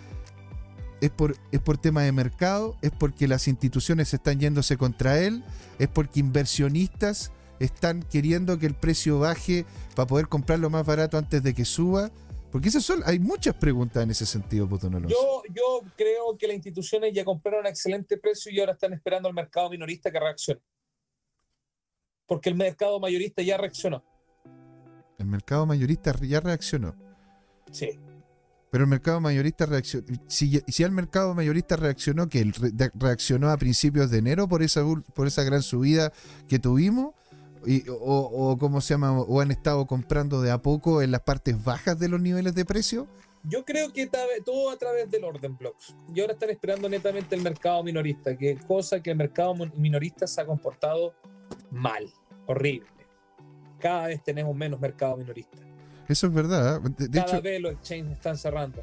es, 1.00 1.10
por, 1.10 1.36
es 1.50 1.60
por 1.60 1.76
tema 1.76 2.02
de 2.02 2.12
mercado, 2.12 2.76
es 2.82 2.92
porque 2.92 3.26
las 3.26 3.48
instituciones 3.48 4.14
están 4.14 4.38
yéndose 4.38 4.76
contra 4.76 5.18
él, 5.18 5.44
es 5.78 5.88
porque 5.88 6.20
inversionistas 6.20 7.32
están 7.58 8.02
queriendo 8.02 8.58
que 8.58 8.66
el 8.66 8.74
precio 8.74 9.18
baje 9.18 9.66
para 9.94 10.06
poder 10.06 10.28
comprarlo 10.28 10.70
más 10.70 10.86
barato 10.86 11.18
antes 11.18 11.42
de 11.42 11.52
que 11.54 11.64
suba. 11.64 12.10
Porque 12.50 12.68
esas 12.68 12.84
son, 12.84 13.02
hay 13.04 13.18
muchas 13.18 13.54
preguntas 13.54 14.02
en 14.02 14.10
ese 14.10 14.26
sentido, 14.26 14.66
Alonso. 14.66 15.08
Yo, 15.08 15.42
yo 15.54 15.82
creo 15.96 16.36
que 16.36 16.48
las 16.48 16.56
instituciones 16.56 17.14
ya 17.14 17.24
compraron 17.24 17.66
a 17.66 17.68
excelente 17.68 18.16
precio 18.18 18.50
y 18.50 18.58
ahora 18.58 18.72
están 18.72 18.92
esperando 18.92 19.28
al 19.28 19.34
mercado 19.34 19.70
minorista 19.70 20.10
que 20.10 20.18
reaccione. 20.18 20.60
Porque 22.26 22.48
el 22.48 22.56
mercado 22.56 22.98
mayorista 22.98 23.42
ya 23.42 23.56
reaccionó. 23.56 24.04
El 25.18 25.26
mercado 25.26 25.66
mayorista 25.66 26.12
ya 26.20 26.40
reaccionó. 26.40 26.94
Sí. 27.70 27.98
Pero 28.70 28.84
el 28.84 28.90
mercado 28.90 29.20
mayorista 29.20 29.66
reaccionó. 29.66 30.06
Si, 30.28 30.60
si 30.66 30.82
el 30.82 30.92
mercado 30.92 31.34
mayorista 31.34 31.76
reaccionó, 31.76 32.28
que 32.28 32.50
reaccionó 32.94 33.50
a 33.50 33.56
principios 33.56 34.10
de 34.10 34.18
enero 34.18 34.48
por 34.48 34.62
esa, 34.62 34.82
por 35.14 35.26
esa 35.26 35.42
gran 35.42 35.62
subida 35.62 36.12
que 36.48 36.58
tuvimos, 36.58 37.14
o, 37.88 38.56
cómo 38.58 38.80
se 38.80 38.94
llama, 38.94 39.20
o 39.20 39.40
han 39.40 39.50
estado 39.50 39.86
comprando 39.86 40.40
de 40.40 40.50
a 40.50 40.58
poco 40.58 41.02
en 41.02 41.10
las 41.10 41.22
partes 41.22 41.62
bajas 41.62 41.98
de 41.98 42.08
los 42.08 42.20
niveles 42.20 42.54
de 42.54 42.64
precio? 42.64 43.06
Yo 43.42 43.64
creo 43.64 43.92
que 43.92 44.10
todo 44.44 44.70
a 44.70 44.76
través 44.76 45.10
del 45.10 45.24
orden 45.24 45.56
blocks. 45.56 45.94
Y 46.14 46.20
ahora 46.20 46.34
están 46.34 46.50
esperando 46.50 46.88
netamente 46.88 47.34
el 47.34 47.42
mercado 47.42 47.82
minorista, 47.82 48.36
que 48.36 48.58
cosa 48.66 49.02
que 49.02 49.10
el 49.10 49.16
mercado 49.16 49.54
minorista 49.76 50.26
se 50.26 50.40
ha 50.40 50.46
comportado 50.46 51.14
mal, 51.70 52.12
horrible. 52.46 52.88
Cada 53.78 54.08
vez 54.08 54.22
tenemos 54.22 54.54
menos 54.54 54.78
mercado 54.78 55.16
minorista. 55.16 55.58
Eso 56.06 56.26
es 56.26 56.34
verdad. 56.34 56.82
¿eh? 56.84 57.08
Cada 57.12 57.40
vez 57.40 57.60
los 57.60 57.72
exchanges 57.72 58.12
están 58.12 58.36
cerrando. 58.36 58.82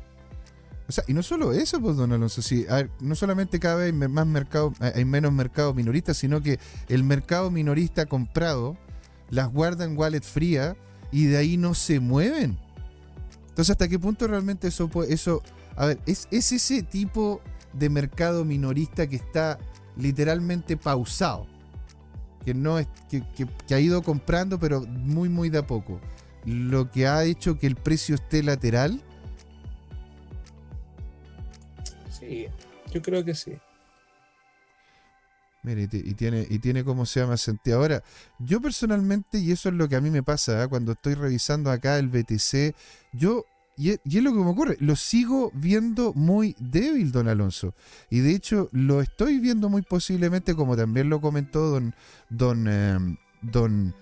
O 0.87 0.91
sea, 0.91 1.03
y 1.07 1.13
no 1.13 1.21
solo 1.21 1.51
eso, 1.51 1.81
pues, 1.81 1.97
don 1.97 2.13
Alonso, 2.13 2.41
sí, 2.41 2.65
no 3.01 3.15
solamente 3.15 3.59
cada 3.59 3.75
vez 3.75 3.93
más 3.93 4.25
mercado, 4.25 4.73
hay 4.79 5.03
menos 5.03 5.33
mercado 5.33 5.73
minorista, 5.73 6.13
sino 6.13 6.41
que 6.41 6.59
el 6.87 7.03
mercado 7.03 7.51
minorista 7.51 8.05
comprado 8.05 8.77
las 9.29 9.51
guarda 9.51 9.83
en 9.83 9.97
wallet 9.97 10.21
fría 10.21 10.77
y 11.11 11.25
de 11.25 11.37
ahí 11.37 11.57
no 11.57 11.73
se 11.73 11.99
mueven. 11.99 12.57
Entonces, 13.49 13.71
¿hasta 13.71 13.89
qué 13.89 13.99
punto 13.99 14.27
realmente 14.27 14.69
eso 14.69 14.89
eso, 15.09 15.41
a 15.75 15.87
ver, 15.87 15.99
es, 16.05 16.27
ese 16.31 16.83
tipo 16.83 17.41
de 17.73 17.89
mercado 17.89 18.45
minorista 18.45 19.07
que 19.07 19.17
está 19.17 19.59
literalmente 19.97 20.77
pausado, 20.77 21.47
que 22.45 22.53
no 22.53 22.77
que, 23.09 23.23
que 23.67 23.75
ha 23.75 23.79
ido 23.79 24.01
comprando, 24.03 24.57
pero 24.57 24.81
muy, 24.85 25.27
muy 25.27 25.49
de 25.49 25.57
a 25.57 25.67
poco, 25.67 25.99
lo 26.45 26.89
que 26.91 27.07
ha 27.07 27.25
hecho 27.25 27.59
que 27.59 27.67
el 27.67 27.75
precio 27.75 28.15
esté 28.15 28.41
lateral 28.41 29.03
yo 32.91 33.01
creo 33.01 33.23
que 33.23 33.35
sí. 33.35 33.57
Mire, 35.63 35.89
y, 35.91 36.13
tiene, 36.13 36.47
y 36.49 36.59
tiene 36.59 36.83
cómo 36.83 37.05
se 37.05 37.19
llama 37.19 37.35
sentido. 37.35 37.79
Ahora, 37.79 38.01
yo 38.39 38.61
personalmente, 38.61 39.39
y 39.39 39.51
eso 39.51 39.69
es 39.69 39.75
lo 39.75 39.89
que 39.89 39.97
a 39.97 40.01
mí 40.01 40.09
me 40.09 40.23
pasa 40.23 40.63
¿eh? 40.63 40.67
cuando 40.69 40.93
estoy 40.93 41.15
revisando 41.15 41.71
acá 41.71 41.97
el 41.99 42.07
BTC, 42.07 42.73
yo, 43.11 43.43
y 43.75 43.91
es, 43.91 43.99
lo 44.05 44.31
que 44.31 44.39
me 44.39 44.49
ocurre, 44.49 44.77
lo 44.79 44.95
sigo 44.95 45.51
viendo 45.53 46.13
muy 46.13 46.55
débil, 46.57 47.11
don 47.11 47.27
Alonso. 47.27 47.73
Y 48.09 48.19
de 48.19 48.33
hecho, 48.33 48.69
lo 48.71 49.01
estoy 49.01 49.39
viendo 49.39 49.67
muy 49.67 49.81
posiblemente, 49.81 50.55
como 50.55 50.77
también 50.77 51.09
lo 51.09 51.19
comentó 51.19 51.69
don, 51.69 51.93
don, 52.29 52.67
em, 52.67 53.17
don, 53.41 53.93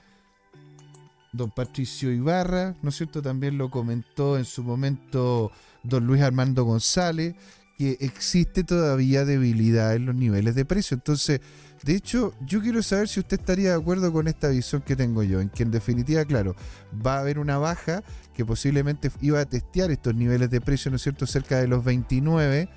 don 1.33 1.49
Patricio 1.49 2.11
Ibarra, 2.11 2.75
¿no 2.83 2.89
es 2.89 2.95
cierto? 2.95 3.23
También 3.23 3.57
lo 3.57 3.71
comentó 3.71 4.37
en 4.37 4.45
su 4.45 4.63
momento 4.63 5.51
don 5.83 6.05
Luis 6.05 6.21
Armando 6.21 6.63
González 6.63 7.35
que 7.77 7.97
existe 7.99 8.63
todavía 8.63 9.25
debilidad 9.25 9.95
en 9.95 10.05
los 10.05 10.15
niveles 10.15 10.55
de 10.55 10.63
precio. 10.65 10.95
Entonces, 10.95 11.41
de 11.83 11.93
hecho, 11.93 12.33
yo 12.45 12.61
quiero 12.61 12.81
saber 12.81 13.09
si 13.09 13.19
usted 13.19 13.37
estaría 13.39 13.71
de 13.71 13.75
acuerdo 13.75 14.13
con 14.13 14.27
esta 14.27 14.47
visión 14.47 14.81
que 14.81 14.95
tengo 14.95 15.23
yo, 15.23 15.41
en 15.41 15.49
que 15.49 15.63
en 15.63 15.71
definitiva, 15.71 16.23
claro, 16.25 16.55
va 17.05 17.17
a 17.17 17.19
haber 17.19 17.37
una 17.37 17.57
baja 17.57 18.01
que 18.33 18.45
posiblemente 18.45 19.11
iba 19.21 19.41
a 19.41 19.45
testear 19.45 19.91
estos 19.91 20.15
niveles 20.15 20.49
de 20.49 20.61
precio, 20.61 20.89
¿no 20.89 20.95
es 20.97 21.03
cierto?, 21.03 21.27
cerca 21.27 21.59
de 21.59 21.67
los 21.67 21.83
29, 21.83 22.69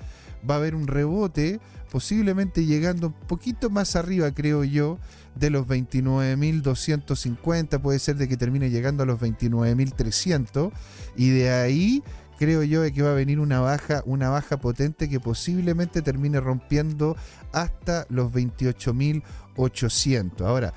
va 0.49 0.55
a 0.55 0.57
haber 0.57 0.75
un 0.75 0.87
rebote, 0.87 1.59
posiblemente 1.91 2.65
llegando 2.65 3.07
un 3.07 3.13
poquito 3.13 3.69
más 3.69 3.95
arriba, 3.95 4.31
creo 4.31 4.63
yo, 4.63 4.99
de 5.35 5.49
los 5.49 5.67
29.250, 5.67 7.81
puede 7.81 7.99
ser 7.99 8.15
de 8.17 8.27
que 8.27 8.37
termine 8.37 8.69
llegando 8.69 9.03
a 9.03 9.05
los 9.05 9.19
29.300, 9.19 10.71
y 11.15 11.29
de 11.29 11.51
ahí 11.51 12.03
creo 12.39 12.63
yo 12.63 12.81
que 12.91 13.01
va 13.01 13.11
a 13.11 13.15
venir 13.15 13.41
una 13.41 13.59
baja, 13.59 14.01
una 14.05 14.29
baja 14.29 14.55
potente 14.57 15.09
que 15.09 15.19
posiblemente 15.19 16.01
termine 16.01 16.39
rompiendo 16.39 17.17
hasta 17.51 18.05
los 18.09 18.31
28.800. 18.31 20.45
Ahora, 20.45 20.73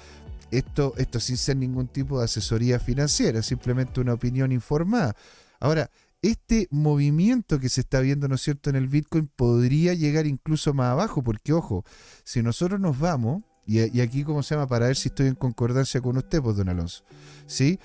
esto, 0.50 0.92
esto 0.96 1.20
sin 1.20 1.36
ser 1.36 1.56
ningún 1.56 1.86
tipo 1.86 2.18
de 2.18 2.24
asesoría 2.24 2.80
financiera, 2.80 3.42
simplemente 3.42 4.00
una 4.00 4.14
opinión 4.14 4.50
informada. 4.50 5.14
Ahora, 5.60 5.88
este 6.20 6.66
movimiento 6.72 7.60
que 7.60 7.68
se 7.68 7.82
está 7.82 8.00
viendo, 8.00 8.26
¿no 8.26 8.34
es 8.34 8.42
cierto?, 8.42 8.68
en 8.68 8.74
el 8.74 8.88
Bitcoin 8.88 9.30
podría 9.34 9.94
llegar 9.94 10.26
incluso 10.26 10.74
más 10.74 10.88
abajo, 10.88 11.22
porque 11.22 11.52
ojo, 11.52 11.84
si 12.24 12.42
nosotros 12.42 12.80
nos 12.80 12.98
vamos, 12.98 13.44
y, 13.64 14.00
aquí, 14.00 14.24
¿cómo 14.24 14.42
se 14.42 14.56
llama? 14.56 14.66
Para 14.66 14.86
ver 14.86 14.96
si 14.96 15.10
estoy 15.10 15.28
en 15.28 15.36
concordancia 15.36 16.00
con 16.00 16.16
usted, 16.16 16.42
pues, 16.42 16.56
don 16.56 16.68
Alonso, 16.68 17.04
¿sí? 17.46 17.78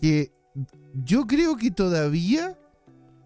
Que 0.00 0.30
yo 0.94 1.26
creo 1.26 1.56
que 1.56 1.72
todavía 1.72 2.56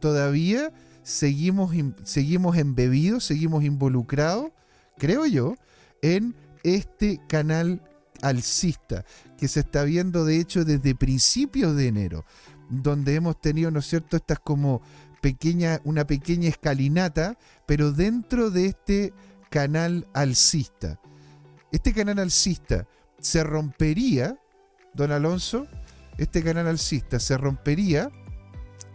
todavía 0.05 0.71
seguimos, 1.03 1.75
seguimos 2.03 2.59
embebidos, 2.59 3.25
seguimos 3.25 3.65
involucrados, 3.65 4.51
creo 4.99 5.25
yo, 5.25 5.55
en 6.03 6.37
este 6.63 7.23
canal 7.27 7.81
alcista 8.21 9.07
que 9.39 9.49
se 9.49 9.61
está 9.61 9.83
viendo 9.85 10.27
de 10.27 10.39
hecho 10.41 10.67
desde 10.67 10.95
principios 10.95 11.75
de 11.75 11.89
enero, 11.89 12.27
donde 12.69 13.15
hemos 13.15 13.41
tenido, 13.41 13.71
¿no 13.71 13.79
es 13.79 13.87
cierto?, 13.87 14.19
estas 14.19 14.41
como 14.41 14.83
pequeña, 15.23 15.81
una 15.85 16.07
pequeña 16.07 16.51
escalinata, 16.51 17.39
pero 17.65 17.91
dentro 17.91 18.51
de 18.51 18.67
este 18.67 19.15
canal 19.49 20.07
alcista. 20.13 21.01
Este 21.73 21.95
canal 21.95 22.19
alcista 22.19 22.87
se 23.21 23.43
rompería, 23.43 24.39
don 24.93 25.13
Alonso, 25.13 25.67
este 26.19 26.43
canal 26.43 26.67
alcista 26.67 27.19
se 27.19 27.39
rompería 27.39 28.11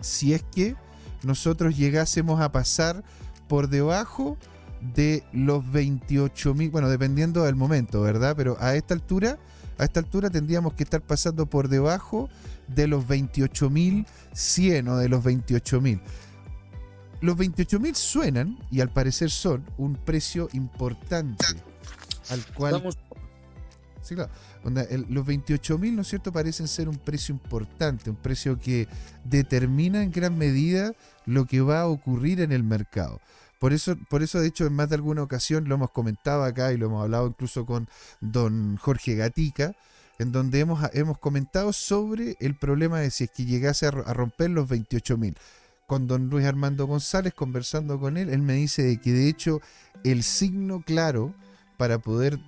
si 0.01 0.35
es 0.35 0.43
que 0.43 0.75
nosotros 1.23 1.77
llegásemos 1.77 2.41
a 2.41 2.51
pasar 2.51 3.03
por 3.47 3.69
debajo 3.69 4.37
de 4.81 5.23
los 5.33 5.69
28 5.71 6.53
mil, 6.53 6.69
bueno, 6.69 6.89
dependiendo 6.89 7.43
del 7.43 7.55
momento, 7.55 8.01
¿verdad? 8.01 8.35
Pero 8.37 8.57
a 8.59 8.75
esta 8.75 8.93
altura, 8.93 9.37
a 9.77 9.83
esta 9.83 9.99
altura 9.99 10.29
tendríamos 10.29 10.73
que 10.73 10.83
estar 10.83 11.01
pasando 11.01 11.45
por 11.45 11.67
debajo 11.67 12.29
de 12.67 12.87
los 12.87 13.07
28 13.07 13.69
mil 13.69 14.05
100 14.33 14.87
o 14.87 14.97
de 14.97 15.09
los 15.09 15.23
28 15.23 15.81
mil. 15.81 16.01
Los 17.21 17.35
28 17.35 17.79
mil 17.79 17.95
suenan 17.95 18.57
y 18.71 18.79
al 18.79 18.89
parecer 18.89 19.29
son 19.29 19.65
un 19.77 19.95
precio 19.95 20.47
importante 20.53 21.45
al 22.29 22.45
cual... 22.53 22.83
Sí, 24.09 24.15
claro. 24.15 24.31
Los 25.07 25.23
28.000, 25.27 25.93
¿no 25.93 26.01
es 26.01 26.07
cierto?, 26.07 26.31
parecen 26.31 26.67
ser 26.67 26.89
un 26.89 26.97
precio 26.97 27.31
importante, 27.31 28.09
un 28.09 28.15
precio 28.15 28.59
que 28.59 28.87
determina 29.23 30.01
en 30.01 30.09
gran 30.09 30.35
medida 30.35 30.93
lo 31.27 31.45
que 31.45 31.61
va 31.61 31.81
a 31.81 31.87
ocurrir 31.87 32.41
en 32.41 32.51
el 32.51 32.63
mercado. 32.63 33.21
Por 33.59 33.71
eso, 33.71 33.95
por 34.09 34.23
eso, 34.23 34.39
de 34.39 34.47
hecho, 34.47 34.65
en 34.65 34.73
más 34.73 34.89
de 34.89 34.95
alguna 34.95 35.21
ocasión 35.21 35.69
lo 35.69 35.75
hemos 35.75 35.91
comentado 35.91 36.43
acá 36.43 36.73
y 36.73 36.77
lo 36.77 36.87
hemos 36.87 37.03
hablado 37.03 37.27
incluso 37.27 37.67
con 37.67 37.87
don 38.19 38.77
Jorge 38.77 39.13
Gatica, 39.13 39.75
en 40.17 40.31
donde 40.31 40.59
hemos, 40.59 40.79
hemos 40.93 41.19
comentado 41.19 41.71
sobre 41.71 42.35
el 42.39 42.55
problema 42.55 43.01
de 43.01 43.11
si 43.11 43.25
es 43.25 43.29
que 43.29 43.45
llegase 43.45 43.85
a 43.85 43.91
romper 43.91 44.49
los 44.49 44.67
28.000. 44.67 45.35
Con 45.85 46.07
don 46.07 46.31
Luis 46.31 46.47
Armando 46.47 46.87
González, 46.87 47.35
conversando 47.35 47.99
con 47.99 48.17
él, 48.17 48.31
él 48.31 48.41
me 48.41 48.53
dice 48.53 48.81
de 48.81 48.99
que 48.99 49.13
de 49.13 49.29
hecho 49.29 49.61
el 50.03 50.23
signo 50.23 50.81
claro 50.81 51.35
para 51.77 51.99
poder 51.99 52.39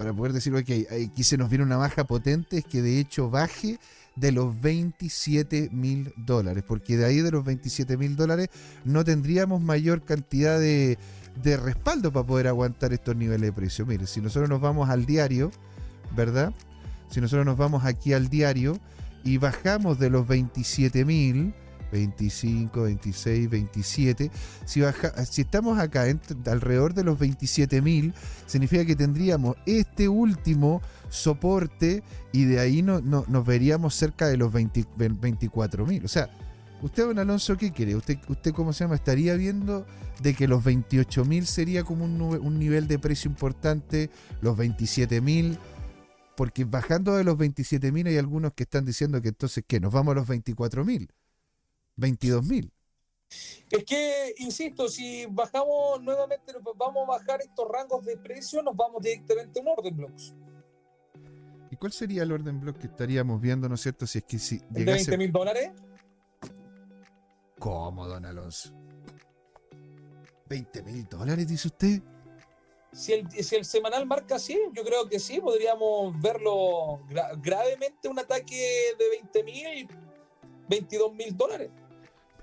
para 0.00 0.14
poder 0.14 0.32
decir, 0.32 0.54
ok, 0.54 0.70
aquí 1.10 1.24
se 1.24 1.36
nos 1.36 1.50
viene 1.50 1.62
una 1.62 1.76
baja 1.76 2.04
potente, 2.04 2.56
es 2.56 2.64
que 2.64 2.80
de 2.80 2.98
hecho 2.98 3.28
baje 3.28 3.78
de 4.16 4.32
los 4.32 4.58
27 4.58 5.68
mil 5.72 6.14
dólares, 6.16 6.64
porque 6.66 6.96
de 6.96 7.04
ahí 7.04 7.20
de 7.20 7.30
los 7.30 7.44
27 7.44 7.98
mil 7.98 8.16
dólares 8.16 8.48
no 8.86 9.04
tendríamos 9.04 9.60
mayor 9.60 10.02
cantidad 10.02 10.58
de, 10.58 10.96
de 11.42 11.58
respaldo 11.58 12.10
para 12.14 12.26
poder 12.26 12.46
aguantar 12.48 12.94
estos 12.94 13.14
niveles 13.14 13.42
de 13.42 13.52
precio. 13.52 13.84
Mire, 13.84 14.06
si 14.06 14.22
nosotros 14.22 14.48
nos 14.48 14.62
vamos 14.62 14.88
al 14.88 15.04
diario, 15.04 15.50
¿verdad? 16.16 16.54
Si 17.10 17.20
nosotros 17.20 17.44
nos 17.44 17.58
vamos 17.58 17.84
aquí 17.84 18.14
al 18.14 18.30
diario 18.30 18.78
y 19.22 19.36
bajamos 19.36 19.98
de 19.98 20.08
los 20.08 20.26
27 20.26 21.04
mil, 21.04 21.52
25, 21.90 22.82
26, 22.82 23.50
27, 23.50 24.30
si, 24.64 24.80
baja, 24.80 25.24
si 25.24 25.42
estamos 25.42 25.78
acá 25.78 26.04
alrededor 26.46 26.94
de 26.94 27.04
los 27.04 27.18
27 27.18 27.82
mil, 27.82 28.14
significa 28.46 28.84
que 28.84 28.96
tendríamos 28.96 29.56
este 29.66 30.08
último 30.08 30.80
soporte 31.08 32.02
y 32.32 32.44
de 32.44 32.60
ahí 32.60 32.82
no, 32.82 33.00
no- 33.00 33.24
nos 33.28 33.44
veríamos 33.44 33.94
cerca 33.94 34.26
de 34.28 34.36
los 34.36 34.52
20 34.52 34.84
24 34.96 35.86
mil. 35.86 36.04
O 36.04 36.08
sea, 36.08 36.30
usted, 36.82 37.04
don 37.06 37.18
Alonso, 37.18 37.56
¿qué 37.56 37.72
quiere? 37.72 37.96
¿Usted, 37.96 38.18
¿Usted, 38.28 38.52
cómo 38.52 38.72
se 38.72 38.84
llama? 38.84 38.94
¿Estaría 38.94 39.34
viendo 39.34 39.86
de 40.22 40.34
que 40.34 40.46
los 40.48 40.62
28 40.64 41.24
mil 41.24 41.46
sería 41.46 41.82
como 41.84 42.04
un, 42.04 42.58
nivel 42.58 42.86
de 42.88 42.98
precio 42.98 43.30
importante, 43.30 44.10
los 44.40 44.56
27 44.56 45.20
mil? 45.20 45.58
Porque 46.36 46.64
bajando 46.64 47.16
de 47.16 47.24
los 47.24 47.36
27 47.36 47.92
mil 47.92 48.06
hay 48.06 48.16
algunos 48.16 48.54
que 48.54 48.62
están 48.62 48.84
diciendo 48.84 49.20
que 49.20 49.28
entonces, 49.28 49.62
¿qué? 49.66 49.78
Nos 49.80 49.92
vamos 49.92 50.12
a 50.12 50.14
los 50.14 50.26
24 50.28 50.84
mil, 50.84 51.10
22 51.96 52.44
mil. 52.46 52.72
Es 53.70 53.84
que, 53.84 54.34
insisto, 54.38 54.88
si 54.88 55.26
bajamos 55.26 56.02
nuevamente, 56.02 56.52
vamos 56.76 57.04
a 57.04 57.12
bajar 57.18 57.40
estos 57.40 57.68
rangos 57.68 58.04
de 58.04 58.16
precio, 58.16 58.62
nos 58.62 58.74
vamos 58.74 59.00
directamente 59.02 59.60
a 59.60 59.62
un 59.62 59.68
orden 59.68 59.96
blocks. 59.96 60.34
¿Y 61.70 61.76
cuál 61.76 61.92
sería 61.92 62.24
el 62.24 62.32
orden 62.32 62.60
block 62.60 62.78
que 62.78 62.88
estaríamos 62.88 63.40
viendo, 63.40 63.68
no 63.68 63.76
es 63.76 63.80
cierto? 63.82 64.04
Si 64.06 64.18
es 64.18 64.24
que 64.24 64.38
si 64.40 64.56
El 64.56 64.72
de 64.72 64.80
llegase... 64.80 65.10
20 65.10 65.18
mil 65.18 65.30
dólares. 65.32 65.70
¿Cómo, 67.60 68.08
don 68.08 68.24
Alonso? 68.24 68.72
¿20 70.48 70.82
mil 70.82 71.06
dólares, 71.08 71.46
dice 71.46 71.68
usted? 71.68 72.02
Si 72.92 73.12
el, 73.12 73.30
si 73.30 73.54
el 73.54 73.64
semanal 73.64 74.04
marca 74.04 74.34
así, 74.34 74.58
yo 74.72 74.82
creo 74.82 75.08
que 75.08 75.20
sí, 75.20 75.40
podríamos 75.40 76.20
verlo 76.20 77.06
gra- 77.08 77.40
gravemente 77.40 78.08
un 78.08 78.18
ataque 78.18 78.96
de 78.98 79.08
20 79.10 79.44
mil, 79.44 79.88
22 80.68 81.14
mil 81.14 81.36
dólares. 81.36 81.70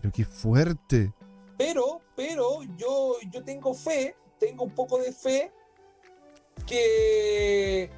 Pero 0.02 0.14
qué 0.14 0.26
fuerte. 0.26 1.12
Pero, 1.58 2.02
pero 2.16 2.64
yo, 2.78 3.14
yo 3.32 3.44
tengo 3.44 3.74
fe, 3.74 4.16
tengo 4.40 4.64
un 4.66 4.72
poco 4.72 5.00
de 5.00 5.12
fe 5.12 5.52
que, 6.66 7.90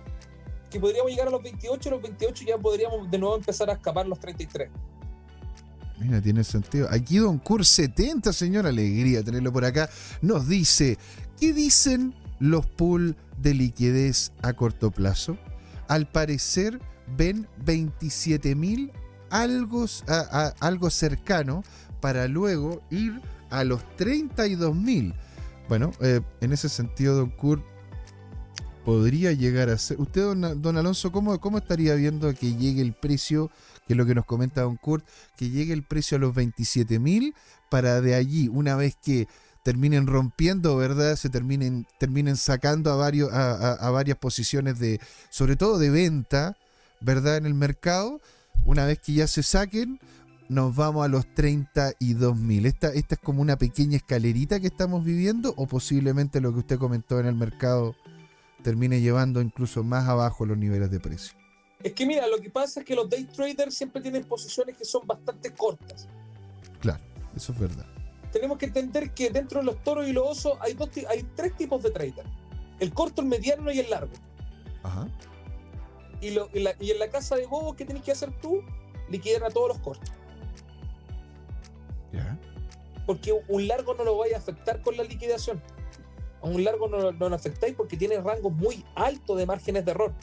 que 0.70 0.80
podríamos 0.80 1.12
llegar 1.12 1.28
a 1.28 1.32
los 1.32 1.44
28, 1.44 1.90
los 1.90 2.02
28 2.02 2.46
ya 2.46 2.58
podríamos 2.58 3.10
de 3.10 3.18
nuevo 3.18 3.36
empezar 3.36 3.70
a 3.70 3.74
escapar 3.74 4.08
los 4.08 4.20
33. 4.20 4.70
Mira, 6.00 6.22
tiene 6.22 6.44
sentido. 6.46 6.88
Aquí 6.90 7.18
Don 7.18 7.38
Cur 7.40 7.66
70, 7.66 8.32
señor, 8.32 8.66
alegría 8.66 9.22
tenerlo 9.24 9.52
por 9.52 9.66
acá. 9.66 9.90
Nos 10.22 10.48
dice, 10.48 10.98
¿qué 11.40 11.52
dicen 11.52 12.16
los 12.40 12.66
pool 12.66 13.18
de 13.38 13.54
liquidez 13.54 14.32
a 14.42 14.54
corto 14.54 14.92
plazo? 14.92 15.38
Al 15.90 16.08
parecer 16.10 16.80
ven 17.18 17.48
27 17.66 18.56
mil 18.56 18.94
algo, 19.30 19.86
a- 20.08 20.14
a- 20.48 20.54
algo 20.66 20.90
cercano 20.90 21.64
para 22.00 22.28
luego 22.28 22.82
ir 22.90 23.22
a 23.50 23.64
los 23.64 23.84
32 23.98 24.76
mil. 24.76 25.14
Bueno, 25.68 25.92
eh, 26.02 26.22
en 26.42 26.54
ese 26.54 26.70
sentido, 26.70 27.16
Don 27.16 27.30
Cur 27.30 27.64
podría 28.86 29.32
llegar 29.34 29.70
a 29.70 29.78
ser. 29.78 30.00
Usted, 30.00 30.24
don, 30.58 30.78
Alonso, 30.78 31.12
¿cómo, 31.12 31.40
¿cómo 31.40 31.60
estaría 31.60 31.94
viendo 31.96 32.34
que 32.34 32.56
llegue 32.56 32.82
el 32.82 32.94
precio, 32.94 33.52
que 33.86 33.94
es 33.94 33.98
lo 33.98 34.06
que 34.06 34.16
nos 34.16 34.26
comenta 34.26 34.62
Don 34.62 34.78
Kurt, 34.78 35.06
que 35.38 35.50
llegue 35.50 35.74
el 35.74 35.84
precio 35.84 36.18
a 36.18 36.20
los 36.20 36.34
27 36.34 37.00
mil 37.00 37.36
para 37.70 38.02
de 38.02 38.16
allí, 38.16 38.48
una 38.48 38.76
vez 38.76 38.96
que 38.96 39.28
terminen 39.64 40.08
rompiendo, 40.08 40.76
¿verdad? 40.78 41.16
Se 41.18 41.30
terminen, 41.30 41.86
terminen 42.00 42.36
sacando 42.36 42.92
a, 42.92 42.96
varios, 42.96 43.32
a 43.32 43.90
varias 43.92 44.18
posiciones 44.18 44.80
de, 44.80 45.00
sobre 45.30 45.56
todo 45.56 45.78
de 45.78 45.92
venta, 45.92 46.58
¿verdad? 47.02 47.38
En 47.38 47.46
el 47.46 47.54
mercado. 47.54 48.20
Una 48.66 48.86
vez 48.86 49.00
que 49.00 49.14
ya 49.14 49.28
se 49.28 49.44
saquen, 49.44 50.00
nos 50.50 50.76
vamos 50.76 51.06
a 51.06 51.08
los 51.08 51.26
32 51.36 52.36
mil. 52.38 52.66
Esta, 52.66 52.90
esta 52.94 53.16
es 53.16 53.22
como 53.22 53.42
una 53.42 53.58
pequeña 53.58 53.98
escalerita 53.98 54.60
que 54.60 54.68
estamos 54.68 55.04
viviendo 55.06 55.54
o 55.58 55.68
posiblemente 55.68 56.42
lo 56.42 56.52
que 56.54 56.60
usted 56.60 56.78
comentó 56.80 57.20
en 57.20 57.28
el 57.28 57.36
mercado 57.36 57.96
termine 58.64 59.00
llevando 59.00 59.42
incluso 59.42 59.84
más 59.84 60.08
abajo 60.10 60.46
los 60.46 60.58
niveles 60.58 60.92
de 60.92 61.00
precio. 61.00 61.38
Es 61.82 61.94
que 61.94 62.06
mira, 62.06 62.28
lo 62.28 62.40
que 62.40 62.50
pasa 62.50 62.82
es 62.82 62.86
que 62.86 62.94
los 62.96 63.10
day 63.10 63.24
traders 63.24 63.74
siempre 63.76 64.02
tienen 64.02 64.26
posiciones 64.26 64.76
que 64.76 64.84
son 64.84 65.08
bastante 65.08 65.54
cortas. 65.54 66.08
Claro, 66.82 67.02
eso 67.36 67.54
es 67.54 67.60
verdad. 67.60 67.86
Tenemos 68.34 68.58
que 68.58 68.66
entender 68.66 69.12
que 69.14 69.30
dentro 69.30 69.60
de 69.60 69.66
los 69.66 69.82
toros 69.84 70.08
y 70.08 70.12
los 70.12 70.28
osos 70.28 70.54
hay, 70.62 70.74
dos, 70.74 70.90
hay 71.10 71.24
tres 71.36 71.56
tipos 71.56 71.82
de 71.82 71.92
trader. 71.92 72.26
El 72.80 72.94
corto, 72.94 73.22
el 73.22 73.28
mediano 73.28 73.72
y 73.72 73.80
el 73.80 73.90
largo. 73.90 74.12
Ajá. 74.84 75.08
Y, 76.22 76.32
lo- 76.32 76.50
y 76.54 76.60
la- 76.60 76.76
y 76.80 76.92
en 76.92 77.00
la 77.00 77.10
casa 77.10 77.36
de 77.38 77.46
bobos, 77.46 77.76
¿qué 77.76 77.86
tienes 77.86 78.04
que 78.04 78.12
hacer 78.12 78.32
tú? 78.42 78.62
Liquidar 79.10 79.46
a 79.46 79.50
todos 79.50 79.70
los 79.70 79.80
cortos. 79.80 80.12
Ya. 82.12 82.38
Porque 83.06 83.34
un 83.48 83.68
largo 83.68 83.94
no 83.96 84.04
lo 84.04 84.18
vaya 84.18 84.36
a 84.36 84.40
afectar 84.40 84.82
con 84.82 84.96
la 84.98 85.04
liquidación. 85.04 85.62
A 86.42 86.48
un 86.48 86.64
largo 86.64 86.88
no, 86.88 86.98
lo- 86.98 87.12
no 87.12 87.30
lo 87.30 87.36
afectáis 87.36 87.76
porque 87.76 87.98
tiene 87.98 88.20
rangos 88.22 88.54
muy 88.54 88.86
altos 88.96 89.38
de 89.38 89.46
márgenes 89.46 89.84
de 89.86 89.92
error. 89.92 90.14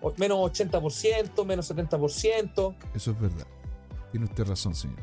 O- 0.00 0.14
Menos 0.16 0.38
80%, 0.38 1.44
menos 1.44 1.70
70%. 1.70 2.76
Eso 2.94 3.10
es 3.10 3.20
verdad. 3.20 3.46
Tiene 4.12 4.26
usted 4.26 4.44
razón, 4.46 4.74
señor. 4.74 4.98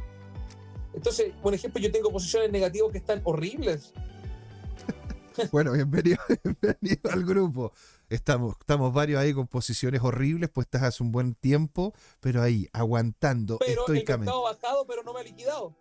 Entonces, 0.93 1.33
por 1.43 1.53
ejemplo, 1.53 1.81
yo 1.81 1.91
tengo 1.91 2.09
posiciones 2.11 2.49
negativas 2.51 2.91
que 2.91 2.97
están 2.99 3.21
horribles. 3.25 3.93
Bueno, 5.51 5.73
bienvenido, 5.73 6.17
bienvenido 6.61 7.11
al 7.11 7.25
grupo. 7.25 7.73
Estamos, 8.07 8.55
estamos 8.59 8.93
varios 8.93 9.19
ahí 9.19 9.33
con 9.33 9.47
posiciones 9.47 10.01
horribles, 10.01 10.49
puestas 10.49 10.83
hace 10.83 11.03
un 11.03 11.11
buen 11.11 11.35
tiempo, 11.35 11.93
pero 12.21 12.41
ahí, 12.41 12.69
aguantando 12.71 13.57
Pero 13.59 13.85
el 13.87 13.97
estoicamente. 13.97 14.31
mercado 14.31 14.47
ha 14.47 14.53
bajado, 14.53 14.87
pero 14.87 15.03
no 15.03 15.13
me 15.13 15.19
ha 15.19 15.23
liquidado. 15.23 15.75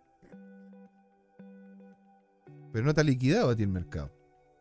Pero 2.75 2.85
no 2.87 2.93
te 2.93 2.99
ha 2.99 3.03
liquidado 3.05 3.51
a 3.51 3.55
ti 3.55 3.63
el 3.63 3.69
mercado. 3.69 4.11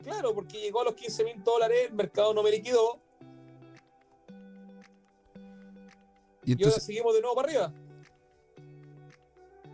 Claro, 0.04 0.32
porque 0.32 0.60
llegó 0.60 0.82
a 0.82 0.84
los 0.84 0.94
15 0.94 1.24
mil 1.24 1.42
dólares, 1.42 1.88
el 1.88 1.94
mercado 1.96 2.32
no 2.32 2.44
me 2.44 2.52
liquidó 2.52 3.00
Y 6.44 6.50
y 6.50 6.52
ahora 6.52 6.62
entonces, 6.62 6.84
seguimos 6.84 7.12
de 7.12 7.20
nuevo 7.22 7.34
para 7.34 7.48
arriba. 7.48 7.72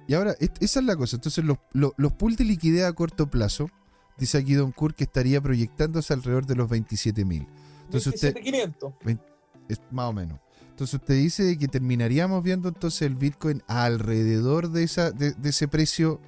y 0.08 0.14
ahora, 0.14 0.34
esa 0.40 0.80
es 0.80 0.86
la 0.86 0.96
cosa. 0.96 1.16
Entonces, 1.16 1.44
los, 1.44 1.58
los, 1.74 1.92
los 1.98 2.14
pools 2.14 2.38
de 2.38 2.44
liquidez 2.44 2.84
a 2.84 2.94
corto 2.94 3.28
plazo, 3.28 3.68
dice 4.16 4.38
aquí 4.38 4.54
Don 4.54 4.72
Kur 4.72 4.94
que 4.94 5.04
estaría 5.04 5.42
proyectándose 5.42 6.14
alrededor 6.14 6.46
de 6.46 6.54
los 6.56 6.70
27 6.70 7.26
mil. 7.26 7.46
Entonces 7.84 8.14
usted- 8.14 8.34
27.500. 8.36 9.20
Es 9.68 9.80
más 9.90 10.08
o 10.08 10.12
menos. 10.14 10.40
Entonces 10.70 10.94
usted 10.94 11.14
dice 11.14 11.58
que 11.58 11.68
terminaríamos 11.68 12.42
viendo 12.42 12.68
entonces 12.70 13.02
el 13.02 13.16
Bitcoin 13.16 13.62
alrededor 13.66 14.70
de, 14.70 14.82
esa, 14.84 15.10
de, 15.10 15.32
de 15.32 15.48
ese 15.50 15.68
precio 15.68 16.20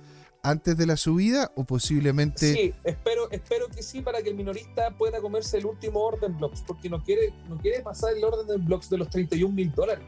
antes 0.42 0.76
de 0.76 0.86
la 0.86 0.96
subida 0.96 1.52
o 1.54 1.64
posiblemente... 1.64 2.52
Sí, 2.52 2.74
espero, 2.82 3.30
espero 3.30 3.68
que 3.68 3.82
sí 3.82 4.00
para 4.00 4.22
que 4.22 4.30
el 4.30 4.34
minorista 4.34 4.90
pueda 4.96 5.20
comerse 5.20 5.58
el 5.58 5.66
último 5.66 6.00
orden 6.00 6.36
blocks, 6.36 6.62
porque 6.66 6.90
no 6.90 7.02
quiere, 7.02 7.32
no 7.48 7.58
quiere 7.58 7.80
pasar 7.80 8.16
el 8.16 8.24
orden 8.24 8.46
de 8.46 8.56
blocks 8.56 8.90
de 8.90 8.98
los 8.98 9.08
31 9.08 9.54
mil 9.54 9.72
dólares. 9.72 10.04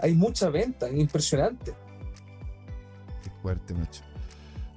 Hay 0.00 0.14
mucha 0.14 0.50
venta, 0.50 0.86
es 0.88 0.98
impresionante. 0.98 1.72
Qué 3.22 3.30
fuerte, 3.42 3.72
macho. 3.74 4.02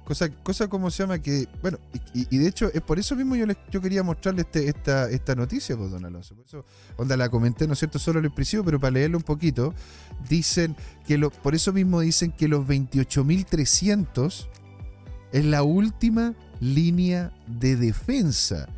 Cosa, 0.04 0.30
cosa 0.42 0.68
como 0.68 0.90
se 0.90 1.04
llama 1.04 1.20
que, 1.20 1.46
bueno, 1.60 1.78
y, 2.12 2.34
y 2.34 2.38
de 2.38 2.48
hecho 2.48 2.68
es 2.74 2.80
por 2.80 2.98
eso 2.98 3.14
mismo 3.14 3.36
yo, 3.36 3.46
les, 3.46 3.56
yo 3.70 3.80
quería 3.80 4.02
mostrarle 4.02 4.40
este, 4.40 4.68
esta, 4.68 5.08
esta 5.08 5.36
noticia, 5.36 5.76
pues, 5.76 5.90
don 5.90 6.04
Alonso. 6.04 6.34
Por 6.34 6.44
eso, 6.44 6.64
onda, 6.96 7.16
la 7.16 7.28
comenté, 7.28 7.66
¿no 7.66 7.74
es 7.74 7.78
cierto?, 7.78 7.98
solo 7.98 8.18
al 8.18 8.32
principio, 8.32 8.64
pero 8.64 8.80
para 8.80 8.92
leerlo 8.92 9.18
un 9.18 9.22
poquito, 9.22 9.74
dicen 10.28 10.74
que, 11.06 11.18
lo, 11.18 11.30
por 11.30 11.54
eso 11.54 11.72
mismo 11.72 12.00
dicen 12.00 12.32
que 12.32 12.48
los 12.48 12.66
28.300 12.66 14.48
es 15.32 15.44
la 15.44 15.62
última 15.62 16.34
línea 16.60 17.32
de 17.46 17.76
defensa 17.76 18.68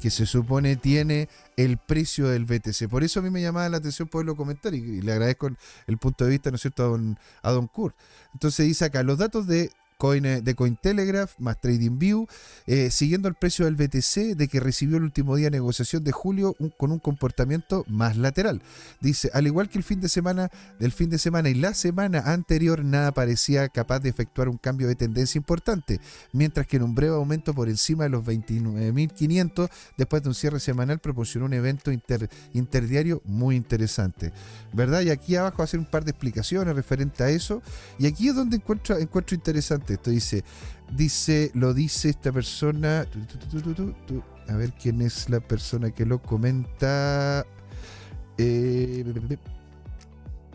que 0.00 0.10
se 0.10 0.26
supone 0.26 0.76
tiene 0.76 1.28
el 1.56 1.78
precio 1.78 2.28
del 2.28 2.44
BTC. 2.44 2.88
Por 2.90 3.04
eso 3.04 3.20
a 3.20 3.22
mí 3.22 3.30
me 3.30 3.40
llamaba 3.40 3.68
la 3.68 3.78
atención 3.78 4.06
poderlo 4.06 4.36
comentar 4.36 4.74
y, 4.74 5.00
le 5.00 5.12
agradezco 5.12 5.48
el, 5.86 5.98
punto 5.98 6.24
de 6.24 6.30
vista, 6.30 6.50
¿no 6.50 6.56
es 6.56 6.62
cierto?, 6.62 6.84
a 6.84 6.88
don, 6.88 7.18
a 7.42 7.50
don 7.52 7.66
Kurt. 7.66 7.96
Entonces 8.34 8.66
dice 8.66 8.84
acá, 8.84 9.02
los 9.02 9.18
datos 9.18 9.46
de 9.46 9.70
eh, 10.12 10.42
de 10.42 10.54
Cointelegraph 10.54 11.32
más 11.38 11.60
TradingView, 11.60 12.26
eh, 12.66 12.90
siguiendo 12.90 13.28
el 13.28 13.34
precio 13.34 13.64
del 13.64 13.76
BTC 13.76 14.36
de 14.36 14.48
que 14.48 14.60
recibió 14.60 14.98
el 14.98 15.04
último 15.04 15.36
día 15.36 15.46
de 15.46 15.52
negociación 15.52 16.04
de 16.04 16.12
julio 16.12 16.54
con 16.76 16.92
un 16.92 16.98
comportamiento 16.98 17.84
más 17.88 18.16
lateral. 18.16 18.60
Dice, 19.00 19.30
al 19.32 19.46
igual 19.46 19.68
que 19.68 19.78
el 19.78 19.84
fin 19.84 20.00
de 20.00 20.08
semana 20.08 20.50
del 20.78 20.92
fin 20.92 21.08
de 21.08 21.18
semana 21.18 21.48
y 21.48 21.54
la 21.54 21.74
semana 21.74 22.20
anterior, 22.20 22.84
nada 22.84 23.12
parecía 23.12 23.68
capaz 23.68 24.00
de 24.00 24.10
efectuar 24.10 24.48
un 24.48 24.58
cambio 24.58 24.88
de 24.88 24.94
tendencia 24.94 25.38
importante, 25.38 26.00
mientras 26.32 26.66
que 26.66 26.76
en 26.76 26.82
un 26.82 26.94
breve 26.94 27.14
aumento 27.14 27.54
por 27.54 27.68
encima 27.68 28.04
de 28.04 28.10
los 28.10 28.24
29.500 28.24 29.70
después 29.96 30.22
de 30.22 30.28
un 30.28 30.34
cierre 30.34 30.60
semanal 30.60 30.98
proporcionó 30.98 31.46
un 31.46 31.54
evento 31.54 31.90
interdiario 32.52 33.22
muy 33.24 33.56
interesante. 33.56 34.32
¿Verdad? 34.72 35.02
Y 35.02 35.10
aquí 35.10 35.36
abajo 35.36 35.62
hacer 35.62 35.80
un 35.80 35.86
par 35.86 36.04
de 36.04 36.10
explicaciones 36.10 36.74
referente 36.74 37.22
a 37.22 37.30
eso. 37.30 37.62
Y 37.98 38.06
aquí 38.06 38.28
es 38.28 38.34
donde 38.34 38.56
encuentro, 38.56 38.98
encuentro 38.98 39.34
interesante 39.34 39.93
esto 39.94 40.10
dice, 40.10 40.44
dice, 40.92 41.50
lo 41.54 41.74
dice 41.74 42.10
esta 42.10 42.32
persona. 42.32 43.06
a 44.48 44.56
ver 44.56 44.72
quién 44.72 45.00
es 45.02 45.28
la 45.30 45.40
persona 45.40 45.90
que 45.90 46.04
lo 46.06 46.20
comenta. 46.22 47.46
Eh, 48.36 49.04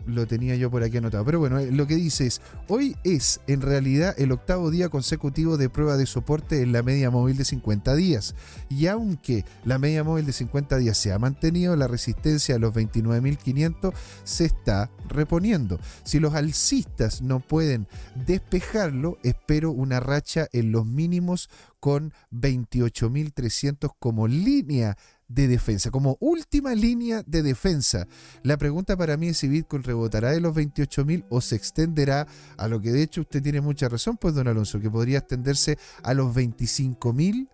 lo 0.06 0.26
tenía 0.26 0.56
yo 0.56 0.70
por 0.70 0.82
aquí 0.82 0.96
anotado. 0.96 1.24
Pero 1.24 1.38
bueno, 1.38 1.58
eh, 1.58 1.70
lo 1.70 1.86
que 1.86 1.96
dice 1.96 2.26
es, 2.26 2.40
hoy 2.68 2.96
es 3.04 3.40
en 3.46 3.60
realidad 3.60 4.14
el 4.18 4.32
octavo 4.32 4.70
día 4.70 4.88
consecutivo 4.88 5.56
de 5.56 5.68
prueba 5.68 5.96
de 5.96 6.06
soporte 6.06 6.62
en 6.62 6.72
la 6.72 6.82
media 6.82 7.10
móvil 7.10 7.36
de 7.36 7.44
50 7.44 7.94
días. 7.94 8.34
Y 8.68 8.86
aunque 8.86 9.44
la 9.64 9.78
media 9.78 10.04
móvil 10.04 10.26
de 10.26 10.32
50 10.32 10.76
días 10.78 10.96
se 10.96 11.12
ha 11.12 11.18
mantenido, 11.18 11.76
la 11.76 11.88
resistencia 11.88 12.56
a 12.56 12.58
los 12.58 12.74
29.500 12.74 13.92
se 14.24 14.44
está 14.44 14.90
reponiendo. 15.08 15.78
Si 16.04 16.20
los 16.20 16.34
alcistas 16.34 17.22
no 17.22 17.40
pueden 17.40 17.86
despejarlo, 18.26 19.18
espero 19.22 19.70
una 19.70 20.00
racha 20.00 20.48
en 20.52 20.72
los 20.72 20.86
mínimos 20.86 21.48
con 21.80 22.12
28.300 22.30 23.94
como 23.98 24.28
línea 24.28 24.96
de 25.30 25.46
defensa, 25.46 25.90
como 25.90 26.16
última 26.20 26.74
línea 26.74 27.22
de 27.24 27.42
defensa. 27.42 28.06
La 28.42 28.58
pregunta 28.58 28.96
para 28.96 29.16
mí 29.16 29.28
es 29.28 29.38
si 29.38 29.48
Bitcoin 29.48 29.84
rebotará 29.84 30.32
de 30.32 30.40
los 30.40 30.54
28.000 30.54 31.24
o 31.30 31.40
se 31.40 31.54
extenderá 31.54 32.26
a 32.56 32.68
lo 32.68 32.80
que 32.80 32.90
de 32.90 33.02
hecho 33.02 33.20
usted 33.20 33.40
tiene 33.40 33.60
mucha 33.60 33.88
razón, 33.88 34.16
pues 34.16 34.34
don 34.34 34.48
Alonso, 34.48 34.80
que 34.80 34.90
podría 34.90 35.18
extenderse 35.18 35.78
a 36.02 36.14
los 36.14 36.34
25.000 36.34 37.48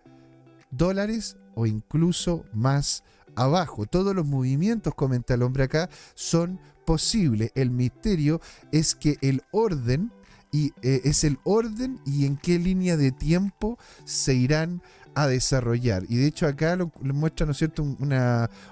dólares 0.71 1.37
o 1.53 1.67
incluso 1.67 2.43
más 2.51 3.03
abajo. 3.35 3.85
Todos 3.85 4.15
los 4.15 4.25
movimientos, 4.25 4.95
comenta 4.95 5.35
el 5.35 5.43
hombre 5.43 5.65
acá, 5.65 5.89
son 6.15 6.59
posibles. 6.83 7.51
El 7.53 7.69
misterio 7.69 8.41
es 8.71 8.95
que 8.95 9.17
el 9.21 9.43
orden 9.51 10.11
y 10.51 10.71
eh, 10.81 11.01
es 11.03 11.23
el 11.23 11.37
orden 11.43 11.99
y 12.05 12.25
en 12.25 12.37
qué 12.37 12.57
línea 12.57 12.97
de 12.97 13.11
tiempo 13.11 13.77
se 14.05 14.33
irán 14.33 14.81
a 15.17 15.25
desarrollar. 15.25 16.03
Y 16.09 16.17
de 16.17 16.27
hecho 16.27 16.45
acá 16.45 16.75
lo, 16.75 16.91
muestra, 17.01 17.47
¿no 17.47 17.51
es 17.51 17.57
cierto?, 17.57 17.81
un, 17.81 17.97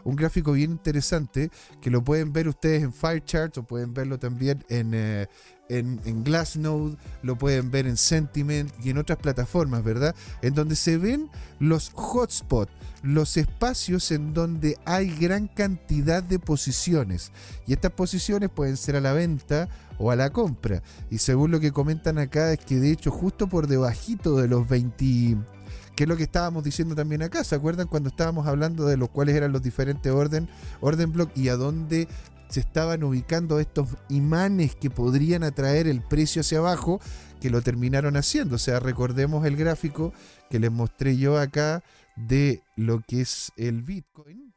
un 0.03 0.15
gráfico 0.15 0.51
bien 0.51 0.69
interesante 0.69 1.49
que 1.81 1.89
lo 1.89 2.03
pueden 2.03 2.33
ver 2.33 2.47
ustedes 2.47 2.83
en 2.83 2.93
Firecharts 2.93 3.57
o 3.57 3.63
pueden 3.63 3.95
verlo 3.95 4.19
también 4.19 4.63
en, 4.69 4.93
eh, 4.93 5.25
en, 5.69 5.99
en, 6.05 6.23
Glassnode, 6.23 6.97
lo 7.23 7.35
pueden 7.35 7.71
ver 7.71 7.87
en 7.87 7.97
Sentiment 7.97 8.71
y 8.83 8.91
en 8.91 8.99
otras 8.99 9.17
plataformas, 9.17 9.83
¿verdad? 9.83 10.15
En 10.43 10.53
donde 10.53 10.75
se 10.75 10.99
ven 10.99 11.31
los 11.57 11.91
hotspots, 11.95 12.71
los 13.01 13.37
espacios 13.37 14.11
en 14.11 14.35
donde 14.35 14.77
hay 14.85 15.09
gran 15.15 15.47
cantidad 15.47 16.21
de 16.21 16.37
posiciones. 16.37 17.31
Y 17.65 17.73
estas 17.73 17.93
posiciones 17.93 18.51
pueden 18.51 18.77
ser 18.77 18.97
a 18.97 19.01
la 19.01 19.13
venta 19.13 19.67
o 19.97 20.11
a 20.11 20.15
la 20.15 20.29
compra. 20.29 20.83
Y 21.09 21.17
según 21.17 21.49
lo 21.49 21.59
que 21.59 21.71
comentan 21.71 22.19
acá 22.19 22.53
es 22.53 22.59
que 22.59 22.75
de 22.75 22.91
hecho 22.91 23.09
justo 23.09 23.47
por 23.47 23.65
debajito 23.65 24.37
de 24.37 24.47
los 24.47 24.69
20 24.69 25.37
que 25.95 26.03
es 26.03 26.09
lo 26.09 26.17
que 26.17 26.23
estábamos 26.23 26.63
diciendo 26.63 26.95
también 26.95 27.21
acá. 27.21 27.43
¿Se 27.43 27.55
acuerdan 27.55 27.87
cuando 27.87 28.09
estábamos 28.09 28.47
hablando 28.47 28.85
de 28.85 28.97
los 28.97 29.09
cuales 29.09 29.35
eran 29.35 29.51
los 29.51 29.63
diferentes 29.63 30.11
orden, 30.11 30.49
orden 30.81 31.11
block 31.11 31.31
y 31.35 31.49
a 31.49 31.55
dónde 31.55 32.07
se 32.49 32.59
estaban 32.59 33.03
ubicando 33.03 33.59
estos 33.59 33.89
imanes 34.09 34.75
que 34.75 34.89
podrían 34.89 35.43
atraer 35.43 35.87
el 35.87 36.01
precio 36.01 36.41
hacia 36.41 36.59
abajo, 36.59 36.99
que 37.39 37.49
lo 37.49 37.61
terminaron 37.61 38.17
haciendo? 38.17 38.55
O 38.55 38.59
sea, 38.59 38.79
recordemos 38.79 39.45
el 39.45 39.55
gráfico 39.55 40.13
que 40.49 40.59
les 40.59 40.71
mostré 40.71 41.17
yo 41.17 41.39
acá 41.39 41.83
de 42.15 42.61
lo 42.75 43.01
que 43.01 43.21
es 43.21 43.51
el 43.57 43.81
Bitcoin, 43.81 44.53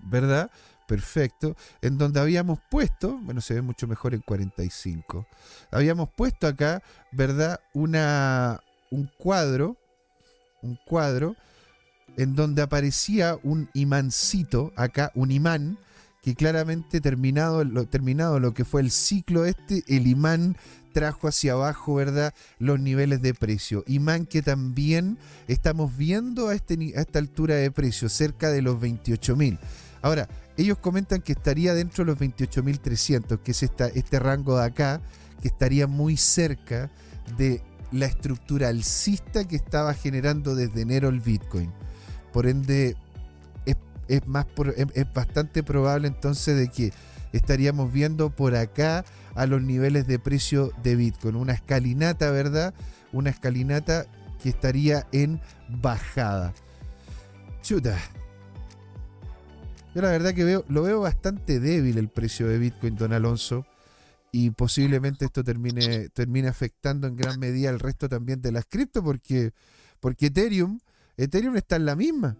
¿verdad? 0.00 0.50
Perfecto, 0.86 1.56
en 1.80 1.96
donde 1.96 2.20
habíamos 2.20 2.58
puesto, 2.70 3.18
bueno, 3.22 3.40
se 3.40 3.54
ve 3.54 3.62
mucho 3.62 3.86
mejor 3.86 4.14
en 4.14 4.20
45. 4.20 5.26
Habíamos 5.70 6.10
puesto 6.10 6.46
acá, 6.46 6.82
¿verdad? 7.12 7.60
Una, 7.72 8.60
un 8.90 9.08
cuadro 9.16 9.76
un 10.62 10.78
cuadro 10.86 11.36
en 12.16 12.34
donde 12.34 12.62
aparecía 12.62 13.38
un 13.42 13.68
imancito, 13.74 14.72
acá 14.76 15.10
un 15.14 15.30
imán, 15.30 15.78
que 16.22 16.34
claramente 16.34 17.00
terminado 17.00 17.64
lo, 17.64 17.86
terminado 17.86 18.38
lo 18.38 18.54
que 18.54 18.64
fue 18.64 18.80
el 18.80 18.90
ciclo 18.90 19.44
este, 19.44 19.82
el 19.88 20.06
imán 20.06 20.56
trajo 20.92 21.26
hacia 21.26 21.54
abajo, 21.54 21.94
¿verdad? 21.94 22.32
Los 22.58 22.78
niveles 22.78 23.22
de 23.22 23.34
precio. 23.34 23.82
Imán 23.86 24.26
que 24.26 24.42
también 24.42 25.18
estamos 25.48 25.96
viendo 25.96 26.48
a, 26.48 26.54
este, 26.54 26.74
a 26.96 27.00
esta 27.00 27.18
altura 27.18 27.56
de 27.56 27.70
precio, 27.70 28.08
cerca 28.08 28.50
de 28.50 28.62
los 28.62 28.76
28.000. 28.76 29.58
Ahora, 30.02 30.28
ellos 30.56 30.78
comentan 30.78 31.22
que 31.22 31.32
estaría 31.32 31.74
dentro 31.74 32.04
de 32.04 32.12
los 32.12 32.20
28.300, 32.20 33.40
que 33.40 33.50
es 33.50 33.62
esta, 33.62 33.88
este 33.88 34.18
rango 34.18 34.58
de 34.58 34.64
acá, 34.64 35.00
que 35.40 35.48
estaría 35.48 35.86
muy 35.86 36.16
cerca 36.16 36.90
de 37.36 37.62
la 37.92 38.06
estructura 38.06 38.68
alcista 38.68 39.46
que 39.46 39.56
estaba 39.56 39.94
generando 39.94 40.54
desde 40.54 40.82
enero 40.82 41.08
el 41.08 41.20
Bitcoin. 41.20 41.70
Por 42.32 42.46
ende, 42.46 42.96
es, 44.08 44.26
más 44.26 44.46
es, 44.76 45.12
bastante 45.12 45.62
probable 45.62 46.08
entonces 46.08 46.56
de 46.56 46.68
que 46.68 46.92
estaríamos 47.32 47.92
viendo 47.92 48.30
por 48.30 48.56
acá 48.56 49.04
a 49.34 49.46
los 49.46 49.62
niveles 49.62 50.06
de 50.06 50.18
precio 50.18 50.72
de 50.82 50.96
Bitcoin. 50.96 51.36
Una 51.36 51.52
escalinata, 51.52 52.30
¿verdad? 52.30 52.74
Una 53.12 53.30
escalinata 53.30 54.06
que 54.42 54.48
estaría 54.48 55.06
en 55.12 55.40
bajada. 55.68 56.52
Chuta. 57.62 57.96
Yo 59.94 60.00
la 60.00 60.10
verdad 60.10 60.32
que 60.32 60.44
veo, 60.44 60.64
lo 60.68 60.82
veo 60.82 61.00
bastante 61.00 61.60
débil 61.60 61.98
el 61.98 62.08
precio 62.08 62.48
de 62.48 62.58
Bitcoin, 62.58 62.96
don 62.96 63.12
Alonso 63.12 63.66
y 64.34 64.50
posiblemente 64.50 65.26
esto 65.26 65.44
termine, 65.44 66.08
termine 66.08 66.48
afectando 66.48 67.06
en 67.06 67.16
gran 67.16 67.38
medida 67.38 67.68
el 67.68 67.78
resto 67.78 68.08
también 68.08 68.40
de 68.40 68.50
las 68.50 68.64
cripto 68.64 69.04
porque, 69.04 69.52
porque 70.00 70.26
Ethereum, 70.26 70.80
Ethereum 71.18 71.54
está 71.56 71.76
en 71.76 71.84
la 71.84 71.94
misma. 71.94 72.38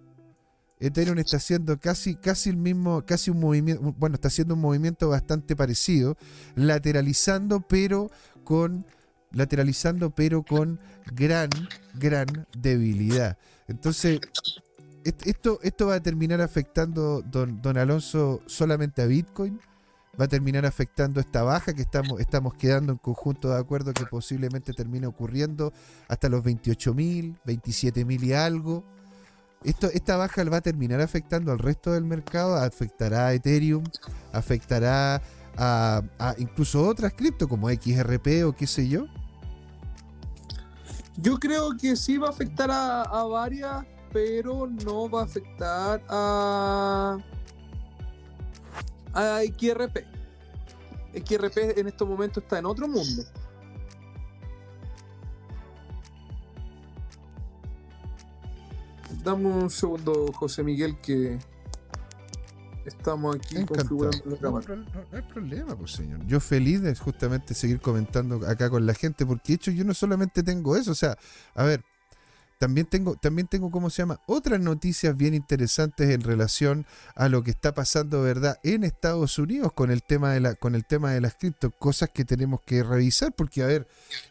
Ethereum 0.80 1.18
está 1.18 1.36
haciendo 1.36 1.78
casi, 1.78 2.16
casi 2.16 2.48
el 2.48 2.56
mismo, 2.56 3.04
casi 3.04 3.30
un 3.30 3.38
movimiento, 3.40 3.94
bueno, 3.98 4.14
está 4.14 4.28
haciendo 4.28 4.54
un 4.54 4.60
movimiento 4.62 5.10
bastante 5.10 5.54
parecido, 5.54 6.16
lateralizando, 6.56 7.60
pero 7.60 8.10
con 8.42 8.86
lateralizando, 9.30 10.10
pero 10.10 10.42
con 10.42 10.80
gran, 11.14 11.50
gran 11.94 12.26
debilidad. 12.58 13.38
Entonces, 13.68 14.18
esto, 15.04 15.58
esto 15.62 15.86
va 15.86 15.96
a 15.96 16.02
terminar 16.02 16.40
afectando, 16.40 17.22
don, 17.22 17.60
don 17.60 17.76
Alonso, 17.76 18.42
solamente 18.46 19.02
a 19.02 19.06
Bitcoin 19.06 19.60
va 20.20 20.26
a 20.26 20.28
terminar 20.28 20.66
afectando 20.66 21.20
esta 21.20 21.42
baja 21.42 21.72
que 21.72 21.82
estamos, 21.82 22.20
estamos 22.20 22.54
quedando 22.54 22.92
en 22.92 22.98
conjunto 22.98 23.48
de 23.48 23.58
acuerdo 23.58 23.94
que 23.94 24.04
posiblemente 24.04 24.74
termine 24.74 25.06
ocurriendo 25.06 25.72
hasta 26.08 26.28
los 26.28 26.44
28.000, 26.44 27.38
27.000 27.46 28.22
y 28.22 28.32
algo. 28.34 28.84
Esto, 29.64 29.86
esta 29.86 30.16
baja 30.16 30.44
va 30.44 30.58
a 30.58 30.60
terminar 30.60 31.00
afectando 31.00 31.50
al 31.52 31.58
resto 31.58 31.92
del 31.92 32.04
mercado, 32.04 32.56
afectará 32.56 33.28
a 33.28 33.32
Ethereum, 33.32 33.84
afectará 34.32 35.22
a, 35.56 36.02
incluso 36.38 36.86
otras 36.86 37.14
cripto 37.14 37.48
como 37.48 37.70
XRP 37.70 38.44
o 38.44 38.52
qué 38.52 38.66
sé 38.66 38.88
yo. 38.88 39.06
Yo 41.16 41.38
creo 41.38 41.76
que 41.76 41.96
sí 41.96 42.18
va 42.18 42.28
a 42.28 42.30
afectar 42.30 42.70
a 42.70 43.24
varias, 43.24 43.84
pero 44.12 44.66
no 44.66 45.08
va 45.08 45.20
a 45.20 45.24
afectar 45.24 46.02
a 46.08 47.18
a 49.12 49.40
XRP. 49.42 50.04
XRP 51.14 51.78
en 51.78 51.88
estos 51.88 52.08
momentos 52.08 52.42
está 52.42 52.58
en 52.58 52.66
otro 52.66 52.88
mundo. 52.88 53.22
Dame 59.22 59.46
un 59.46 59.70
segundo, 59.70 60.32
José 60.32 60.64
Miguel, 60.64 60.96
que 60.98 61.38
estamos 62.84 63.36
aquí 63.36 63.64
configurando 63.64 64.22
la 64.24 64.36
cámara. 64.36 64.76
No, 64.76 65.04
hay 65.12 65.22
problema, 65.22 65.76
pues 65.76 65.92
señor. 65.92 66.24
Yo 66.26 66.40
feliz 66.40 66.82
de 66.82 66.94
justamente 66.96 67.54
seguir 67.54 67.80
comentando 67.80 68.46
acá 68.48 68.68
con 68.70 68.84
la 68.86 68.94
gente, 68.94 69.24
porque 69.24 69.52
de 69.52 69.54
hecho 69.54 69.70
yo 69.70 69.84
no 69.84 69.94
solamente 69.94 70.42
tengo 70.42 70.76
eso, 70.76 70.90
o 70.92 70.96
sea, 70.96 71.16
a 71.54 71.64
ver, 71.64 71.84
también 72.62 72.86
tengo, 72.86 73.16
también 73.16 73.48
tengo, 73.48 73.72
¿cómo 73.72 73.90
se 73.90 74.02
llama? 74.02 74.20
Otras 74.24 74.60
noticias 74.60 75.16
bien 75.16 75.34
interesantes 75.34 76.08
en 76.10 76.20
relación 76.20 76.86
a 77.16 77.28
lo 77.28 77.42
que 77.42 77.50
está 77.50 77.74
pasando, 77.74 78.22
¿verdad? 78.22 78.60
En 78.62 78.84
Estados 78.84 79.36
Unidos 79.40 79.72
con 79.72 79.90
el 79.90 80.04
tema 80.04 80.30
de 80.30 80.38
la, 80.38 80.54
con 80.54 80.76
el 80.76 80.84
tema 80.84 81.10
de 81.10 81.20
las 81.20 81.34
cripto, 81.34 81.72
cosas 81.72 82.10
que 82.10 82.24
tenemos 82.24 82.60
que 82.64 82.84
revisar, 82.84 83.32
porque 83.32 83.64
a 83.64 83.66
ver, 83.66 83.88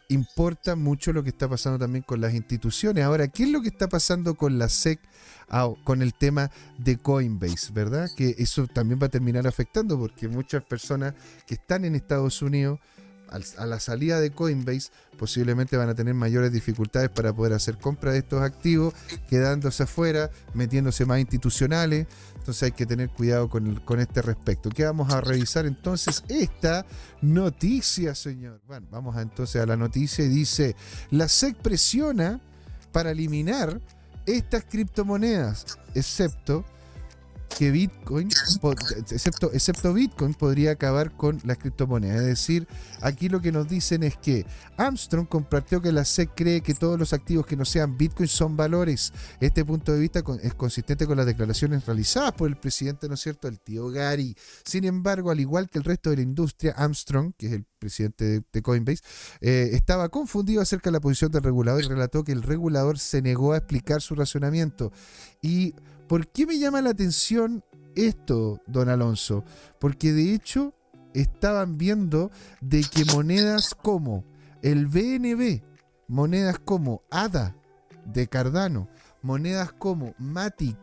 importa 0.08 0.76
mucho 0.76 1.12
lo 1.12 1.22
que 1.22 1.28
está 1.28 1.46
pasando 1.46 1.78
también 1.78 2.04
con 2.04 2.22
las 2.22 2.32
instituciones. 2.32 3.04
Ahora, 3.04 3.28
¿qué 3.28 3.42
es 3.42 3.50
lo 3.50 3.60
que 3.60 3.68
está 3.68 3.86
pasando 3.90 4.34
con 4.34 4.58
la 4.58 4.70
SEC? 4.70 4.98
Ah, 5.50 5.68
con 5.84 6.00
el 6.00 6.14
tema 6.14 6.50
de 6.78 6.96
Coinbase, 6.96 7.70
¿verdad? 7.74 8.08
Que 8.16 8.34
eso 8.38 8.66
también 8.66 8.98
va 8.98 9.08
a 9.08 9.10
terminar 9.10 9.46
afectando 9.46 9.98
porque 9.98 10.26
muchas 10.26 10.64
personas 10.64 11.12
que 11.46 11.56
están 11.56 11.84
en 11.84 11.96
Estados 11.96 12.40
Unidos 12.40 12.80
a 13.58 13.66
la 13.66 13.80
salida 13.80 14.20
de 14.20 14.30
Coinbase 14.30 14.90
posiblemente 15.18 15.76
van 15.76 15.88
a 15.88 15.94
tener 15.94 16.14
mayores 16.14 16.52
dificultades 16.52 17.08
para 17.10 17.32
poder 17.32 17.52
hacer 17.52 17.78
compra 17.78 18.12
de 18.12 18.18
estos 18.18 18.42
activos, 18.42 18.94
quedándose 19.28 19.84
afuera, 19.84 20.30
metiéndose 20.54 21.04
más 21.04 21.20
institucionales. 21.20 22.06
Entonces 22.36 22.62
hay 22.64 22.72
que 22.72 22.86
tener 22.86 23.08
cuidado 23.10 23.48
con, 23.48 23.76
con 23.80 24.00
este 24.00 24.22
respecto. 24.22 24.70
¿Qué 24.70 24.84
vamos 24.84 25.12
a 25.12 25.20
revisar 25.20 25.66
entonces? 25.66 26.24
Esta 26.28 26.84
noticia, 27.20 28.14
señor. 28.14 28.60
Bueno, 28.66 28.88
vamos 28.90 29.16
entonces 29.16 29.62
a 29.62 29.66
la 29.66 29.76
noticia 29.76 30.24
y 30.24 30.28
dice, 30.28 30.74
la 31.10 31.28
SEC 31.28 31.56
presiona 31.56 32.40
para 32.90 33.12
eliminar 33.12 33.80
estas 34.26 34.64
criptomonedas, 34.64 35.78
excepto 35.94 36.64
que 37.58 37.70
Bitcoin, 37.70 38.28
excepto, 39.10 39.52
excepto 39.52 39.92
Bitcoin, 39.92 40.34
podría 40.34 40.72
acabar 40.72 41.16
con 41.16 41.40
las 41.44 41.58
criptomonedas. 41.58 42.20
Es 42.20 42.26
decir, 42.26 42.68
aquí 43.00 43.28
lo 43.28 43.40
que 43.40 43.52
nos 43.52 43.68
dicen 43.68 44.02
es 44.02 44.16
que 44.16 44.46
Armstrong 44.76 45.26
compartió 45.26 45.80
que 45.80 45.92
la 45.92 46.04
SEC 46.04 46.30
cree 46.34 46.60
que 46.60 46.74
todos 46.74 46.98
los 46.98 47.12
activos 47.12 47.46
que 47.46 47.56
no 47.56 47.64
sean 47.64 47.96
Bitcoin 47.96 48.28
son 48.28 48.56
valores. 48.56 49.12
Este 49.40 49.64
punto 49.64 49.92
de 49.92 50.00
vista 50.00 50.22
es 50.42 50.54
consistente 50.54 51.06
con 51.06 51.16
las 51.16 51.26
declaraciones 51.26 51.86
realizadas 51.86 52.32
por 52.32 52.48
el 52.48 52.56
presidente, 52.56 53.08
¿no 53.08 53.14
es 53.14 53.20
cierto?, 53.20 53.48
el 53.48 53.60
tío 53.60 53.88
Gary. 53.88 54.34
Sin 54.64 54.84
embargo, 54.84 55.30
al 55.30 55.40
igual 55.40 55.68
que 55.68 55.78
el 55.78 55.84
resto 55.84 56.10
de 56.10 56.16
la 56.16 56.22
industria, 56.22 56.72
Armstrong, 56.76 57.32
que 57.36 57.46
es 57.46 57.52
el 57.52 57.66
presidente 57.78 58.42
de 58.52 58.62
Coinbase, 58.62 59.02
eh, 59.40 59.70
estaba 59.72 60.08
confundido 60.08 60.62
acerca 60.62 60.90
de 60.90 60.94
la 60.94 61.00
posición 61.00 61.30
del 61.30 61.42
regulador 61.42 61.82
y 61.82 61.88
relató 61.88 62.24
que 62.24 62.32
el 62.32 62.42
regulador 62.42 62.98
se 62.98 63.22
negó 63.22 63.52
a 63.52 63.58
explicar 63.58 64.00
su 64.00 64.14
razonamiento. 64.14 64.92
Y 65.42 65.74
¿Por 66.12 66.28
qué 66.28 66.44
me 66.44 66.58
llama 66.58 66.82
la 66.82 66.90
atención 66.90 67.64
esto, 67.94 68.60
don 68.66 68.90
Alonso? 68.90 69.44
Porque 69.80 70.12
de 70.12 70.34
hecho 70.34 70.74
estaban 71.14 71.78
viendo 71.78 72.30
de 72.60 72.82
que 72.82 73.06
monedas 73.06 73.74
como 73.74 74.22
el 74.60 74.88
BNB, 74.88 75.62
monedas 76.08 76.58
como 76.58 77.00
ADA 77.10 77.56
de 78.04 78.26
Cardano, 78.26 78.90
monedas 79.22 79.72
como 79.72 80.14
Matic 80.18 80.76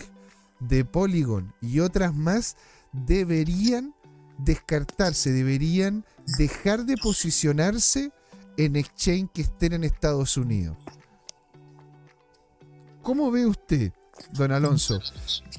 de 0.62 0.84
Polygon 0.84 1.54
y 1.62 1.80
otras 1.82 2.16
más 2.16 2.58
deberían 2.92 3.94
descartarse, 4.40 5.32
deberían 5.32 6.06
dejar 6.40 6.88
de 6.88 6.98
posicionarse 6.98 8.12
en 8.58 8.76
exchange 8.78 9.30
que 9.32 9.44
estén 9.44 9.74
en 9.74 9.84
Estados 9.84 10.38
Unidos. 10.38 10.76
¿Cómo 13.04 13.30
ve 13.30 13.46
usted 13.46 13.94
don 14.32 14.52
Alonso, 14.52 15.00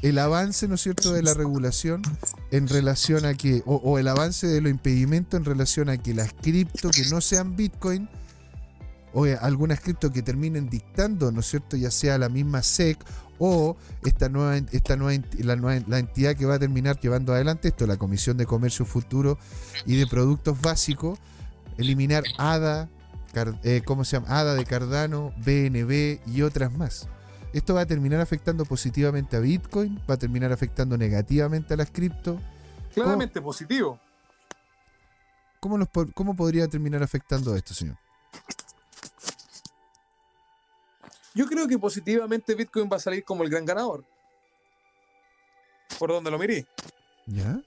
el 0.03 0.19
avance, 0.19 0.69
¿no 0.69 0.75
es 0.77 0.83
cierto?, 0.83 1.13
de 1.13 1.23
la 1.23 1.35
regulación 1.35 2.03
en 2.51 2.69
relación 2.69 3.25
a 3.25 3.35
que, 3.35 3.63
o, 3.67 3.99
el 3.99 4.09
avance 4.09 4.47
de 4.47 4.61
los 4.61 4.71
impedimentos 4.71 5.39
en 5.39 5.45
relación 5.45 5.89
a 5.89 5.99
que 5.99 6.15
las 6.15 6.33
cripto 6.33 6.91
que 6.91 7.05
no 7.11 7.21
sean 7.21 7.57
Bitcoin, 7.57 8.09
o 9.13 9.25
algunas 9.41 9.81
cripto 9.81 10.13
que 10.13 10.23
terminen 10.23 10.71
dictando, 10.71 11.33
¿no 11.33 11.41
es 11.41 11.47
cierto?, 11.47 11.77
ya 11.77 11.91
sea 11.91 12.19
la 12.19 12.29
misma 12.29 12.63
SEC 12.63 12.99
o 13.39 13.77
esta 14.05 14.29
nueva, 14.29 14.57
esta 14.71 14.97
nueva, 14.97 15.25
la, 15.39 15.57
nueva, 15.57 15.85
la 15.89 15.99
entidad 15.99 16.37
que 16.37 16.45
va 16.47 16.55
a 16.55 16.59
terminar 16.59 17.01
llevando 17.01 17.33
adelante 17.33 17.69
esto, 17.69 17.87
la 17.87 17.97
Comisión 17.97 18.37
de 18.37 18.47
Comercio 18.47 18.85
Futuro 18.85 19.39
y 19.87 19.97
de 19.97 20.07
Productos 20.07 20.61
Básicos, 20.61 21.19
eliminar 21.79 22.23
ADA, 22.39 22.89
eh, 23.65 23.83
¿cómo 23.85 24.05
se 24.05 24.19
llama? 24.19 24.39
ADA 24.39 24.55
de 24.55 24.65
Cardano, 24.65 25.33
BNB 25.39 26.21
y 26.27 26.43
otras 26.43 26.73
más. 26.73 27.09
Esto 27.53 27.75
va 27.75 27.81
a 27.81 27.87
terminar 27.87 28.21
afectando 28.21 28.65
positivamente 28.65 29.37
a 29.37 29.41
Bitcoin, 29.41 30.01
va 30.09 30.15
a 30.15 30.19
terminar 30.19 30.53
afectando 30.53 30.97
negativamente 30.97 31.75
a 31.75 31.77
las 31.77 31.91
cripto. 31.91 32.41
Claramente 32.95 33.41
positivo. 33.41 33.99
¿Cómo, 35.59 35.79
¿Cómo 36.15 36.37
podría 36.37 36.69
terminar 36.69 37.03
afectando 37.03 37.55
esto, 37.57 37.75
señor? 37.75 37.97
Yo 41.35 41.47
creo 41.47 41.67
que 41.69 41.79
positivamente 41.79 42.55
Bitcoin 42.55 42.89
va 42.91 42.97
a 42.97 43.01
salir 43.01 43.25
como 43.25 43.43
el 43.43 43.51
gran 43.51 43.65
ganador. 43.65 44.05
Por 45.99 46.11
donde 46.11 46.31
lo 46.31 46.39
miré. 46.39 46.67
¿Ya? 47.27 47.61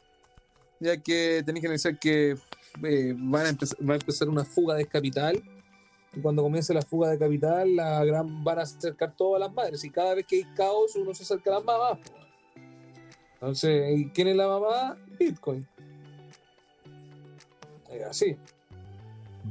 Ya 0.79 0.97
que 0.97 1.43
tenéis 1.45 1.63
que 1.63 1.69
pensar 1.69 1.99
que 1.99 2.37
eh, 2.83 3.13
van 3.15 3.45
a 3.45 3.51
va 3.87 3.93
a 3.93 3.97
empezar 3.97 4.27
una 4.27 4.43
fuga 4.43 4.75
de 4.75 4.85
capital 4.85 5.41
y 6.15 6.21
cuando 6.21 6.43
comience 6.43 6.73
la 6.73 6.81
fuga 6.81 7.09
de 7.09 7.17
capital, 7.17 7.75
la 7.75 8.03
van 8.43 8.59
a 8.59 8.61
acercar 8.61 9.15
todas 9.15 9.39
las 9.39 9.51
madres. 9.51 9.83
Y 9.83 9.89
cada 9.89 10.13
vez 10.13 10.25
que 10.27 10.37
hay 10.37 10.45
caos, 10.55 10.95
uno 10.95 11.13
se 11.13 11.23
acerca 11.23 11.49
a 11.49 11.55
las 11.55 11.63
mamás. 11.63 11.99
Entonces, 13.33 14.07
¿quién 14.13 14.27
es 14.27 14.35
la 14.35 14.47
mamá? 14.47 14.97
Bitcoin. 15.19 15.67
Así. 18.09 18.37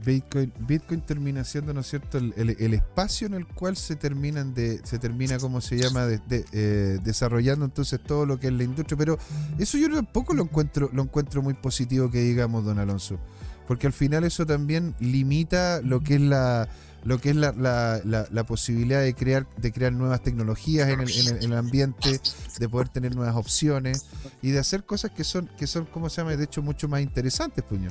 Bitcoin, 0.05 0.53
Bitcoin 0.61 1.03
termina 1.03 1.45
siendo, 1.45 1.75
¿no 1.75 1.81
es 1.81 1.89
cierto?, 1.89 2.19
el, 2.19 2.75
espacio 2.75 3.27
en 3.27 3.35
el 3.35 3.47
cual 3.47 3.77
se 3.77 3.95
terminan 3.95 4.55
de, 4.55 4.81
se 4.85 4.99
termina, 4.99 5.39
como 5.39 5.61
se 5.61 5.77
llama, 5.77 6.09
eh, 6.31 6.99
desarrollando 7.03 7.67
entonces 7.67 8.01
todo 8.03 8.25
lo 8.25 8.39
que 8.39 8.47
es 8.47 8.53
la 8.53 8.63
industria. 8.63 8.97
Pero 8.97 9.19
eso 9.59 9.79
yo 9.79 9.93
tampoco 9.93 10.33
lo 10.33 10.45
encuentro, 10.45 10.89
lo 10.93 11.03
encuentro 11.03 11.43
muy 11.43 11.55
positivo 11.55 12.11
que 12.11 12.21
digamos, 12.21 12.65
don 12.65 12.79
Alonso 12.79 13.19
porque 13.67 13.87
al 13.87 13.93
final 13.93 14.25
eso 14.25 14.47
también 14.47 14.95
limita 15.01 15.81
lo 15.83 16.01
que 16.01 16.17
es 16.17 16.21
la 16.21 16.69
lo 17.05 17.19
que 17.19 17.31
es 17.31 17.37
la, 17.37 17.53
la, 17.53 18.45
posibilidad 18.45 19.01
de 19.01 19.15
crear 19.15 19.47
de 19.57 19.73
crear 19.73 19.93
nuevas 19.93 20.23
tecnologías 20.23 20.89
en 20.89 21.01
el, 21.01 21.11
en, 21.43 21.53
el, 21.53 21.59
ambiente, 21.59 22.21
de 22.59 22.69
poder 22.69 22.89
tener 22.91 23.17
nuevas 23.17 23.35
opciones 23.35 24.07
y 24.41 24.53
de 24.53 24.61
hacer 24.61 24.85
cosas 24.85 25.11
que 25.11 25.25
son, 25.25 25.49
que 25.59 25.67
son, 25.67 25.87
¿cómo 25.87 26.09
se 26.09 26.21
llama? 26.21 26.37
De 26.37 26.45
hecho, 26.45 26.63
mucho 26.63 26.89
más 26.89 27.01
interesantes, 27.01 27.65
puño. 27.65 27.91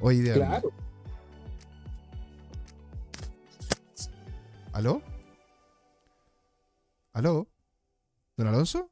Hoy 0.00 0.20
día. 0.20 0.34
Claro. 0.34 0.72
¿Aló? 4.72 5.02
¿Aló? 7.12 7.46
¿Don 8.38 8.46
Alonso? 8.46 8.91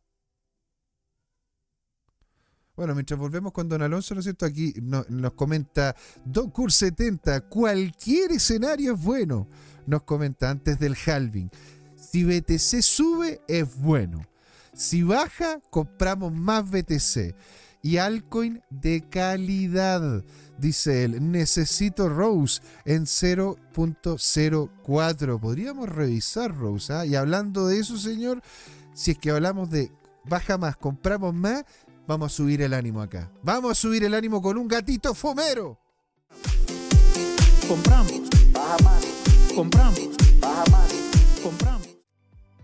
Bueno, 2.76 2.94
mientras 2.94 3.18
volvemos 3.18 3.52
con 3.52 3.68
Don 3.68 3.82
Alonso, 3.82 4.14
¿no 4.14 4.20
es 4.20 4.24
cierto? 4.24 4.46
Aquí 4.46 4.72
nos 4.80 5.32
comenta 5.34 5.94
Docur70, 6.26 7.48
cualquier 7.48 8.32
escenario 8.32 8.94
es 8.94 9.02
bueno. 9.02 9.48
Nos 9.86 10.04
comenta 10.04 10.48
antes 10.50 10.78
del 10.78 10.96
halving. 11.06 11.50
Si 11.96 12.24
BTC 12.24 12.82
sube, 12.82 13.40
es 13.48 13.76
bueno. 13.76 14.24
Si 14.72 15.02
baja, 15.02 15.60
compramos 15.70 16.32
más 16.32 16.70
BTC. 16.70 17.34
Y 17.82 17.96
altcoin 17.96 18.62
de 18.68 19.02
calidad, 19.08 20.22
dice 20.58 21.04
él. 21.04 21.30
Necesito 21.30 22.08
Rose 22.08 22.60
en 22.84 23.04
0.04. 23.04 25.40
Podríamos 25.40 25.88
revisar 25.88 26.56
Rose. 26.56 26.92
¿ah? 26.92 27.06
Y 27.06 27.16
hablando 27.16 27.66
de 27.66 27.78
eso, 27.78 27.96
señor, 27.96 28.42
si 28.92 29.12
es 29.12 29.18
que 29.18 29.30
hablamos 29.30 29.70
de 29.70 29.90
baja 30.24 30.58
más, 30.58 30.76
compramos 30.76 31.32
más, 31.34 31.64
Vamos 32.10 32.32
a 32.32 32.34
subir 32.34 32.60
el 32.60 32.74
ánimo 32.74 33.00
acá. 33.00 33.30
Vamos 33.40 33.70
a 33.70 33.74
subir 33.76 34.02
el 34.02 34.14
ánimo 34.14 34.42
con 34.42 34.58
un 34.58 34.66
gatito 34.66 35.14
fomero. 35.14 35.78
Compramos. 37.68 38.22
Baja 38.52 38.76
más. 38.82 39.06
Compramos. 39.54 40.00
Baja 40.40 40.64
más. 40.72 40.92
Compramos. 41.40 41.88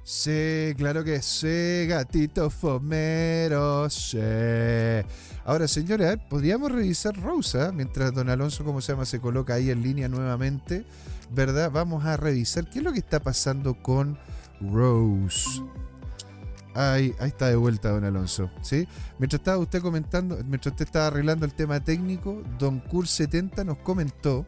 Sí, 0.03 0.75
claro 0.77 1.05
que 1.05 1.23
sí, 1.23 1.87
gatito 1.87 2.51
fomero, 2.51 3.89
sí. 3.89 4.19
Ahora, 5.45 5.69
señora, 5.69 6.17
podríamos 6.29 6.73
revisar 6.73 7.15
Rosa 7.15 7.71
mientras 7.71 8.13
don 8.13 8.29
Alonso, 8.29 8.65
como 8.65 8.81
se 8.81 8.95
llama, 8.95 9.05
se 9.05 9.21
coloca 9.21 9.55
ahí 9.55 9.71
en 9.71 9.81
línea 9.81 10.09
nuevamente, 10.09 10.85
¿verdad? 11.31 11.71
Vamos 11.71 12.05
a 12.05 12.17
revisar 12.17 12.69
qué 12.69 12.81
es 12.81 12.85
lo 12.85 12.93
que 12.93 12.99
está 12.99 13.21
pasando 13.21 13.81
con 13.81 14.19
Rose. 14.61 15.63
Ahí, 16.77 17.15
está 17.21 17.49
de 17.49 17.57
vuelta, 17.57 17.89
don 17.89 18.05
Alonso. 18.05 18.51
¿sí? 18.61 18.87
Mientras 19.19 19.41
estaba 19.41 19.57
usted 19.57 19.81
comentando, 19.81 20.37
mientras 20.45 20.73
usted 20.73 20.85
estaba 20.85 21.07
arreglando 21.07 21.47
el 21.47 21.55
tema 21.55 21.83
técnico, 21.83 22.43
Don 22.59 22.85
Cur70 22.85 23.65
nos 23.65 23.79
comentó, 23.79 24.47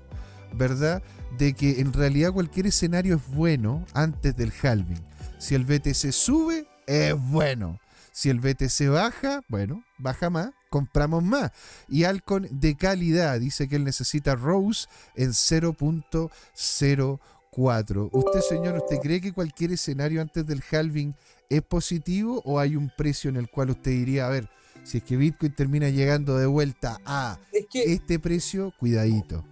¿verdad?, 0.53 1.03
de 1.39 1.55
que 1.55 1.81
en 1.81 1.93
realidad 1.93 2.33
cualquier 2.33 2.67
escenario 2.67 3.17
es 3.17 3.27
bueno 3.29 3.87
antes 3.95 4.37
del 4.37 4.53
halving. 4.63 5.01
Si 5.39 5.55
el 5.55 5.65
BTC 5.65 6.13
sube, 6.13 6.67
es 6.87 7.15
bueno. 7.19 7.81
Si 8.13 8.29
el 8.29 8.41
BTC 8.41 8.89
baja, 8.91 9.41
bueno, 9.49 9.83
baja 9.97 10.29
más, 10.29 10.51
compramos 10.69 11.23
más. 11.23 11.51
Y 11.89 12.05
Alcon 12.05 12.47
de 12.51 12.77
calidad, 12.77 13.41
dice 13.41 13.69
que 13.69 13.77
él 13.77 13.85
necesita 13.85 14.35
Rose 14.35 14.87
en 15.15 15.31
0.04 15.31 17.21
4. 17.59 18.11
¿Usted, 18.13 18.41
señor, 18.41 18.77
usted 18.77 18.99
cree 18.99 19.21
que 19.21 19.33
cualquier 19.33 19.73
escenario 19.73 20.21
antes 20.21 20.47
del 20.47 20.63
halving 20.71 21.15
es 21.49 21.63
positivo 21.63 22.43
o 22.45 22.59
hay 22.59 22.77
un 22.77 22.91
precio 22.97 23.31
en 23.31 23.37
el 23.37 23.49
cual 23.51 23.71
usted 23.71 23.91
diría, 23.91 24.27
a 24.27 24.31
ver, 24.31 24.49
si 24.85 24.99
es 24.99 25.05
que 25.05 25.17
Bitcoin 25.17 25.55
termina 25.55 25.89
llegando 25.91 26.37
de 26.37 26.47
vuelta 26.47 27.01
a 27.05 27.39
Es 27.53 27.67
que, 27.67 27.93
este 27.93 28.19
precio, 28.19 28.73
cuidadito? 28.79 29.45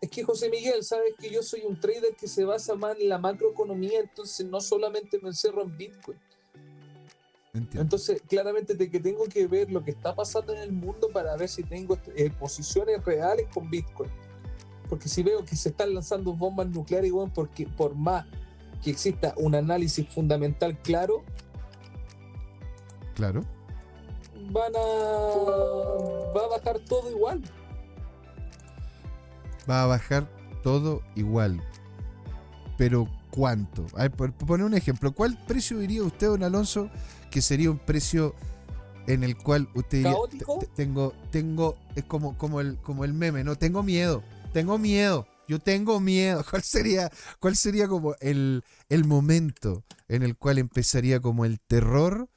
es 0.00 0.10
que 0.10 0.22
José 0.22 0.48
Miguel, 0.48 0.84
sabes 0.84 1.14
que 1.18 1.30
yo 1.30 1.42
soy 1.42 1.62
un 1.66 1.78
trader 1.80 2.14
que 2.18 2.28
se 2.28 2.44
basa 2.44 2.74
más 2.74 2.96
en 3.00 3.08
la 3.08 3.18
macroeconomía, 3.18 4.00
entonces 4.00 4.46
no 4.46 4.60
solamente 4.60 5.18
me 5.20 5.28
encerro 5.30 5.62
en 5.62 5.76
Bitcoin. 5.76 6.18
Entiendo. 7.52 7.82
Entonces, 7.82 8.22
claramente 8.28 8.74
de 8.74 8.90
que 8.90 9.00
tengo 9.00 9.24
que 9.24 9.46
ver 9.46 9.72
lo 9.72 9.82
que 9.82 9.90
está 9.90 10.14
pasando 10.14 10.52
en 10.52 10.60
el 10.60 10.72
mundo 10.72 11.08
para 11.12 11.36
ver 11.36 11.48
si 11.48 11.64
tengo 11.64 11.98
eh, 12.14 12.30
posiciones 12.30 13.04
reales 13.04 13.46
con 13.52 13.68
Bitcoin. 13.68 14.10
Porque 14.88 15.08
si 15.08 15.22
veo 15.22 15.44
que 15.44 15.56
se 15.56 15.70
están 15.70 15.92
lanzando 15.92 16.32
bombas 16.32 16.68
nucleares, 16.68 17.10
bueno, 17.10 17.32
porque 17.34 17.66
por 17.66 17.94
más 17.94 18.26
que 18.82 18.90
exista 18.90 19.34
un 19.36 19.54
análisis 19.54 20.06
fundamental 20.08 20.76
claro, 20.78 21.24
Claro. 23.14 23.42
van 24.52 24.72
a 24.76 26.32
va 26.36 26.44
a 26.44 26.48
bajar 26.58 26.78
todo 26.88 27.10
igual. 27.10 27.42
Va 29.68 29.82
a 29.82 29.86
bajar 29.86 30.28
todo 30.62 31.02
igual. 31.16 31.60
Pero 32.76 33.08
¿cuánto? 33.30 33.86
A 33.96 34.02
ver, 34.02 34.12
por, 34.12 34.32
poner 34.32 34.64
un 34.64 34.74
ejemplo, 34.74 35.12
¿cuál 35.12 35.36
precio 35.46 35.78
diría 35.78 36.02
usted, 36.04 36.28
don 36.28 36.42
Alonso, 36.44 36.88
que 37.30 37.42
sería 37.42 37.70
un 37.70 37.78
precio 37.78 38.34
en 39.08 39.24
el 39.24 39.36
cual 39.36 39.68
usted 39.74 39.98
diría, 39.98 40.12
¿Caótico? 40.12 40.58
"Te- 40.60 40.66
te- 40.66 40.72
tengo, 40.74 41.12
tengo, 41.30 41.76
es 41.96 42.04
como, 42.04 42.36
como, 42.38 42.60
el, 42.60 42.78
como 42.78 43.04
el 43.04 43.12
meme, 43.14 43.42
¿no? 43.42 43.56
Tengo 43.56 43.82
miedo, 43.82 44.22
tengo 44.52 44.78
miedo, 44.78 45.26
yo 45.48 45.58
tengo 45.58 45.98
miedo. 46.00 46.44
¿Cuál 46.50 46.62
sería, 46.62 47.10
cuál 47.40 47.56
sería 47.56 47.88
como 47.88 48.14
el, 48.20 48.62
el 48.88 49.04
momento 49.04 49.84
en 50.08 50.22
el 50.22 50.36
cual 50.36 50.58
empezaría 50.58 51.20
como 51.20 51.44
el 51.44 51.58
terror, 51.60 52.28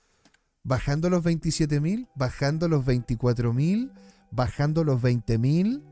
bajando 0.63 1.09
los 1.09 1.23
27 1.23 1.79
mil, 1.79 2.07
bajando 2.15 2.67
los 2.67 2.85
24 2.85 3.53
mil, 3.53 3.91
bajando 4.31 4.83
los 4.83 5.01
20 5.01 5.37
mil? 5.37 5.83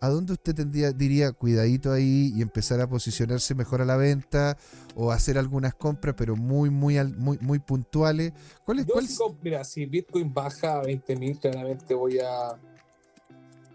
¿A 0.00 0.10
dónde 0.10 0.34
usted 0.34 0.54
tendría, 0.54 0.92
diría 0.92 1.32
cuidadito 1.32 1.90
ahí 1.90 2.32
y 2.36 2.40
empezar 2.40 2.80
a 2.80 2.88
posicionarse 2.88 3.56
mejor 3.56 3.82
a 3.82 3.84
la 3.84 3.96
venta 3.96 4.56
o 4.94 5.10
hacer 5.10 5.36
algunas 5.38 5.74
compras, 5.74 6.14
pero 6.16 6.36
muy, 6.36 6.70
muy, 6.70 7.02
muy, 7.16 7.36
muy 7.40 7.58
puntuales? 7.58 8.32
¿Cuál 8.64 8.78
es, 8.78 8.86
Yo 8.86 8.92
cuál 8.92 9.06
sí 9.08 9.12
es- 9.14 9.18
com- 9.18 9.36
mira, 9.42 9.64
si 9.64 9.86
Bitcoin 9.86 10.32
baja 10.32 10.78
a 10.78 10.82
20.000, 10.84 11.40
claramente 11.40 11.94
voy 11.94 12.20
a 12.20 12.56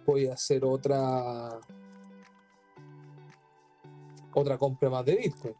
voy 0.05 0.27
a 0.27 0.33
hacer 0.33 0.63
otra 0.63 1.59
otra 4.33 4.57
compra 4.57 4.89
más 4.89 5.05
de 5.05 5.15
Bitcoin. 5.15 5.55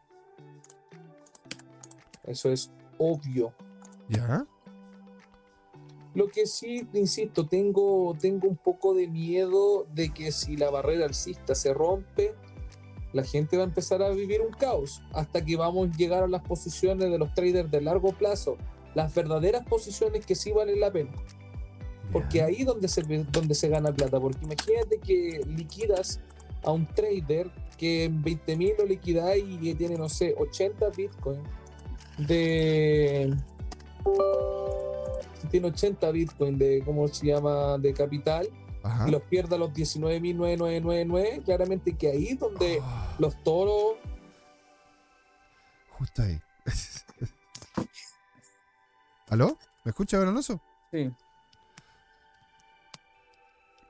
Eso 2.24 2.52
es 2.52 2.72
obvio. 2.98 3.54
¿Ya? 4.10 4.46
Lo 6.14 6.28
que 6.28 6.46
sí, 6.46 6.88
insisto, 6.94 7.48
tengo, 7.48 8.16
tengo 8.20 8.48
un 8.48 8.58
poco 8.58 8.94
de 8.94 9.08
miedo 9.08 9.88
de 9.94 10.14
que 10.14 10.32
si 10.32 10.56
la 10.56 10.70
barrera 10.70 11.06
alcista 11.06 11.56
se 11.56 11.74
rompe, 11.74 12.36
la 13.14 13.24
gente 13.24 13.58
va 13.58 13.64
a 13.64 13.68
empezar 13.68 14.02
a 14.04 14.10
vivir 14.10 14.42
un 14.42 14.52
caos 14.52 15.02
hasta 15.14 15.44
que 15.44 15.56
vamos 15.56 15.90
a 15.90 15.98
llegar 15.98 16.24
a 16.24 16.28
las 16.28 16.44
posiciones 16.44 17.12
de 17.12 17.18
los 17.18 17.34
traders 17.34 17.70
de 17.72 17.82
largo 17.82 18.14
plazo, 18.14 18.58
las 18.94 19.14
verdaderas 19.14 19.66
posiciones 19.66 20.26
que 20.26 20.36
sí 20.36 20.52
valen 20.52 20.80
la 20.80 20.92
pena. 20.92 21.12
Porque 22.12 22.44
ahí 22.44 22.64
donde 22.64 22.88
se, 22.88 23.02
donde 23.02 23.56
se 23.56 23.70
gana 23.70 23.92
plata. 23.92 24.20
Porque 24.20 24.46
imagínate 24.46 25.00
que 25.00 25.42
liquidas 25.48 26.20
a 26.64 26.72
un 26.72 26.86
trader 26.86 27.52
que 27.78 28.06
en 28.06 28.22
20 28.24 28.56
mil 28.58 28.74
lo 28.78 28.86
liquidáis 28.86 29.44
y 29.48 29.58
que 29.58 29.76
tiene, 29.76 29.98
no 29.98 30.10
sé, 30.10 30.36
80 30.38 30.90
bitcoin 30.90 31.42
de. 32.18 33.36
Tiene 35.52 35.68
80 35.68 36.12
bitcoin 36.12 36.58
de, 36.58 36.82
¿cómo 36.86 37.08
se 37.08 37.28
llama?, 37.28 37.78
de 37.78 37.94
capital 37.94 38.48
Ajá. 38.82 39.08
y 39.08 39.12
los 39.12 39.22
pierda 39.24 39.56
a 39.56 39.60
los 39.60 39.72
19.9999. 39.74 41.44
Claramente 41.44 41.94
que 41.96 42.08
ahí 42.10 42.28
es 42.30 42.40
donde 42.40 42.80
Ah, 42.82 43.16
los 43.20 43.42
toros. 43.44 43.98
justo 45.92 46.22
ahí. 46.24 46.40
¿Aló? 49.30 49.58
¿Me 49.84 49.90
escucha, 49.90 50.18
Alonso? 50.22 50.62
Sí. 50.92 51.12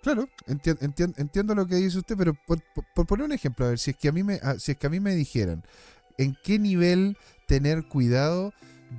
Claro, 0.03 0.27
entien- 0.47 0.77
entien- 0.81 1.13
entiendo 1.17 1.55
lo 1.55 1.65
que 1.65 1.75
dice 1.77 1.97
usted, 1.97 2.15
pero 2.17 2.33
por, 2.45 2.61
poner 3.07 3.25
un 3.25 3.31
ejemplo, 3.31 3.65
a 3.65 3.69
ver, 3.69 3.79
si 3.79 3.91
es 3.91 3.97
que 3.97 4.09
a 4.09 4.11
mí 4.11 4.21
me, 4.21 4.39
ah, 4.43 4.55
si 4.59 4.73
es 4.73 4.77
que 4.77 4.87
a 4.87 4.89
mí 4.89 4.99
me 4.99 5.15
dijeran 5.15 5.63
en 6.17 6.37
qué 6.43 6.59
nivel 6.59 7.17
tener 7.47 7.87
cuidado, 7.87 8.53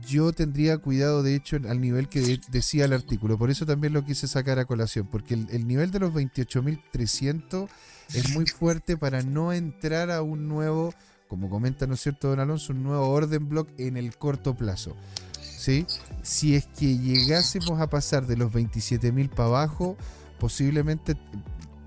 yo 0.08 0.32
tendría 0.32 0.78
cuidado, 0.78 1.22
de 1.22 1.34
hecho, 1.36 1.56
al 1.68 1.80
nivel 1.80 2.08
que 2.08 2.20
de- 2.20 2.40
decía 2.50 2.86
el 2.86 2.92
artículo. 2.94 3.38
Por 3.38 3.50
eso 3.50 3.64
también 3.66 3.92
lo 3.92 4.04
quise 4.04 4.26
sacar 4.26 4.58
a 4.58 4.64
colación, 4.64 5.06
porque 5.06 5.34
el, 5.34 5.46
el 5.50 5.68
nivel 5.68 5.90
de 5.92 6.00
los 6.00 6.12
28.300 6.12 7.68
es 8.14 8.34
muy 8.34 8.46
fuerte 8.46 8.96
para 8.96 9.22
no 9.22 9.52
entrar 9.52 10.10
a 10.10 10.22
un 10.22 10.48
nuevo, 10.48 10.92
como 11.28 11.48
comenta, 11.50 11.86
¿no 11.86 11.94
es 11.94 12.00
cierto, 12.00 12.28
don 12.28 12.40
Alonso, 12.40 12.72
un 12.72 12.82
nuevo 12.82 13.08
orden 13.10 13.48
block 13.48 13.68
en 13.78 13.96
el 13.96 14.16
corto 14.16 14.54
plazo. 14.56 14.96
¿Sí? 15.40 15.86
Si 16.22 16.54
es 16.56 16.66
que 16.66 16.98
llegásemos 16.98 17.80
a 17.80 17.88
pasar 17.88 18.26
de 18.26 18.36
los 18.36 18.52
27.000 18.52 19.28
para 19.30 19.48
abajo, 19.48 19.96
posiblemente, 20.44 21.16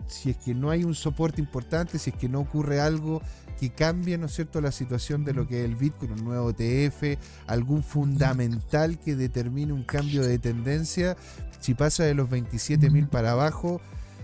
si 0.07 0.31
es 0.31 0.37
que 0.37 0.55
no 0.55 0.71
hay 0.71 0.83
un 0.83 0.95
soporte 0.95 1.39
importante, 1.39 1.99
si 1.99 2.09
es 2.09 2.15
que 2.15 2.27
no 2.27 2.39
ocurre 2.39 2.81
algo 2.81 3.21
que 3.59 3.69
cambie, 3.69 4.17
¿no 4.17 4.25
es 4.25 4.33
cierto?, 4.33 4.61
la 4.61 4.71
situación 4.71 5.23
de 5.23 5.33
lo 5.33 5.47
que 5.47 5.59
es 5.59 5.65
el 5.65 5.75
Bitcoin, 5.75 6.13
un 6.13 6.25
nuevo 6.25 6.49
ETF, 6.49 7.19
algún 7.45 7.83
fundamental 7.83 8.97
que 8.97 9.15
determine 9.15 9.73
un 9.73 9.83
cambio 9.83 10.23
de 10.23 10.39
tendencia, 10.39 11.15
si 11.59 11.75
pasa 11.75 12.03
de 12.03 12.15
los 12.15 12.31
27.000 12.31 13.09
para 13.09 13.33
abajo 13.33 13.79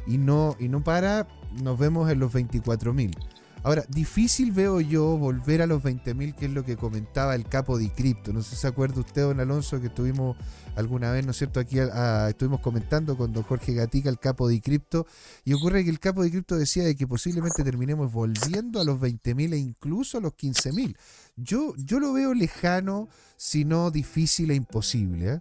y 0.08 0.18
no, 0.18 0.56
y 0.60 0.68
no 0.68 0.84
para, 0.84 1.28
nos 1.62 1.78
vemos 1.78 2.10
en 2.10 2.18
los 2.18 2.34
24.000. 2.34 3.16
Ahora, 3.64 3.86
difícil 3.88 4.52
veo 4.52 4.82
yo 4.82 5.18
volver 5.18 5.62
a 5.62 5.68
los 5.68 5.82
20.000, 5.82 6.36
que 6.36 6.48
es 6.48 6.52
lo 6.52 6.66
que 6.66 6.76
comentaba 6.76 7.34
el 7.34 7.48
capo 7.48 7.78
de 7.78 7.90
cripto. 7.90 8.34
No 8.34 8.42
sé 8.42 8.52
si 8.52 8.56
se 8.58 8.68
acuerda 8.68 9.00
usted, 9.00 9.22
don 9.22 9.40
Alonso, 9.40 9.80
que 9.80 9.88
estuvimos 9.88 10.36
alguna 10.76 11.12
vez, 11.12 11.24
¿no 11.26 11.32
es 11.32 11.38
cierto? 11.38 11.62
Aquí 11.62 11.80
ah, 11.80 12.28
estuvimos 12.30 12.60
comentando 12.60 13.16
con 13.16 13.32
don 13.32 13.44
Jorge 13.44 13.74
Gatica, 13.74 14.10
el 14.10 14.20
capo 14.20 14.50
de 14.50 14.60
cripto, 14.60 15.08
y 15.46 15.54
ocurre 15.54 15.86
que 15.86 15.90
el 15.90 16.02
capo 16.02 16.24
de 16.24 16.32
cripto 16.32 16.58
decía 16.58 16.84
de 16.84 16.98
que 16.98 17.08
posiblemente 17.08 17.64
terminemos 17.64 18.12
volviendo 18.12 18.82
a 18.82 18.84
los 18.84 19.00
20.000 19.00 19.54
e 19.54 19.58
incluso 19.58 20.18
a 20.18 20.22
los 20.22 20.34
15.000. 20.34 20.98
Yo, 21.38 21.74
yo 21.78 22.02
lo 22.02 22.12
veo 22.12 22.34
lejano, 22.34 23.08
si 23.38 23.64
no 23.64 23.92
difícil 23.92 24.52
e 24.52 24.56
imposible. 24.56 25.36
¿eh? 25.36 25.40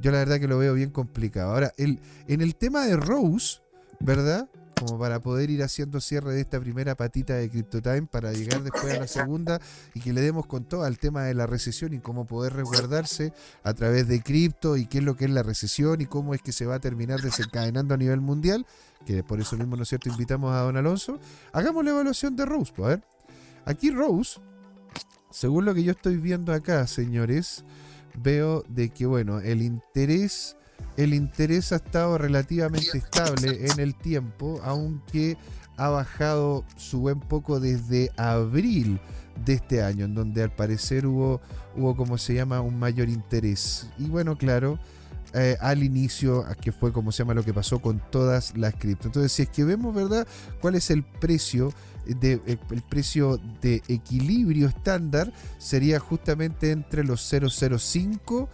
Yo 0.00 0.12
la 0.12 0.18
verdad 0.18 0.38
que 0.38 0.46
lo 0.46 0.58
veo 0.58 0.74
bien 0.74 0.90
complicado. 0.90 1.52
Ahora, 1.52 1.72
el, 1.76 1.98
en 2.28 2.40
el 2.40 2.54
tema 2.54 2.86
de 2.86 2.96
Rose, 2.96 3.58
¿verdad? 3.98 4.48
Como 4.78 4.98
para 4.98 5.20
poder 5.20 5.50
ir 5.50 5.62
haciendo 5.62 6.00
cierre 6.00 6.34
de 6.34 6.40
esta 6.40 6.60
primera 6.60 6.94
patita 6.94 7.34
de 7.34 7.50
CryptoTime 7.50 8.06
para 8.06 8.32
llegar 8.32 8.62
después 8.62 8.94
a 8.94 9.00
la 9.00 9.08
segunda 9.08 9.60
y 9.92 10.00
que 10.00 10.12
le 10.12 10.20
demos 10.20 10.46
con 10.46 10.64
todo 10.64 10.84
al 10.84 10.98
tema 10.98 11.24
de 11.24 11.34
la 11.34 11.46
recesión 11.46 11.92
y 11.94 11.98
cómo 11.98 12.26
poder 12.26 12.52
resguardarse 12.54 13.32
a 13.64 13.74
través 13.74 14.06
de 14.06 14.22
cripto 14.22 14.76
y 14.76 14.86
qué 14.86 14.98
es 14.98 15.04
lo 15.04 15.16
que 15.16 15.24
es 15.24 15.30
la 15.30 15.42
recesión 15.42 16.00
y 16.00 16.06
cómo 16.06 16.32
es 16.32 16.42
que 16.42 16.52
se 16.52 16.64
va 16.64 16.76
a 16.76 16.80
terminar 16.80 17.20
desencadenando 17.20 17.94
a 17.94 17.96
nivel 17.96 18.20
mundial, 18.20 18.66
que 19.04 19.24
por 19.24 19.40
eso 19.40 19.56
mismo, 19.56 19.74
¿no 19.76 19.82
es 19.82 19.88
cierto?, 19.88 20.10
invitamos 20.10 20.54
a 20.54 20.60
don 20.60 20.76
Alonso. 20.76 21.18
Hagamos 21.52 21.84
la 21.84 21.90
evaluación 21.90 22.36
de 22.36 22.46
Rose, 22.46 22.72
pues, 22.74 22.86
a 22.86 22.88
ver. 22.90 23.04
Aquí 23.64 23.90
Rose, 23.90 24.40
según 25.30 25.64
lo 25.64 25.74
que 25.74 25.82
yo 25.82 25.92
estoy 25.92 26.18
viendo 26.18 26.52
acá, 26.52 26.86
señores, 26.86 27.64
veo 28.14 28.64
de 28.68 28.90
que, 28.90 29.06
bueno, 29.06 29.40
el 29.40 29.62
interés, 29.62 30.56
el 30.96 31.14
interés 31.14 31.72
ha 31.72 31.76
estado 31.76 32.18
relativamente 32.18 32.98
estable 32.98 33.66
en 33.66 33.78
el 33.78 33.94
tiempo, 33.94 34.60
aunque 34.64 35.36
ha 35.76 35.88
bajado 35.90 36.64
su 36.76 37.00
buen 37.00 37.20
poco 37.20 37.60
desde 37.60 38.10
abril 38.16 39.00
de 39.44 39.54
este 39.54 39.82
año, 39.82 40.04
en 40.06 40.14
donde 40.14 40.42
al 40.42 40.50
parecer 40.50 41.06
hubo, 41.06 41.40
hubo 41.76 41.96
como 41.96 42.18
se 42.18 42.34
llama, 42.34 42.60
un 42.60 42.78
mayor 42.78 43.08
interés. 43.08 43.88
Y 43.96 44.06
bueno, 44.06 44.36
claro, 44.36 44.78
eh, 45.34 45.56
al 45.60 45.82
inicio, 45.82 46.44
que 46.60 46.72
fue 46.72 46.92
como 46.92 47.12
se 47.12 47.18
llama 47.18 47.34
lo 47.34 47.44
que 47.44 47.54
pasó 47.54 47.80
con 47.80 48.02
todas 48.10 48.56
las 48.56 48.74
cripto. 48.74 49.06
Entonces, 49.06 49.30
si 49.30 49.42
es 49.42 49.50
que 49.50 49.62
vemos, 49.62 49.94
¿verdad?, 49.94 50.26
cuál 50.60 50.74
es 50.74 50.90
el 50.90 51.04
precio 51.04 51.72
de, 52.06 52.40
el, 52.46 52.58
el 52.70 52.82
precio 52.82 53.38
de 53.60 53.82
equilibrio 53.88 54.66
estándar, 54.66 55.32
sería 55.58 56.00
justamente 56.00 56.72
entre 56.72 57.04
los 57.04 57.20
005, 57.30 58.48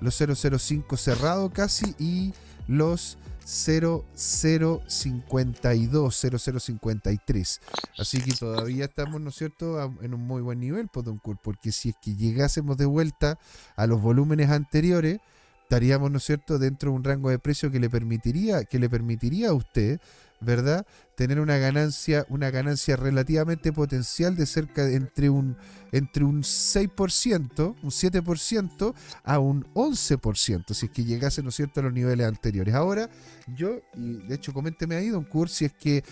los 0.00 0.16
005 0.16 0.96
cerrado 0.96 1.50
casi, 1.50 1.94
y 1.98 2.32
los 2.66 3.18
0052, 3.44 6.14
0053. 6.14 7.60
Así 7.98 8.20
que 8.20 8.32
todavía 8.32 8.84
estamos, 8.84 9.20
¿no 9.20 9.30
es 9.30 9.36
cierto?, 9.36 9.80
en 10.02 10.12
un 10.12 10.20
muy 10.20 10.42
buen 10.42 10.60
nivel, 10.60 10.88
pues, 10.92 11.06
Don 11.06 11.18
Kurt, 11.18 11.40
porque 11.42 11.72
si 11.72 11.90
es 11.90 11.96
que 12.00 12.14
llegásemos 12.14 12.76
de 12.76 12.84
vuelta 12.84 13.38
a 13.74 13.86
los 13.86 14.02
volúmenes 14.02 14.50
anteriores, 14.50 15.20
estaríamos, 15.62 16.10
¿no 16.10 16.18
es 16.18 16.24
cierto?, 16.24 16.58
dentro 16.58 16.90
de 16.90 16.96
un 16.96 17.04
rango 17.04 17.30
de 17.30 17.38
precio 17.38 17.70
que 17.70 17.80
le 17.80 17.88
permitiría, 17.88 18.64
que 18.64 18.78
le 18.78 18.90
permitiría 18.90 19.48
a 19.48 19.54
usted 19.54 19.98
¿verdad? 20.40 20.86
Tener 21.16 21.40
una 21.40 21.58
ganancia, 21.58 22.24
una 22.28 22.50
ganancia 22.50 22.96
relativamente 22.96 23.72
potencial 23.72 24.36
de 24.36 24.46
cerca 24.46 24.88
entre 24.88 25.30
un, 25.30 25.56
entre 25.92 26.24
un 26.24 26.42
6%, 26.42 27.76
un 27.82 27.90
7% 27.90 28.94
a 29.24 29.38
un 29.38 29.64
11%, 29.74 30.74
si 30.74 30.86
es 30.86 30.92
que 30.92 31.04
llegase, 31.04 31.42
¿no 31.42 31.50
cierto?, 31.50 31.80
a 31.80 31.84
los 31.84 31.92
niveles 31.92 32.26
anteriores. 32.26 32.74
Ahora, 32.74 33.10
yo, 33.56 33.80
y 33.94 34.18
de 34.26 34.34
hecho, 34.34 34.52
coménteme 34.52 34.96
ahí, 34.96 35.08
Don 35.08 35.24
Kurt, 35.24 35.50
si 35.50 35.64
es 35.64 35.72
que 35.72 36.04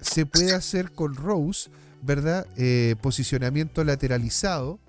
se 0.00 0.26
puede 0.26 0.54
hacer 0.54 0.92
con 0.92 1.14
Rose, 1.14 1.70
¿verdad? 2.02 2.46
Eh, 2.56 2.96
posicionamiento 3.00 3.84
lateralizado, 3.84 4.80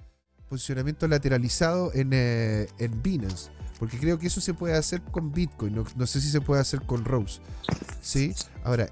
posicionamiento 0.49 1.07
lateralizado 1.07 1.91
en, 1.93 2.09
eh, 2.13 2.67
en 2.79 3.01
Binance. 3.01 3.51
Porque 3.79 3.97
creo 3.99 4.17
que 4.19 4.27
eso 4.27 4.39
se 4.41 4.53
puede 4.53 4.75
hacer 4.77 5.01
con 5.01 5.31
Bitcoin, 5.31 5.75
no, 5.75 5.83
no 5.95 6.05
sé 6.07 6.21
si 6.21 6.29
se 6.29 6.41
puede 6.41 6.61
hacer 6.61 6.81
con 6.83 7.03
Rose. 7.05 7.41
¿Sí? 8.01 8.33
Ahora, 8.63 8.87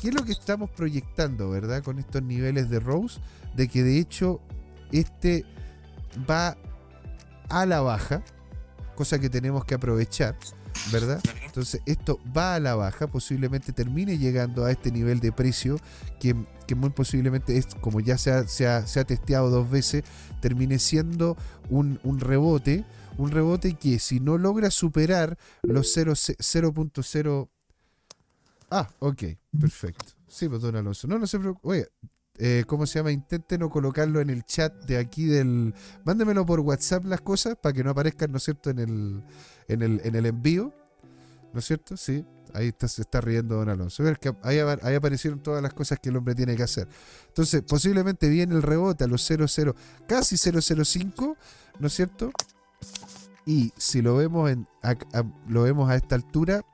¿qué 0.00 0.08
es 0.08 0.14
lo 0.14 0.24
que 0.24 0.32
estamos 0.32 0.70
proyectando, 0.70 1.50
verdad? 1.50 1.82
Con 1.82 1.98
estos 1.98 2.22
niveles 2.22 2.68
de 2.70 2.80
Rose, 2.80 3.20
de 3.54 3.68
que 3.68 3.82
de 3.82 3.98
hecho 3.98 4.40
este 4.90 5.44
va 6.28 6.56
a 7.48 7.66
la 7.66 7.80
baja, 7.80 8.22
cosa 8.94 9.18
que 9.18 9.28
tenemos 9.30 9.64
que 9.64 9.74
aprovechar, 9.74 10.36
¿verdad? 10.90 11.20
Entonces 11.44 11.82
esto 11.86 12.18
va 12.36 12.54
a 12.54 12.60
la 12.60 12.74
baja, 12.74 13.06
posiblemente 13.06 13.72
termine 13.72 14.16
llegando 14.18 14.64
a 14.64 14.70
este 14.70 14.90
nivel 14.90 15.20
de 15.20 15.32
precio 15.32 15.78
que, 16.18 16.34
que 16.66 16.74
muy 16.74 16.90
posiblemente 16.90 17.58
es, 17.58 17.66
como 17.80 18.00
ya 18.00 18.16
se 18.16 18.30
ha, 18.32 18.48
se 18.48 18.66
ha- 18.66 18.86
se 18.86 19.00
ha 19.00 19.04
testeado 19.04 19.50
dos 19.50 19.70
veces, 19.70 20.02
termine 20.40 20.78
siendo 20.78 21.36
un, 21.68 22.00
un 22.04 22.20
rebote, 22.20 22.84
un 23.18 23.30
rebote 23.30 23.74
que 23.74 23.98
si 23.98 24.20
no 24.20 24.38
logra 24.38 24.70
superar 24.70 25.38
los 25.62 25.92
0 25.92 26.12
0.0... 26.14 27.48
Ah, 28.70 28.88
ok, 29.00 29.22
perfecto. 29.60 30.04
Sí, 30.28 30.48
pues 30.48 30.62
don 30.62 30.76
Alonso. 30.76 31.06
No, 31.06 31.18
no 31.18 31.26
se 31.26 31.38
preocupe. 31.38 31.68
Oye, 31.68 31.88
eh, 32.38 32.64
¿cómo 32.66 32.86
se 32.86 32.98
llama? 32.98 33.12
Intenten 33.12 33.60
no 33.60 33.68
colocarlo 33.68 34.20
en 34.20 34.30
el 34.30 34.44
chat 34.44 34.72
de 34.84 34.96
aquí 34.96 35.26
del... 35.26 35.74
Mándemelo 36.04 36.46
por 36.46 36.60
WhatsApp 36.60 37.04
las 37.04 37.20
cosas 37.20 37.56
para 37.60 37.74
que 37.74 37.84
no 37.84 37.90
aparezcan, 37.90 38.30
¿no 38.30 38.38
es 38.38 38.44
cierto?, 38.44 38.70
en 38.70 38.78
el, 38.78 39.22
en 39.68 39.82
el, 39.82 40.00
en 40.04 40.14
el 40.14 40.26
envío. 40.26 40.72
¿No 41.52 41.58
es 41.58 41.66
cierto? 41.66 41.96
Sí. 41.96 42.24
Ahí 42.54 42.68
está, 42.68 42.88
se 42.88 43.02
está 43.02 43.20
riendo 43.20 43.56
Don 43.56 43.68
Alonso. 43.68 44.02
Ver 44.02 44.18
que 44.18 44.34
ahí 44.42 44.58
aparecieron 44.94 45.42
todas 45.42 45.62
las 45.62 45.72
cosas 45.74 45.98
que 46.00 46.10
el 46.10 46.16
hombre 46.16 46.34
tiene 46.34 46.56
que 46.56 46.62
hacer. 46.62 46.88
Entonces, 47.28 47.62
posiblemente 47.62 48.28
viene 48.28 48.54
el 48.54 48.62
rebote 48.62 49.04
a 49.04 49.06
los 49.06 49.22
00, 49.22 49.74
casi 50.06 50.36
005, 50.36 51.36
¿no 51.78 51.86
es 51.86 51.92
cierto? 51.92 52.30
Y 53.46 53.72
si 53.76 54.02
lo 54.02 54.16
vemos 54.16 54.50
en 54.50 54.66
a- 54.82 54.96
lo 55.48 55.62
vemos 55.62 55.90
a 55.90 55.96
esta 55.96 56.14
altura, 56.14 56.64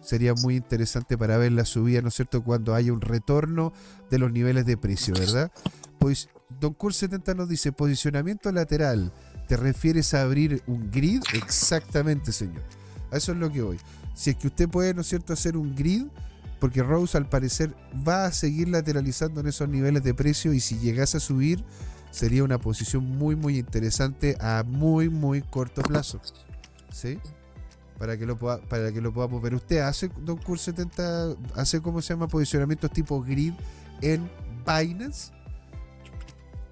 sería 0.00 0.34
muy 0.34 0.56
interesante 0.56 1.16
para 1.16 1.36
ver 1.36 1.52
la 1.52 1.64
subida, 1.64 2.02
¿no 2.02 2.08
es 2.08 2.14
cierto? 2.14 2.42
Cuando 2.42 2.74
haya 2.74 2.92
un 2.92 3.00
retorno 3.00 3.72
de 4.10 4.18
los 4.18 4.32
niveles 4.32 4.66
de 4.66 4.76
precio, 4.76 5.14
¿verdad? 5.14 5.52
Pues 5.98 6.28
Don 6.60 6.74
Cool 6.74 6.92
70 6.92 7.34
nos 7.34 7.48
dice 7.48 7.72
posicionamiento 7.72 8.50
lateral. 8.50 9.12
¿Te 9.46 9.56
refieres 9.56 10.14
a 10.14 10.22
abrir 10.22 10.62
un 10.66 10.90
grid? 10.90 11.22
Exactamente, 11.34 12.32
señor. 12.32 12.62
A 13.10 13.16
eso 13.18 13.32
es 13.32 13.38
lo 13.38 13.50
que 13.52 13.62
voy. 13.62 13.78
Si 14.14 14.30
es 14.30 14.36
que 14.36 14.48
usted 14.48 14.68
puede, 14.68 14.94
¿no 14.94 15.02
es 15.02 15.06
cierto?, 15.08 15.32
hacer 15.32 15.56
un 15.56 15.74
grid, 15.74 16.06
porque 16.58 16.82
Rose 16.82 17.16
al 17.16 17.28
parecer 17.28 17.74
va 18.06 18.26
a 18.26 18.32
seguir 18.32 18.68
lateralizando 18.68 19.40
en 19.40 19.48
esos 19.48 19.68
niveles 19.68 20.02
de 20.02 20.14
precio 20.14 20.52
y 20.52 20.60
si 20.60 20.78
llegase 20.78 21.16
a 21.16 21.20
subir, 21.20 21.64
sería 22.12 22.44
una 22.44 22.58
posición 22.58 23.04
muy, 23.04 23.34
muy 23.34 23.58
interesante 23.58 24.36
a 24.38 24.62
muy, 24.64 25.08
muy 25.08 25.42
corto 25.42 25.82
plazo. 25.82 26.20
¿Sí? 26.92 27.18
Para 27.98 28.16
que 28.18 28.26
lo, 28.26 28.38
pueda, 28.38 28.58
para 28.58 28.92
que 28.92 29.00
lo 29.00 29.12
podamos 29.12 29.42
ver. 29.42 29.54
¿Usted 29.54 29.78
hace, 29.78 30.10
Don 30.20 30.36
Cool 30.36 30.58
70, 30.58 31.34
hace, 31.56 31.80
¿cómo 31.80 32.02
se 32.02 32.12
llama? 32.12 32.28
Posicionamientos 32.28 32.90
tipo 32.92 33.22
grid 33.22 33.54
en 34.02 34.30
Binance? 34.66 35.32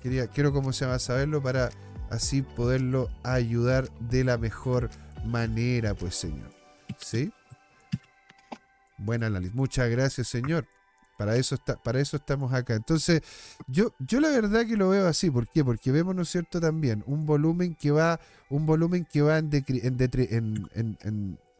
Quería, 0.03 0.27
quiero, 0.29 0.53
¿cómo 0.53 0.73
se 0.73 0.85
llama? 0.85 0.99
Saberlo 0.99 1.43
para 1.43 1.71
así 2.11 2.43
poderlo 2.43 3.09
ayudar 3.23 3.91
de 3.99 4.25
la 4.25 4.37
mejor 4.37 4.91
manera, 5.25 5.95
pues, 5.95 6.17
señor. 6.17 6.51
¿Sí? 6.99 7.33
Buen 8.99 9.25
análisis. 9.25 9.55
Muchas 9.55 9.89
gracias, 9.89 10.29
señor. 10.29 10.67
Para 11.21 11.37
eso, 11.37 11.55
está, 11.55 11.77
para 11.77 12.01
eso 12.01 12.17
estamos 12.17 12.51
acá. 12.55 12.75
Entonces, 12.75 13.21
yo, 13.67 13.93
yo 13.99 14.21
la 14.21 14.31
verdad 14.31 14.65
que 14.65 14.75
lo 14.75 14.89
veo 14.89 15.07
así. 15.07 15.31
¿Por 15.31 15.49
qué? 15.49 15.63
Porque 15.63 15.93
vemos, 15.93 16.17
¿no 16.17 16.23
es 16.23 16.31
cierto?, 16.31 16.63
también 16.63 17.05
un 17.07 17.27
volumen 17.27 17.75
que 17.75 17.91
va, 17.91 18.19
un 18.49 18.65
volumen 18.65 19.05
que 19.05 19.21
va 19.21 19.37
en 19.37 19.51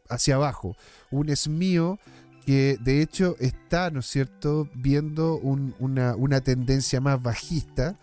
hacia 0.09 0.33
abajo. 0.33 0.75
Un 1.11 1.29
esmío 1.29 1.99
que 2.43 2.79
de 2.81 3.03
hecho 3.03 3.35
está, 3.39 3.91
¿no 3.91 3.99
es 3.99 4.07
cierto?, 4.07 4.67
viendo 4.73 5.37
un- 5.37 5.75
una, 5.77 6.15
una 6.15 6.41
tendencia 6.41 6.99
más 6.99 7.21
bajista. 7.21 7.99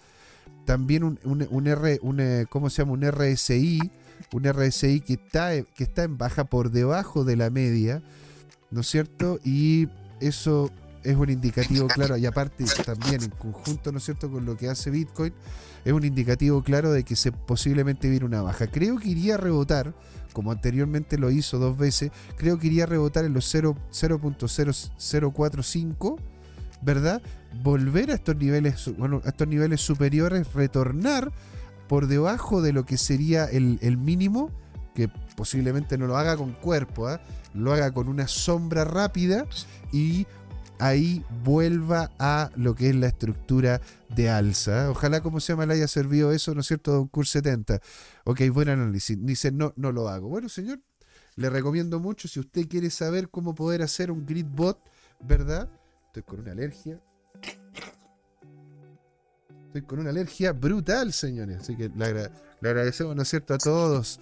También 0.64 1.02
un, 1.02 1.18
un, 1.24 1.44
un 1.50 2.20
eh, 2.20 2.46
¿cómo 2.48 2.70
se 2.70 2.82
llama? 2.82 2.92
Un 2.92 3.02
RSI, 3.02 3.80
un 4.32 4.44
RSI 4.44 5.00
que 5.00 5.14
está, 5.14 5.50
que 5.74 5.82
está 5.82 6.04
en 6.04 6.18
baja 6.18 6.44
por 6.44 6.70
debajo 6.70 7.24
de 7.24 7.34
la 7.34 7.50
media, 7.50 8.00
¿no 8.70 8.82
es 8.82 8.86
cierto? 8.86 9.40
Y 9.44 9.88
eso 10.20 10.70
es 11.02 11.16
un 11.16 11.30
indicativo 11.30 11.88
claro, 11.88 12.16
y 12.16 12.26
aparte 12.26 12.64
también 12.84 13.22
en 13.22 13.30
conjunto, 13.30 13.90
¿no 13.92 13.98
es 13.98 14.04
cierto?, 14.04 14.30
con 14.30 14.44
lo 14.44 14.56
que 14.56 14.68
hace 14.68 14.90
Bitcoin, 14.90 15.32
es 15.84 15.92
un 15.92 16.04
indicativo 16.04 16.62
claro 16.62 16.92
de 16.92 17.04
que 17.04 17.14
se 17.16 17.32
posiblemente 17.32 18.08
viene 18.08 18.24
una 18.24 18.40
baja. 18.42 18.66
Creo 18.66 18.98
que 18.98 19.08
iría 19.08 19.34
a 19.34 19.38
rebotar, 19.38 19.94
como 20.32 20.52
anteriormente 20.52 21.18
lo 21.18 21.30
hizo 21.30 21.58
dos 21.58 21.76
veces, 21.76 22.10
creo 22.36 22.58
que 22.58 22.68
iría 22.68 22.84
a 22.84 22.86
rebotar 22.86 23.24
en 23.24 23.34
los 23.34 23.46
0 23.46 23.76
0.0045, 23.90 26.16
¿verdad? 26.82 27.22
Volver 27.62 28.10
a 28.10 28.14
estos 28.14 28.36
niveles, 28.36 28.90
bueno, 28.96 29.20
a 29.24 29.30
estos 29.30 29.48
niveles 29.48 29.80
superiores, 29.80 30.52
retornar 30.52 31.32
por 31.88 32.06
debajo 32.06 32.62
de 32.62 32.72
lo 32.72 32.84
que 32.84 32.98
sería 32.98 33.46
el, 33.46 33.78
el 33.82 33.96
mínimo, 33.96 34.50
que 34.94 35.08
posiblemente 35.36 35.96
no 35.96 36.06
lo 36.06 36.16
haga 36.16 36.36
con 36.36 36.52
cuerpo, 36.52 37.08
¿ah? 37.08 37.20
lo 37.54 37.72
haga 37.72 37.92
con 37.92 38.08
una 38.08 38.28
sombra 38.28 38.84
rápida 38.84 39.46
y 39.92 40.26
ahí 40.78 41.24
vuelva 41.44 42.10
a 42.18 42.50
lo 42.56 42.74
que 42.74 42.90
es 42.90 42.96
la 42.96 43.08
estructura 43.08 43.80
de 44.14 44.30
alza. 44.30 44.90
Ojalá, 44.90 45.20
como 45.20 45.40
se 45.40 45.52
llama, 45.52 45.66
le 45.66 45.74
haya 45.74 45.88
servido 45.88 46.32
eso, 46.32 46.54
¿no 46.54 46.60
es 46.60 46.66
cierto, 46.66 46.92
Don 46.92 47.08
Cur 47.08 47.26
70? 47.26 47.80
Ok, 48.24 48.42
buen 48.52 48.68
análisis. 48.68 49.18
Dice, 49.20 49.52
no, 49.52 49.72
no 49.76 49.92
lo 49.92 50.08
hago. 50.08 50.28
Bueno, 50.28 50.48
señor, 50.48 50.80
le 51.36 51.50
recomiendo 51.50 52.00
mucho, 52.00 52.28
si 52.28 52.40
usted 52.40 52.68
quiere 52.68 52.90
saber 52.90 53.28
cómo 53.28 53.54
poder 53.54 53.82
hacer 53.82 54.10
un 54.10 54.26
grid 54.26 54.46
bot, 54.46 54.78
¿verdad? 55.20 55.68
Estoy 56.06 56.22
con 56.22 56.40
una 56.40 56.52
alergia. 56.52 57.00
Estoy 59.66 59.82
con 59.82 59.98
una 59.98 60.10
alergia 60.10 60.52
brutal, 60.52 61.12
señores. 61.12 61.58
Así 61.60 61.76
que 61.76 61.90
le, 61.94 62.30
le 62.60 62.68
agradecemos, 62.68 63.14
¿no 63.14 63.22
es 63.22 63.28
cierto?, 63.28 63.54
a 63.54 63.58
todos. 63.58 64.20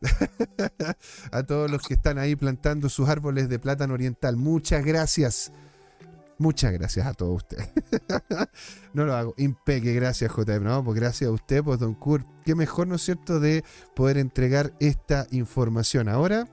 a 1.32 1.42
todos 1.42 1.70
los 1.70 1.82
que 1.86 1.94
están 1.94 2.18
ahí 2.18 2.36
plantando 2.36 2.88
sus 2.88 3.08
árboles 3.08 3.48
de 3.48 3.58
plátano 3.58 3.94
oriental. 3.94 4.36
Muchas 4.36 4.84
gracias. 4.84 5.52
Muchas 6.38 6.72
gracias 6.72 7.06
a 7.06 7.14
todos 7.14 7.36
ustedes. 7.36 7.70
no 8.92 9.04
lo 9.04 9.14
hago. 9.14 9.34
Impeque, 9.36 9.92
gracias, 9.94 10.32
JM. 10.32 10.64
No, 10.64 10.84
pues 10.84 10.98
gracias 10.98 11.28
a 11.28 11.32
usted, 11.32 11.62
pues, 11.62 11.78
Don 11.78 11.94
Kurt. 11.94 12.26
Qué 12.44 12.54
mejor, 12.54 12.88
¿no 12.88 12.96
es 12.96 13.02
cierto?, 13.02 13.40
de 13.40 13.64
poder 13.94 14.18
entregar 14.18 14.74
esta 14.80 15.26
información. 15.30 16.08
Ahora, 16.08 16.48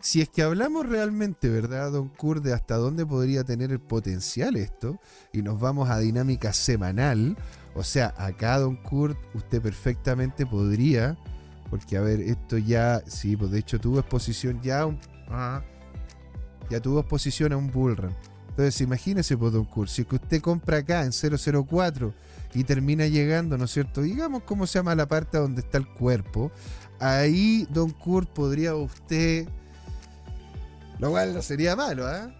si 0.00 0.22
es 0.22 0.28
que 0.28 0.42
hablamos 0.42 0.88
realmente, 0.88 1.48
¿verdad, 1.48 1.90
Don 1.90 2.08
Kurt, 2.08 2.42
de 2.44 2.54
hasta 2.54 2.76
dónde 2.76 3.04
podría 3.04 3.44
tener 3.44 3.72
el 3.72 3.80
potencial 3.80 4.56
esto, 4.56 5.00
y 5.32 5.42
nos 5.42 5.60
vamos 5.60 5.90
a 5.90 5.98
dinámica 5.98 6.52
semanal, 6.52 7.36
o 7.74 7.82
sea, 7.82 8.14
acá, 8.16 8.58
Don 8.58 8.76
Kurt, 8.76 9.18
usted 9.34 9.60
perfectamente 9.60 10.46
podría, 10.46 11.18
porque 11.70 11.96
a 11.96 12.00
ver, 12.00 12.20
esto 12.20 12.56
ya, 12.56 13.02
sí, 13.06 13.36
pues 13.36 13.50
de 13.50 13.58
hecho 13.58 13.80
tuvo 13.80 13.98
exposición 13.98 14.62
ya 14.62 14.86
un, 14.86 14.98
ah, 15.28 15.62
ya 16.70 16.80
tuvo 16.80 17.00
exposición 17.00 17.52
a 17.52 17.56
un 17.56 17.70
bullrun. 17.70 18.14
Entonces, 18.56 18.80
imagínese, 18.80 19.36
pues, 19.36 19.52
Don 19.52 19.66
Kurt, 19.66 19.90
si 19.90 20.06
que 20.06 20.14
usted 20.16 20.40
compra 20.40 20.78
acá 20.78 21.04
en 21.04 21.12
004 21.12 22.14
y 22.54 22.64
termina 22.64 23.06
llegando, 23.06 23.58
¿no 23.58 23.66
es 23.66 23.70
cierto? 23.70 24.00
Digamos 24.00 24.44
cómo 24.44 24.66
se 24.66 24.78
llama 24.78 24.94
la 24.94 25.06
parte 25.06 25.36
donde 25.36 25.60
está 25.60 25.76
el 25.76 25.86
cuerpo. 25.86 26.50
Ahí, 26.98 27.66
Don 27.70 27.90
Kurt, 27.90 28.30
podría 28.30 28.74
usted. 28.74 29.46
Lo 30.98 31.10
cual 31.10 31.34
no 31.34 31.42
sería 31.42 31.76
malo, 31.76 32.06
¿ah? 32.06 32.32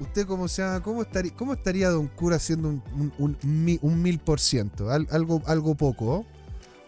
¿Usted 0.00 0.26
cómo 0.26 0.48
se 0.48 0.62
llama? 0.62 0.82
¿Cómo 0.82 1.02
estaría, 1.02 1.34
cómo 1.36 1.52
estaría 1.52 1.90
Don 1.90 2.08
Kurt 2.08 2.34
haciendo 2.34 2.68
un, 2.70 2.82
un, 2.96 3.12
un 3.18 3.64
mi- 3.64 3.78
un 3.82 4.00
mil 4.00 4.18
por 4.20 4.40
ciento? 4.40 4.90
Al- 4.90 5.06
Algo, 5.10 5.42
algo 5.46 5.74
poco, 5.74 6.06
¿oh? 6.06 6.26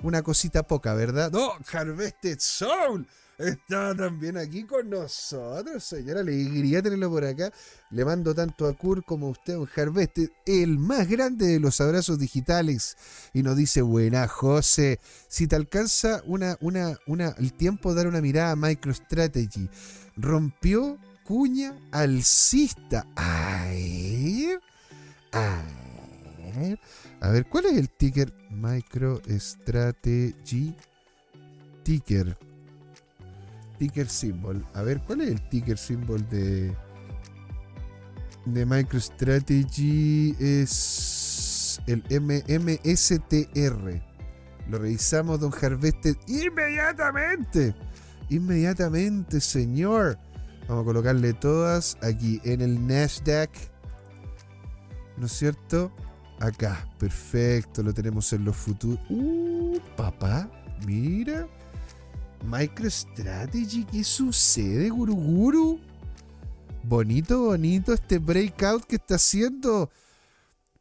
Una 0.03 0.23
cosita 0.23 0.63
poca, 0.63 0.95
¿verdad? 0.95 1.31
¡No! 1.31 1.51
Harvested 1.71 2.39
Soul 2.41 3.07
está 3.39 3.95
también 3.95 4.37
aquí 4.37 4.65
con 4.65 4.91
nosotros, 4.91 5.85
señora. 5.85 6.21
Alegría 6.21 6.83
tenerlo 6.83 7.11
por 7.11 7.25
acá. 7.25 7.53
Le 7.91 8.05
mando 8.05 8.35
tanto 8.35 8.67
a 8.67 8.75
Kurt 8.75 9.05
como 9.05 9.29
a 9.29 9.31
usted, 9.31 9.57
un 9.57 9.69
Harvested, 9.75 10.31
el 10.47 10.79
más 10.79 11.09
grande 11.09 11.47
de 11.47 11.61
los 11.61 11.81
abrazos 11.81 12.19
digitales. 12.19 12.97
Y 13.33 13.43
nos 13.43 13.57
dice, 13.57 13.81
buena, 13.83 14.29
José. 14.29 15.01
Si 15.29 15.47
te 15.47 15.57
alcanza 15.57 16.23
una, 16.27 16.57
una, 16.61 16.99
una, 17.07 17.35
el 17.39 17.53
tiempo 17.53 17.91
de 17.91 17.97
dar 17.97 18.07
una 18.07 18.21
mirada 18.21 18.53
a 18.53 18.57
MicroStrategy, 18.57 19.69
rompió 20.17 20.99
cuña 21.25 21.79
alcista. 21.93 23.07
A 23.17 23.67
ver. 23.71 24.61
A 25.33 25.63
ver. 26.57 26.79
A 27.21 27.31
ver, 27.31 27.47
¿cuál 27.47 27.67
es 27.67 27.77
el 27.77 27.91
ticker? 27.91 28.33
MicroStrategy 28.51 30.75
Ticker. 31.85 32.37
Ticker 33.79 34.09
symbol. 34.09 34.65
A 34.75 34.83
ver, 34.83 35.01
¿cuál 35.03 35.23
es 35.23 35.31
el 35.31 35.49
ticker 35.49 35.79
symbol 35.79 36.27
de. 36.29 36.75
de 38.47 38.67
MicroStrategy? 38.67 40.37
Es 40.39 41.81
el 41.87 42.03
MMSTR. 42.21 44.03
Lo 44.69 44.79
revisamos, 44.79 45.41
don 45.41 45.53
Harvested, 45.53 46.17
inmediatamente. 46.27 47.75
Inmediatamente, 48.31 49.41
señor. 49.41 50.19
Vamos 50.69 50.83
a 50.83 50.85
colocarle 50.87 51.35
todas 51.35 51.99
aquí 52.03 52.41
en 52.45 52.63
el 52.63 52.87
Nasdaq. 52.87 53.51
¿No 55.19 55.27
es 55.27 55.33
cierto? 55.33 55.93
Acá, 56.41 56.89
perfecto, 56.99 57.83
lo 57.83 57.93
tenemos 57.93 58.33
en 58.33 58.45
los 58.45 58.57
futuros. 58.57 58.99
Uh, 59.11 59.79
papá, 59.97 60.49
mira. 60.87 61.47
MicroStrategy, 62.45 63.85
¿qué 63.85 64.05
sucede, 64.05 64.91
Guruguru? 64.91 65.81
Bonito, 66.83 67.45
bonito 67.45 67.95
este 67.95 68.19
breakout 68.19 68.85
que 68.85 68.97
está 68.97 69.15
haciendo. 69.15 69.91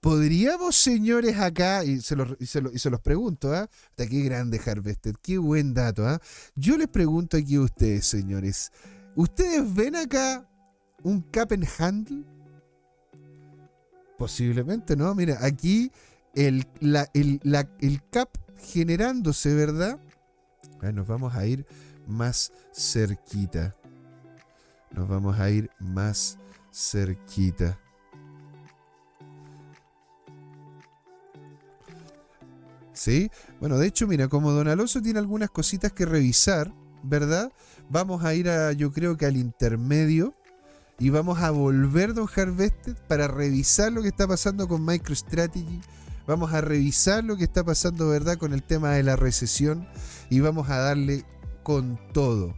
¿Podríamos, 0.01 0.76
señores, 0.76 1.39
acá, 1.39 1.86
y 1.86 2.01
se 2.01 2.18
los, 2.18 2.36
y 2.38 2.45
se 2.45 2.89
los, 2.89 2.99
pregunto, 2.99 3.53
¿ah? 3.53 3.70
¿eh? 3.97 4.07
qué 4.09 4.20
grande 4.22 4.59
Harvested, 4.59 5.16
qué 5.22 5.38
buen 5.38 5.74
dato, 5.74 6.05
¿ah? 6.05 6.20
Yo 6.55 6.78
les 6.78 6.89
pregunto 6.89 7.38
aquí 7.38 7.55
a 7.55 7.61
ustedes, 7.61 8.05
señores, 8.05 8.70
¿ustedes 9.16 9.74
ven 9.74 9.95
acá 9.95 10.45
un 11.03 11.22
cap 11.22 11.53
and 11.53 11.66
handle? 11.80 12.26
Posiblemente, 14.18 14.97
¿no? 14.97 15.16
Mira, 15.16 15.38
aquí 15.39 15.89
el, 16.36 16.68
la, 16.82 17.09
el, 17.14 17.39
el 17.80 18.01
cap 18.09 18.30
generándose, 18.57 19.53
¿verdad? 19.53 20.03
Nos 20.92 21.08
vamos 21.08 21.36
a 21.36 21.46
ir 21.46 21.66
más 22.08 22.52
cerquita. 22.74 23.76
Nos 24.92 25.08
vamos 25.08 25.40
a 25.40 25.50
ir 25.50 25.70
más 25.80 26.38
cerquita. 26.72 27.80
¿Sí? 32.94 33.32
Bueno, 33.60 33.78
de 33.78 33.88
hecho, 33.88 34.08
mira, 34.08 34.28
como 34.28 34.52
Don 34.52 34.68
Alonso 34.68 35.02
tiene 35.02 35.20
algunas 35.20 35.50
cositas 35.50 35.92
que 35.92 36.06
revisar, 36.06 36.74
¿verdad? 37.02 37.52
Vamos 37.90 38.24
a 38.24 38.34
ir 38.34 38.50
a, 38.50 38.72
yo 38.72 38.92
creo 38.92 39.18
que 39.18 39.26
al 39.26 39.36
intermedio 39.36 40.36
y 41.00 41.10
vamos 41.10 41.40
a 41.40 41.50
volver, 41.50 42.14
Don 42.14 42.30
Harvested, 42.34 42.96
para 43.08 43.28
revisar 43.28 43.92
lo 43.92 44.02
que 44.02 44.10
está 44.10 44.28
pasando 44.28 44.68
con 44.68 44.86
MicroStrategy. 44.86 45.82
Vamos 46.26 46.53
a 46.53 46.61
revisar 46.61 47.24
lo 47.24 47.36
que 47.36 47.43
está 47.43 47.63
pasando, 47.63 48.07
¿verdad?, 48.07 48.38
con 48.38 48.53
el 48.53 48.63
tema 48.63 48.91
de 48.91 49.03
la 49.03 49.15
recesión 49.15 49.88
y 50.30 50.39
vamos 50.39 50.69
a 50.69 50.78
darle 50.78 51.26
con 51.63 51.99
todo, 52.13 52.55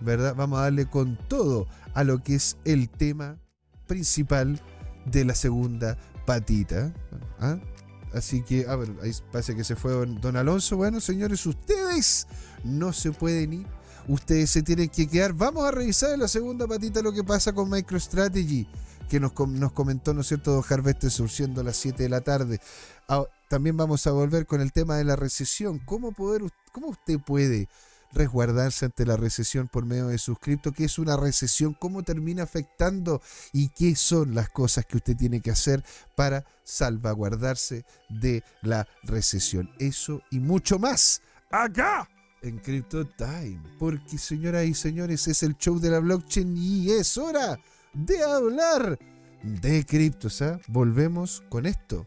¿verdad? 0.00 0.34
Vamos 0.36 0.58
a 0.58 0.62
darle 0.62 0.86
con 0.86 1.18
todo 1.28 1.66
a 1.94 2.04
lo 2.04 2.22
que 2.22 2.36
es 2.36 2.56
el 2.64 2.88
tema 2.88 3.38
principal 3.86 4.60
de 5.06 5.24
la 5.24 5.34
segunda 5.34 5.98
patita. 6.26 6.92
¿ah? 7.40 7.58
Así 8.12 8.42
que, 8.42 8.66
a 8.68 8.76
ver, 8.76 8.90
ahí 9.02 9.12
parece 9.32 9.56
que 9.56 9.64
se 9.64 9.76
fue 9.76 9.92
don, 9.92 10.36
Alonso. 10.36 10.76
Bueno, 10.76 11.00
señores, 11.00 11.44
ustedes 11.46 12.26
no 12.64 12.92
se 12.92 13.12
pueden 13.12 13.52
ir. 13.52 13.66
Ustedes 14.06 14.50
se 14.50 14.62
tienen 14.62 14.88
que 14.88 15.06
quedar. 15.06 15.34
Vamos 15.34 15.64
a 15.64 15.70
revisar 15.70 16.14
en 16.14 16.20
la 16.20 16.28
segunda 16.28 16.66
patita 16.66 17.02
lo 17.02 17.12
que 17.12 17.22
pasa 17.22 17.52
con 17.52 17.68
MicroStrategy, 17.68 18.66
que 19.08 19.20
nos, 19.20 19.32
nos 19.48 19.72
comentó, 19.72 20.14
¿no 20.14 20.22
es 20.22 20.28
cierto?, 20.28 20.52
Don 20.52 20.64
Harvester 20.68 21.10
surciendo 21.10 21.60
a 21.60 21.64
las 21.64 21.76
7 21.76 22.04
de 22.04 22.08
la 22.08 22.22
tarde. 22.22 22.60
También 23.48 23.76
vamos 23.78 24.06
a 24.06 24.12
volver 24.12 24.46
con 24.46 24.60
el 24.60 24.72
tema 24.72 24.96
de 24.96 25.04
la 25.04 25.16
recesión. 25.16 25.78
¿Cómo, 25.78 26.12
poder, 26.12 26.42
cómo 26.72 26.88
usted 26.88 27.18
puede 27.18 27.68
resguardarse 28.12 28.86
ante 28.86 29.06
la 29.06 29.16
recesión 29.16 29.68
por 29.68 29.84
medio 29.84 30.08
de 30.08 30.18
suscripto, 30.18 30.72
qué 30.72 30.84
es 30.84 30.98
una 30.98 31.16
recesión, 31.16 31.74
cómo 31.74 32.02
termina 32.02 32.42
afectando 32.42 33.20
y 33.52 33.68
qué 33.70 33.96
son 33.96 34.34
las 34.34 34.48
cosas 34.48 34.86
que 34.86 34.96
usted 34.96 35.16
tiene 35.16 35.40
que 35.40 35.50
hacer 35.50 35.84
para 36.14 36.44
salvaguardarse 36.64 37.84
de 38.08 38.42
la 38.62 38.86
recesión. 39.02 39.70
Eso 39.78 40.22
y 40.30 40.40
mucho 40.40 40.78
más 40.78 41.22
acá 41.50 42.08
en 42.42 42.58
Crypto 42.58 43.06
Time. 43.06 43.62
Porque 43.78 44.18
señoras 44.18 44.66
y 44.66 44.74
señores, 44.74 45.26
es 45.28 45.42
el 45.42 45.56
show 45.56 45.78
de 45.78 45.90
la 45.90 46.00
blockchain 46.00 46.56
y 46.56 46.90
es 46.90 47.16
hora 47.16 47.58
de 47.92 48.22
hablar 48.22 48.98
de 49.42 49.84
criptos. 49.84 50.42
¿ah? 50.42 50.60
Volvemos 50.68 51.42
con 51.48 51.66
esto 51.66 52.06